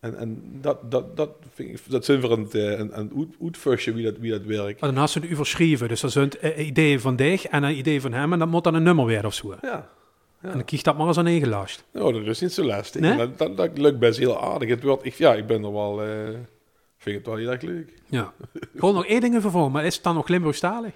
En, 0.00 0.16
en 0.16 0.42
dat, 0.60 0.90
dat, 0.90 1.16
dat, 1.16 1.30
vind 1.52 1.70
ik, 1.70 1.80
dat 1.88 2.04
zijn 2.04 2.20
we 2.20 2.30
aan 2.30 2.40
het, 2.40 2.92
aan 2.92 3.12
het 3.40 3.84
wie 3.84 4.04
dat, 4.04 4.18
wie 4.18 4.30
dat 4.30 4.44
werkt. 4.44 4.80
Maar 4.80 4.90
dan 4.90 4.98
had 4.98 5.10
ze 5.10 5.18
het 5.18 5.32
overschreven. 5.32 5.88
Dus 5.88 6.00
dat 6.00 6.10
is 6.10 6.16
een 6.16 6.30
eh, 6.30 6.66
idee 6.66 7.00
van 7.00 7.16
dich 7.16 7.46
en 7.46 7.62
een 7.62 7.78
idee 7.78 8.00
van 8.00 8.12
hem. 8.12 8.32
En 8.32 8.38
dat 8.38 8.48
moet 8.48 8.64
dan 8.64 8.74
een 8.74 8.82
nummer 8.82 9.04
weer 9.04 9.26
of 9.26 9.34
zo. 9.34 9.54
Ja. 9.62 9.88
En 10.40 10.52
dan 10.52 10.64
kies 10.64 10.82
dat 10.82 10.96
maar 10.96 11.06
eens 11.06 11.18
aan 11.18 11.26
ingelast. 11.26 11.84
Nou, 11.92 12.12
dat 12.12 12.26
is 12.26 12.40
niet 12.40 12.52
zo 12.52 12.64
lastig. 12.64 13.00
Nee? 13.00 13.16
Dat, 13.16 13.38
dat, 13.38 13.56
dat 13.56 13.78
lukt 13.78 13.98
best 13.98 14.18
heel 14.18 14.42
aardig. 14.42 14.68
Het 14.68 14.82
wordt, 14.82 15.04
ik, 15.04 15.14
ja, 15.14 15.34
ik 15.34 15.46
ben 15.46 15.64
er 15.64 15.72
wel, 15.72 16.02
vind 16.98 17.16
het 17.16 17.26
wel 17.26 17.36
heel 17.36 17.50
erg 17.50 17.62
leuk. 17.62 17.92
Ja. 18.06 18.32
Gewoon 18.76 18.94
nog 18.94 19.06
één 19.06 19.20
ding 19.20 19.42
voor, 19.42 19.70
maar 19.70 19.84
is 19.84 19.94
het 19.94 20.04
dan 20.04 20.14
nog 20.14 20.28
Limburgstalig? 20.28 20.92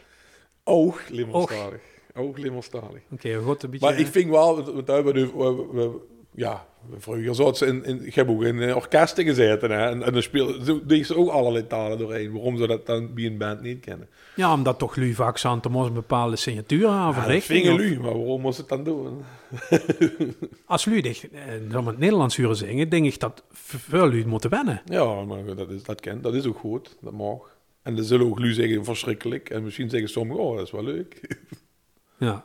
Oog, 0.68 1.08
limmerstalig. 1.08 1.80
Oog, 2.14 2.36
limmerstalig. 2.36 3.00
Oké, 3.10 3.34
goed, 3.42 3.62
een 3.62 3.70
beetje... 3.70 3.86
Maar 3.86 3.98
ik 3.98 4.06
vind 4.06 4.30
wel, 4.30 4.54
want- 4.54 4.86
we, 4.86 5.02
we, 5.02 5.66
we- 5.72 6.00
ja, 6.34 6.66
vroeger 6.98 7.34
zat 7.34 7.56
ze 7.58 7.66
in, 7.66 7.84
in, 7.84 8.06
ik 8.06 8.14
heb 8.14 8.28
ook 8.28 8.42
in 8.42 8.62
eh, 8.62 8.76
orkesten 8.76 9.24
gezeten, 9.24 9.70
hè, 9.70 9.86
en, 9.90 10.02
en 10.02 10.12
dan 10.12 10.22
speelden 10.22 10.64
ze 11.04 11.16
ook 11.16 11.28
allerlei 11.30 11.66
talen 11.66 11.98
doorheen. 11.98 12.32
Waarom 12.32 12.56
ze 12.56 12.66
dat 12.66 12.86
dan 12.86 13.14
bij 13.14 13.24
een 13.24 13.38
band 13.38 13.60
niet 13.60 13.80
kennen? 13.80 14.08
Ja, 14.36 14.52
omdat 14.52 14.78
toch 14.78 14.96
accent 15.20 15.64
er 15.64 15.70
moest 15.70 15.88
een 15.88 15.94
bepaalde 15.94 16.36
signatuur 16.36 16.86
aan 16.88 17.14
Ja, 17.14 17.26
dat 17.26 17.42
vingen 17.42 17.72
of- 17.72 17.78
lu, 17.78 18.00
maar 18.00 18.12
waarom 18.18 18.40
moest 18.40 18.58
het 18.58 18.68
dan 18.68 18.84
doen? 18.84 19.22
Als 20.66 20.84
Louis 20.84 21.02
dicht, 21.02 21.28
eh, 21.30 21.40
dan 21.70 21.84
met 21.84 21.98
Nederlands 21.98 22.36
huren 22.36 22.56
zingen, 22.56 22.88
denk 22.88 23.06
ik 23.06 23.20
dat 23.20 23.42
veel 23.52 24.08
Louis 24.08 24.24
moeten 24.24 24.50
wennen. 24.50 24.82
Ja, 24.84 25.24
maar 25.24 25.54
dat 25.56 25.70
is, 25.70 25.82
dat 25.82 26.00
kent, 26.00 26.22
dat 26.22 26.34
is 26.34 26.46
ook 26.46 26.58
goed, 26.58 26.96
dat 27.00 27.12
mag. 27.12 27.56
En 27.88 27.94
dan 27.94 28.04
zullen 28.04 28.26
ook 28.26 28.38
lu 28.38 28.52
zeggen 28.52 28.84
verschrikkelijk, 28.84 29.50
en 29.50 29.62
misschien 29.64 29.90
zeggen 29.90 30.08
sommigen, 30.08 30.42
oh, 30.42 30.56
dat 30.56 30.66
is 30.66 30.72
wel 30.72 30.84
leuk. 30.84 31.20
Ja. 32.18 32.44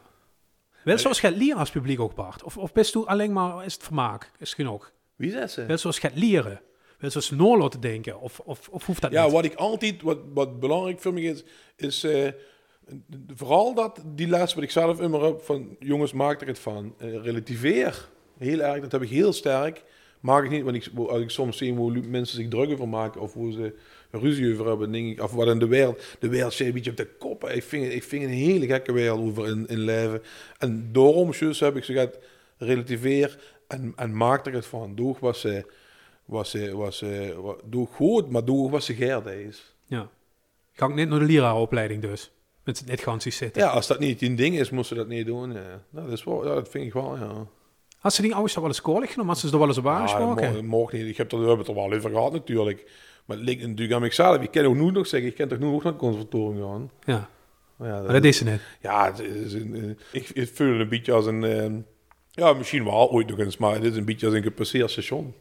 Wel 0.83 0.97
zoals 0.97 1.19
gaat 1.19 1.35
leren 1.35 1.57
als 1.57 1.71
publiek 1.71 1.99
ook, 1.99 2.15
Bart? 2.15 2.43
Of, 2.43 2.57
of 2.57 2.73
best 2.73 2.95
u 2.95 3.05
alleen 3.05 3.33
maar, 3.33 3.65
is 3.65 3.73
het 3.73 3.83
vermaak? 3.83 4.23
Is 4.23 4.49
het 4.49 4.57
genoeg? 4.57 4.91
Wie 5.15 5.31
zegt 5.31 5.51
ze? 5.51 5.65
Wel 5.65 5.77
zoals 5.77 5.99
gaat 5.99 6.15
leren? 6.15 6.61
Wel 6.97 7.09
zoals 7.09 7.29
Noorlo 7.29 7.67
te 7.67 7.79
denken? 7.79 8.19
Of, 8.19 8.39
of, 8.39 8.69
of 8.69 8.85
hoeft 8.85 9.01
dat 9.01 9.11
Ja, 9.11 9.23
niet? 9.23 9.31
wat 9.31 9.45
ik 9.45 9.53
altijd, 9.53 10.01
wat, 10.01 10.17
wat 10.33 10.59
belangrijk 10.59 10.99
voor 10.99 11.13
me 11.13 11.21
is, 11.21 11.43
is 11.75 12.03
eh, 12.03 12.31
vooral 13.35 13.73
dat 13.73 14.01
die 14.05 14.27
les 14.27 14.53
wat 14.53 14.63
ik 14.63 14.71
zelf 14.71 14.99
immer 15.01 15.23
heb 15.23 15.41
van 15.41 15.75
jongens, 15.79 16.13
maak 16.13 16.41
er 16.41 16.47
het 16.47 16.59
van. 16.59 16.95
Eh, 16.97 17.21
relativeer. 17.23 18.09
Heel 18.37 18.59
erg, 18.59 18.81
dat 18.81 18.91
heb 18.91 19.01
ik 19.01 19.09
heel 19.09 19.33
sterk. 19.33 19.83
Maak 20.23 20.43
ik 20.43 20.49
niet, 20.49 20.63
want 20.63 20.75
ik, 20.75 20.87
als 21.07 21.21
ik 21.21 21.29
soms 21.29 21.57
zie 21.57 21.73
hoe 21.73 22.01
mensen 22.07 22.37
zich 22.37 22.47
druk 22.47 22.71
over 22.71 22.87
maken 22.87 23.21
of 23.21 23.33
hoe 23.33 23.51
ze 23.51 23.73
ruzie 24.11 24.53
over 24.53 24.67
hebben, 24.67 24.91
denk 24.91 25.11
ik, 25.11 25.23
of 25.23 25.31
wat 25.31 25.47
in 25.47 25.59
de 25.59 25.67
wereld, 25.67 26.01
de 26.19 26.29
wereld 26.29 26.53
zit 26.53 26.67
een 26.67 26.73
beetje 26.73 26.91
op 26.91 26.97
de 26.97 27.07
kop. 27.17 27.49
Ik 27.49 27.63
vind, 27.63 27.93
ik 27.93 28.03
vind 28.03 28.23
een 28.23 28.29
hele 28.29 28.65
gekke 28.65 28.91
wereld 28.91 29.19
over 29.19 29.47
in, 29.47 29.67
in 29.67 29.79
leven. 29.79 30.21
En 30.57 30.89
daarom 30.91 31.31
dus 31.39 31.59
heb 31.59 31.75
ik 31.75 31.83
gezegd, 31.83 32.17
relativeer 32.57 33.39
en, 33.67 33.93
en 33.95 34.17
maak 34.17 34.45
er 34.45 34.53
het 34.53 34.65
van. 34.65 34.95
Doe 34.95 35.15
wat 35.19 35.37
ze, 35.37 35.65
wat 36.25 36.47
ze, 36.47 36.75
wat 36.75 36.93
ze, 36.93 37.33
wat, 37.41 37.61
doe 37.65 37.87
goed, 37.87 38.29
maar 38.29 38.45
doe 38.45 38.69
wat 38.71 38.83
ze 38.83 38.93
gerde 38.93 39.43
is. 39.43 39.75
Ja. 39.85 40.09
Ga 40.73 40.87
ik 40.87 40.95
niet 40.95 41.09
naar 41.09 41.19
de 41.19 41.25
leraaropleiding 41.25 42.01
dus? 42.01 42.31
Met 42.63 42.77
het 42.77 42.87
net 42.87 43.01
gaan 43.01 43.21
zitten. 43.21 43.61
Ja, 43.61 43.69
als 43.69 43.87
dat 43.87 43.99
niet 43.99 44.21
een 44.21 44.35
ding 44.35 44.59
is, 44.59 44.69
moesten 44.69 44.95
ze 44.95 45.01
dat 45.01 45.11
niet 45.11 45.25
doen. 45.25 45.51
Ja. 45.51 45.83
Dat, 45.89 46.11
is 46.11 46.23
wel, 46.23 46.41
dat 46.41 46.69
vind 46.69 46.85
ik 46.85 46.93
wel, 46.93 47.17
ja. 47.17 47.47
Had 48.03 48.13
ze 48.13 48.21
die 48.21 48.33
ouders 48.33 48.55
wel 48.55 48.65
eens 48.65 48.81
koorlijk 48.81 49.11
genomen? 49.11 49.33
Had 49.33 49.41
ze 49.41 49.51
er 49.51 49.57
wel 49.59 49.67
eens 49.67 49.77
op 49.77 49.83
Ja, 49.83 49.91
aangesproken? 49.91 50.53
dat 50.53 50.61
mo- 50.61 50.67
mocht 50.77 50.93
niet. 50.93 51.05
Ik 51.07 51.17
heb 51.17 51.31
er, 51.31 51.37
we 51.39 51.47
hebben 51.47 51.65
het 51.65 51.75
er 51.75 51.81
wel 51.81 51.93
over 51.93 52.09
gehad 52.09 52.31
natuurlijk. 52.31 52.91
Maar 53.25 53.37
het 53.37 53.45
ligt 53.45 53.61
natuurlijk 53.67 53.93
aan 53.93 54.01
mezelf. 54.01 54.41
Ik 54.41 54.51
kan 54.51 54.65
ook 54.65 54.75
nu 54.75 54.91
nog 54.91 55.07
zeggen, 55.07 55.29
ik 55.29 55.35
kan 55.35 55.47
toch 55.47 55.59
nu 55.59 55.65
nog 55.65 55.83
naar 55.83 55.91
het 55.91 56.01
conservatorium 56.01 56.61
gaan. 56.63 56.91
ja, 57.03 57.29
Maar 57.75 57.87
ja, 57.87 58.01
maar 58.01 58.13
dat 58.13 58.23
is 58.23 58.37
ze 58.37 58.43
niet. 58.43 58.61
ja 58.81 59.05
het 59.05 59.19
is 59.19 59.53
een, 59.53 59.75
eh, 60.11 60.21
ik, 60.21 60.29
ik 60.29 60.49
voel 60.53 60.71
het 60.71 60.79
een 60.79 60.89
beetje 60.89 61.11
als 61.13 61.25
een... 61.25 61.43
eh, 61.43 61.71
ja, 62.31 62.53
misschien 62.53 62.83
wel 62.83 63.11
ooit 63.11 63.27
nog 63.29 63.39
eens, 63.39 63.57
maar 63.57 63.73
het 63.73 63.83
is 63.83 63.95
een 63.95 64.05
beetje 64.05 64.25
als 64.25 64.35
een 64.35 64.43
gepasseerd 64.43 64.91
station. 64.91 65.33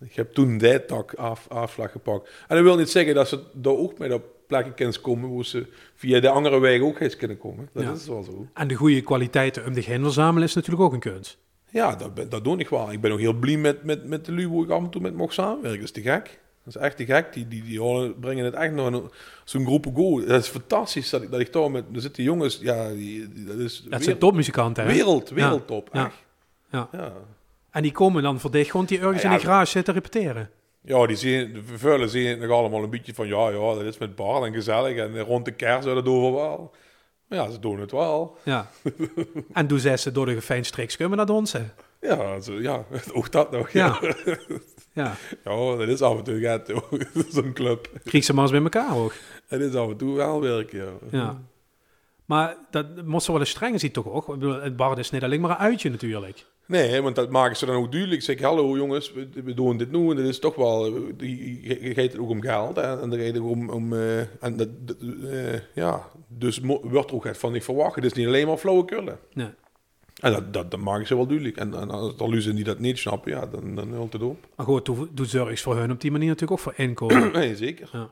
Ik 0.00 0.14
heb 0.14 0.32
toen 0.32 0.58
die 0.58 0.84
tak 0.84 1.14
af, 1.14 1.48
afslag 1.48 1.90
gepakt. 1.92 2.30
En 2.48 2.56
dat 2.56 2.64
wil 2.64 2.76
niet 2.76 2.90
zeggen 2.90 3.14
dat 3.14 3.28
ze 3.28 3.40
daar 3.52 3.76
ook 3.76 3.98
met 3.98 4.12
op 4.12 4.24
plekken 4.46 4.74
kunnen 4.74 5.00
komen 5.00 5.34
waar 5.34 5.44
ze 5.44 5.66
via 5.94 6.20
de 6.20 6.28
andere 6.28 6.58
weg 6.58 6.80
ook 6.80 7.00
eens 7.00 7.16
kunnen 7.16 7.38
komen. 7.38 7.68
Dat 7.72 7.82
Ja. 7.82 7.92
is 7.92 8.06
wel 8.06 8.22
zo. 8.22 8.46
En 8.54 8.68
de 8.68 8.74
goede 8.74 9.00
kwaliteiten 9.00 9.66
om 9.66 9.74
zich 9.74 9.86
heen 9.86 10.02
verzamelen 10.02 10.48
is 10.48 10.54
natuurlijk 10.54 10.82
ook 10.84 10.92
een 10.92 11.00
kunst. 11.00 11.38
Ja, 11.72 11.96
dat, 11.96 12.30
dat 12.30 12.44
doe 12.44 12.58
ik 12.58 12.68
wel. 12.68 12.92
Ik 12.92 13.00
ben 13.00 13.12
ook 13.12 13.18
heel 13.18 13.32
blij 13.32 13.56
met, 13.56 13.84
met, 13.84 14.04
met 14.06 14.24
de 14.24 14.32
lui 14.34 14.48
waar 14.48 14.62
ik 14.64 14.70
af 14.70 14.82
en 14.82 14.90
toe 14.90 15.00
met 15.00 15.14
mocht 15.14 15.34
samenwerken. 15.34 15.80
Dat 15.80 15.96
is 15.96 16.02
te 16.02 16.10
gek. 16.10 16.40
Dat 16.64 16.74
is 16.74 16.80
echt 16.80 16.96
te 16.96 17.04
gek. 17.04 17.32
Die, 17.32 17.48
die, 17.48 17.62
die 17.62 18.10
brengen 18.20 18.44
het 18.44 18.54
echt 18.54 18.72
nog 18.72 18.86
in 18.90 19.10
zo'n 19.44 19.64
groepen 19.64 19.94
go. 19.94 20.24
Dat 20.26 20.40
is 20.42 20.48
fantastisch 20.48 21.10
dat 21.10 21.22
ik, 21.22 21.30
dat 21.30 21.40
ik 21.40 21.52
daar 21.52 21.70
met... 21.70 21.84
Er 21.94 22.00
zitten 22.00 22.22
jongens, 22.22 22.58
ja, 22.62 22.88
die, 22.88 23.32
die- 23.32 23.44
dat 23.44 23.56
is 23.56 23.74
Dat 23.76 23.84
wereld- 23.84 24.04
zijn 24.04 24.18
topmuzikanten, 24.18 24.84
hè? 24.84 24.92
wereld, 24.92 25.30
wereldtop. 25.30 25.88
Ja. 25.92 26.04
Echt. 26.06 26.16
Ja. 26.70 26.88
Ja. 26.92 27.12
En 27.70 27.82
die 27.82 27.92
komen 27.92 28.22
dan 28.22 28.40
voor 28.40 28.50
dicht 28.50 28.70
gewoon 28.70 28.86
die 28.86 28.98
ergens 29.00 29.22
Ja, 29.22 29.30
in 29.30 29.36
de 29.38 29.42
garage 29.44 29.70
zitten 29.70 29.94
repeteren. 29.94 30.50
Ja, 30.84 31.06
die 31.06 31.16
zien, 31.16 31.52
de 31.52 31.62
vullen 31.78 32.08
zien 32.08 32.26
het 32.28 32.40
nog 32.40 32.50
allemaal 32.50 32.82
een 32.82 32.90
beetje 32.90 33.14
van, 33.14 33.26
ja, 33.26 33.48
ja, 33.48 33.74
dat 33.74 33.82
is 33.82 33.98
met 33.98 34.14
bar 34.16 34.42
en 34.44 34.52
gezellig. 34.52 34.96
En 34.96 35.18
rond 35.20 35.44
de 35.44 35.52
kerst, 35.52 35.84
dat 35.84 36.04
doen 36.04 36.24
we 36.24 36.30
wel. 36.30 36.72
Ja, 37.32 37.50
ze 37.50 37.58
doen 37.58 37.80
het 37.80 37.90
wel. 37.90 38.38
Ja. 38.42 38.70
en 39.52 39.66
doen 39.66 39.78
zij 39.78 39.96
ze 39.96 40.12
door 40.12 40.26
de 40.26 40.34
gefijn 40.34 40.64
kunnen 40.96 41.16
naar 41.16 41.26
dansen. 41.26 41.72
Ja, 42.00 42.40
zo, 42.40 42.52
ja 42.52 42.84
ook 43.12 43.32
dat 43.32 43.50
nog. 43.50 43.70
Ja. 43.70 44.00
Ja. 44.92 45.14
Ja, 45.44 45.76
dat 45.76 45.88
is 45.88 46.02
af 46.02 46.18
en 46.18 46.24
toe 46.24 46.40
gaat 46.40 46.72
zo'n 47.28 47.52
club. 47.60 47.90
Krieg 48.04 48.24
ze 48.24 48.34
maar 48.34 48.42
eens 48.42 48.52
bij 48.52 48.62
elkaar 48.62 48.96
ook. 48.96 49.12
Dat 49.48 49.60
is 49.60 49.74
af 49.74 49.90
en 49.90 49.96
toe 49.96 50.16
wel 50.16 50.40
werk, 50.40 50.72
ja. 50.72 50.88
Ja. 51.10 51.42
Maar 52.24 52.56
dat 52.70 53.04
moest 53.04 53.26
wel 53.26 53.38
eens 53.38 53.50
streng 53.50 53.80
zien 53.80 53.92
toch 53.92 54.08
ook? 54.08 54.28
Ik 54.28 54.34
bedoel, 54.38 54.60
het 54.60 54.76
bar 54.76 54.98
is 54.98 55.10
niet 55.10 55.22
alleen 55.22 55.40
maar 55.40 55.50
een 55.50 55.56
uitje 55.56 55.90
natuurlijk. 55.90 56.46
Nee, 56.66 57.02
want 57.02 57.16
dat 57.16 57.30
maken 57.30 57.56
ze 57.56 57.66
dan 57.66 57.76
ook 57.76 57.92
duidelijk. 57.92 58.22
Zeg, 58.22 58.40
hallo 58.40 58.76
jongens, 58.76 59.12
we, 59.12 59.28
we 59.44 59.54
doen 59.54 59.76
dit 59.76 59.92
nu 59.92 60.10
en 60.10 60.16
dat 60.16 60.24
is 60.24 60.38
toch 60.38 60.54
wel... 60.54 60.84
Je, 61.18 61.92
gaat 61.94 62.12
het 62.12 62.18
ook 62.18 62.28
om 62.28 62.42
geld 62.42 62.76
hè, 62.76 63.00
en 63.00 63.10
dan 63.10 63.18
gaat 63.18 63.28
het 63.28 63.38
ook 63.38 63.50
om... 63.50 63.70
om 63.70 63.92
eh, 63.92 64.20
en 64.20 64.56
dat, 64.56 64.68
eh, 65.30 65.60
ja, 65.74 66.08
dus 66.28 66.60
wordt 66.60 67.10
er 67.10 67.16
ook 67.16 67.24
het 67.24 67.38
van 67.38 67.52
niet 67.52 67.64
verwacht. 67.64 67.94
Het 67.94 68.04
is 68.04 68.12
niet 68.12 68.26
alleen 68.26 68.46
maar 68.46 68.56
flauwekullen. 68.56 69.18
Nee. 69.32 69.50
En 70.20 70.32
dat, 70.32 70.52
dat, 70.52 70.70
dat 70.70 70.80
maken 70.80 71.06
ze 71.06 71.16
wel 71.16 71.26
duidelijk. 71.26 71.56
En, 71.56 71.74
en 71.74 71.90
als 71.90 72.14
er 72.18 72.28
luzen 72.28 72.54
die 72.54 72.64
dat 72.64 72.78
niet 72.78 72.98
snappen, 72.98 73.32
ja, 73.32 73.46
dan, 73.46 73.74
dan 73.74 73.88
hult 73.88 74.12
het 74.12 74.22
op. 74.22 74.46
Maar 74.56 74.66
goed, 74.66 74.84
doe, 74.84 75.08
doe 75.12 75.26
zorgs 75.26 75.62
voor 75.62 75.76
hun 75.76 75.90
op 75.90 76.00
die 76.00 76.10
manier 76.10 76.28
natuurlijk 76.28 76.52
ook 76.52 76.64
voor 76.64 76.84
inkomen. 76.84 77.32
Nee, 77.38 77.56
zeker. 77.56 77.88
Ja. 77.92 78.10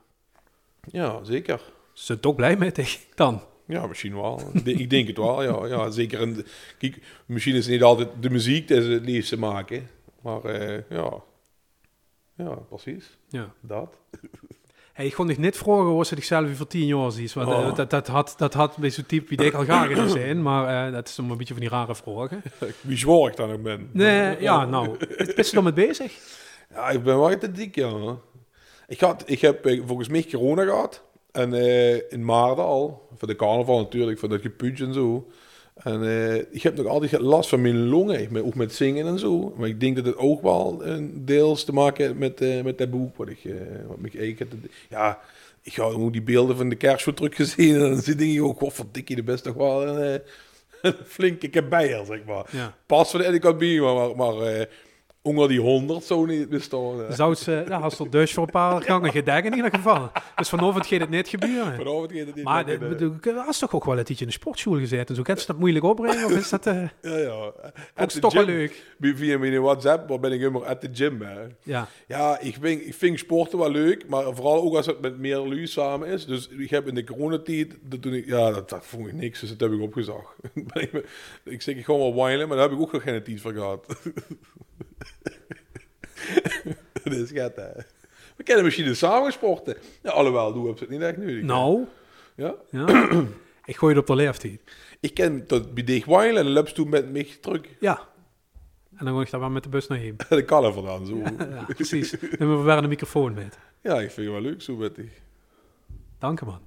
Ja, 0.90 1.24
zeker. 1.24 1.60
Ze 1.92 2.04
zijn 2.04 2.20
toch 2.20 2.34
blij 2.34 2.56
met 2.56 2.74
dich 2.74 2.98
dan. 3.14 3.42
Ja, 3.70 3.86
misschien 3.86 4.14
wel. 4.14 4.40
Ik 4.52 4.64
denk- 4.64 4.90
Ik 4.90 5.06
het 5.06 5.16
wel, 5.16 5.42
ja. 5.42 5.66
ja 5.76 5.90
zeker. 5.90 6.20
En, 6.20 6.46
kijk, 6.78 6.98
misschien 7.26 7.54
is 7.54 7.64
het 7.64 7.72
niet 7.74 7.82
altijd 7.82 8.08
de 8.20 8.30
muziek 8.30 8.68
dat 8.68 8.82
ze 8.82 8.90
het 8.90 9.04
liefste 9.04 9.38
maken. 9.38 9.88
Maar 10.22 10.44
eh, 10.44 10.82
ja. 10.90 11.12
Ja, 12.36 12.50
precies. 12.54 13.18
Ja. 13.28 13.52
Dat. 13.60 13.98
Hey, 14.92 15.06
ik 15.06 15.12
kon 15.14 15.26
dich 15.26 15.38
niet 15.38 15.56
vragen 15.56 15.84
hoe 15.84 16.04
ze 16.06 16.14
zichzelf 16.14 16.56
voor 16.56 16.66
tien 16.66 16.86
jaar 16.86 17.12
ziet. 17.12 17.32
Want 17.32 17.48
eh, 17.48 17.58
Oh. 17.58 17.74
dat, 17.76 17.90
dat, 17.90 18.06
had, 18.06 18.34
dat 18.36 18.54
had 18.54 18.76
bij 18.76 18.90
zo'n 18.90 19.06
type 19.06 19.36
wie 19.36 19.46
ik 19.46 19.54
al 19.54 19.62
graag 19.64 19.88
in 19.90 20.08
zijn. 20.08 20.42
Maar 20.42 20.86
eh, 20.86 20.92
dat 20.92 21.08
is 21.08 21.16
een 21.16 21.36
beetje 21.36 21.54
van 21.54 21.62
die 21.62 21.68
rare 21.70 21.94
vragen. 21.94 22.42
Wie 22.80 22.96
zwaar 22.98 23.30
ik 23.30 23.36
dan 23.36 23.52
ook 23.52 23.62
ben. 23.62 23.88
Nee, 23.92 24.40
ja, 24.40 24.64
nou, 24.64 24.96
is 25.16 25.48
er 25.48 25.54
dan 25.54 25.64
mee 25.64 25.72
bezig. 25.72 26.18
Ja, 26.70 26.90
ik 26.90 27.02
ben 27.02 27.18
wel 27.18 27.38
te 27.38 27.52
dik, 27.52 27.74
ja. 27.74 28.16
Ik, 28.86 29.00
had, 29.00 29.22
ik 29.26 29.40
heb 29.40 29.66
eh, 29.66 29.82
volgens 29.86 30.08
mij 30.08 30.26
corona 30.30 30.64
gehad. 30.64 31.02
En 31.32 31.54
eh, 31.54 32.12
in 32.12 32.24
maart 32.24 32.58
al. 32.58 33.08
Voor 33.16 33.28
de 33.28 33.36
carnaval 33.36 33.78
natuurlijk, 33.78 34.18
voor 34.18 34.28
dat 34.28 34.40
gepunch 34.40 34.80
en 34.80 34.94
zo. 34.94 35.30
En 35.74 36.02
eh, 36.02 36.36
ik 36.36 36.62
heb 36.62 36.76
nog 36.76 36.86
altijd 36.86 37.20
last 37.20 37.48
van 37.48 37.60
mijn 37.60 37.88
longen, 37.88 38.44
ook 38.44 38.54
met 38.54 38.74
zingen 38.74 39.06
en 39.06 39.18
zo. 39.18 39.54
Maar 39.56 39.68
ik 39.68 39.80
denk 39.80 39.96
dat 39.96 40.04
het 40.04 40.16
ook 40.16 40.42
wel 40.42 40.86
een 40.86 41.24
deels 41.24 41.64
te 41.64 41.72
maken 41.72 42.04
heeft 42.04 42.18
met, 42.18 42.40
eh, 42.40 42.62
met 42.62 42.78
dat 42.78 42.90
boek 42.90 43.16
wat 43.16 43.28
ik, 43.28 43.38
wat 43.86 43.96
ik 44.02 44.18
eigenlijk 44.18 44.38
heb. 44.38 44.70
Ja, 44.88 45.18
ik 45.62 45.72
ga 45.72 45.82
ook 45.82 46.12
die 46.12 46.22
beelden 46.22 46.56
van 46.56 46.68
de 46.68 46.76
kerstvoet 46.76 47.16
terug 47.16 47.36
gezien. 47.36 47.74
En 47.74 47.80
dan 47.80 48.00
denk 48.00 48.20
ik 48.20 48.42
ook, 48.42 48.60
wat 48.60 48.72
verdikkie, 48.72 49.16
de 49.16 49.22
best 49.22 49.44
toch 49.44 49.54
wel 49.54 49.88
een, 49.88 50.20
een 50.82 50.94
flinke 51.04 51.48
kebijer, 51.48 52.04
zeg 52.06 52.24
maar. 52.24 52.46
Ja. 52.50 52.76
Pas 52.86 53.10
van 53.10 53.20
de 53.20 53.54
bij, 53.58 53.80
maar, 53.80 53.94
maar, 53.94 54.34
maar 54.34 54.66
onder 55.22 55.48
die 55.48 55.60
honderd 55.60 56.04
zo 56.04 56.24
niet 56.24 56.48
bestaan. 56.48 57.12
Zou 57.12 57.34
ze, 57.34 57.64
ja, 57.68 57.76
als 57.78 57.98
er 57.98 58.10
dus 58.10 58.32
voor 58.32 58.42
een 58.44 58.50
paar 58.50 58.82
gangen 58.90 59.10
gedekt 59.12 59.46
in 59.46 59.54
ieder 59.54 59.70
geval. 59.74 60.10
Dus 60.36 60.48
vanavond 60.48 60.86
gaat 60.86 61.00
het 61.00 61.10
niet 61.10 61.28
gebeuren. 61.28 61.76
Vanavond 61.76 62.12
gaat 62.12 62.26
het 62.26 62.34
niet 62.34 62.44
Maar 62.44 62.64
de, 62.66 62.72
eh. 63.36 63.48
toch 63.48 63.74
ook 63.74 63.84
wel 63.84 63.98
een 63.98 64.04
tijdje 64.04 64.24
in 64.24 64.30
de 64.30 64.36
sportschool 64.36 64.78
gezeten. 64.78 65.06
en 65.08 65.14
Zo 65.14 65.22
gaat 65.22 65.40
ze 65.40 65.46
dat 65.46 65.58
moeilijk 65.58 65.84
opbrengen? 65.84 66.24
Of 66.24 66.32
is 66.32 66.48
dat 66.48 66.66
eh, 66.66 66.74
Ja, 67.02 67.16
ja. 67.18 67.52
ook 67.96 68.10
toch 68.10 68.32
wel 68.34 68.44
leuk? 68.44 68.84
Via- 69.00 69.38
mijn 69.38 69.60
WhatsApp 69.62 70.08
waar 70.08 70.20
ben 70.20 70.32
ik 70.32 70.40
immer 70.40 70.64
at 70.64 70.80
the 70.80 70.88
gym. 70.92 71.22
Hè. 71.22 71.40
Ja, 71.62 71.88
Ja, 72.06 72.38
ik 72.40 72.56
vind, 72.60 72.86
ik 72.86 72.94
vind 72.94 73.18
sporten 73.18 73.58
wel 73.58 73.70
leuk, 73.70 74.08
maar 74.08 74.22
vooral 74.34 74.62
ook 74.62 74.74
als 74.76 74.86
het 74.86 75.00
met 75.00 75.18
meer 75.18 75.38
lui 75.38 75.66
samen 75.66 76.08
is. 76.08 76.26
Dus 76.26 76.48
ik 76.48 76.70
heb 76.70 76.88
in 76.88 76.94
de 76.94 77.04
coronatijd, 77.04 77.76
dat 77.82 78.02
toen 78.02 78.12
ik, 78.14 78.26
ja, 78.26 78.50
dat, 78.50 78.68
dat 78.68 78.86
vond 78.86 79.06
ik 79.06 79.12
niks, 79.12 79.40
dus 79.40 79.48
dat 79.56 79.60
heb 79.70 79.78
ik 79.78 79.84
opgezag. 79.84 80.36
Ik, 81.44 81.62
zeg 81.62 81.76
ik 81.76 81.84
gewoon 81.84 82.00
wel 82.00 82.14
whinen, 82.14 82.48
maar 82.48 82.56
daar 82.56 82.68
heb 82.68 82.76
ik 82.76 82.82
ook 82.82 82.92
nog 82.92 83.02
geen 83.02 83.22
tijd 83.22 83.40
voor 83.40 83.52
gehad. 83.52 83.86
dat 87.04 87.12
is 87.12 87.30
gat, 87.30 87.56
hè. 87.56 87.68
We 88.36 88.42
kennen 88.42 88.64
misschien 88.64 88.86
de 88.86 88.94
samen 88.94 89.32
sporten. 89.32 89.76
Ja, 90.02 90.10
alhoewel, 90.10 90.52
doe 90.52 90.68
heb 90.68 90.78
het 90.78 90.88
niet 90.88 91.00
echt 91.00 91.16
nu. 91.16 91.42
nou, 91.42 91.84
Ja? 92.36 92.54
ja. 92.70 93.08
ik 93.64 93.76
gooi 93.76 93.94
het 93.94 94.02
op 94.02 94.06
de 94.06 94.14
leeftijd. 94.14 94.60
Ik 95.00 95.14
ken 95.14 95.46
tot 95.46 95.74
bij 95.74 96.02
en 96.06 96.34
dan 96.34 96.48
loop 96.50 96.68
je 96.68 96.74
toen 96.74 96.88
met 96.88 97.12
mij 97.12 97.28
terug. 97.40 97.60
Ja. 97.80 98.08
En 98.96 99.04
dan 99.06 99.14
ga 99.14 99.20
ik 99.20 99.30
daar 99.30 99.40
wel 99.40 99.50
met 99.50 99.62
de 99.62 99.68
bus 99.68 99.86
naar 99.86 99.98
heen. 99.98 100.16
Dat 100.28 100.44
kan 100.44 100.64
er 100.64 100.72
vandaan, 100.72 101.06
zo. 101.06 101.16
Ja, 101.16 101.64
precies. 101.74 102.10
Dan 102.10 102.20
hebben 102.30 102.58
we 102.58 102.64
weer 102.64 102.76
een 102.76 102.88
microfoon 102.88 103.34
met. 103.34 103.58
Ja, 103.82 104.00
ik 104.00 104.10
vind 104.10 104.26
het 104.26 104.34
wel 104.34 104.40
leuk, 104.40 104.62
zo 104.62 104.76
met 104.76 104.94
die. 104.94 105.10
Dank 106.18 106.40
je, 106.40 106.46
man. 106.46 106.60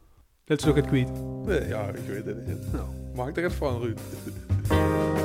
Dit 0.46 0.62
is 0.62 0.68
ook 0.68 0.76
het 0.76 0.88
kwijt. 0.88 1.10
Nee, 1.46 1.68
ja, 1.68 1.88
ik 1.88 2.06
weet 2.08 2.26
het 2.26 2.48
niet. 2.48 2.72
Nou. 2.72 2.88
Maak 3.16 3.38
er 3.38 3.44
het 3.44 3.54
van, 3.54 3.82
Ruud. 3.82 4.00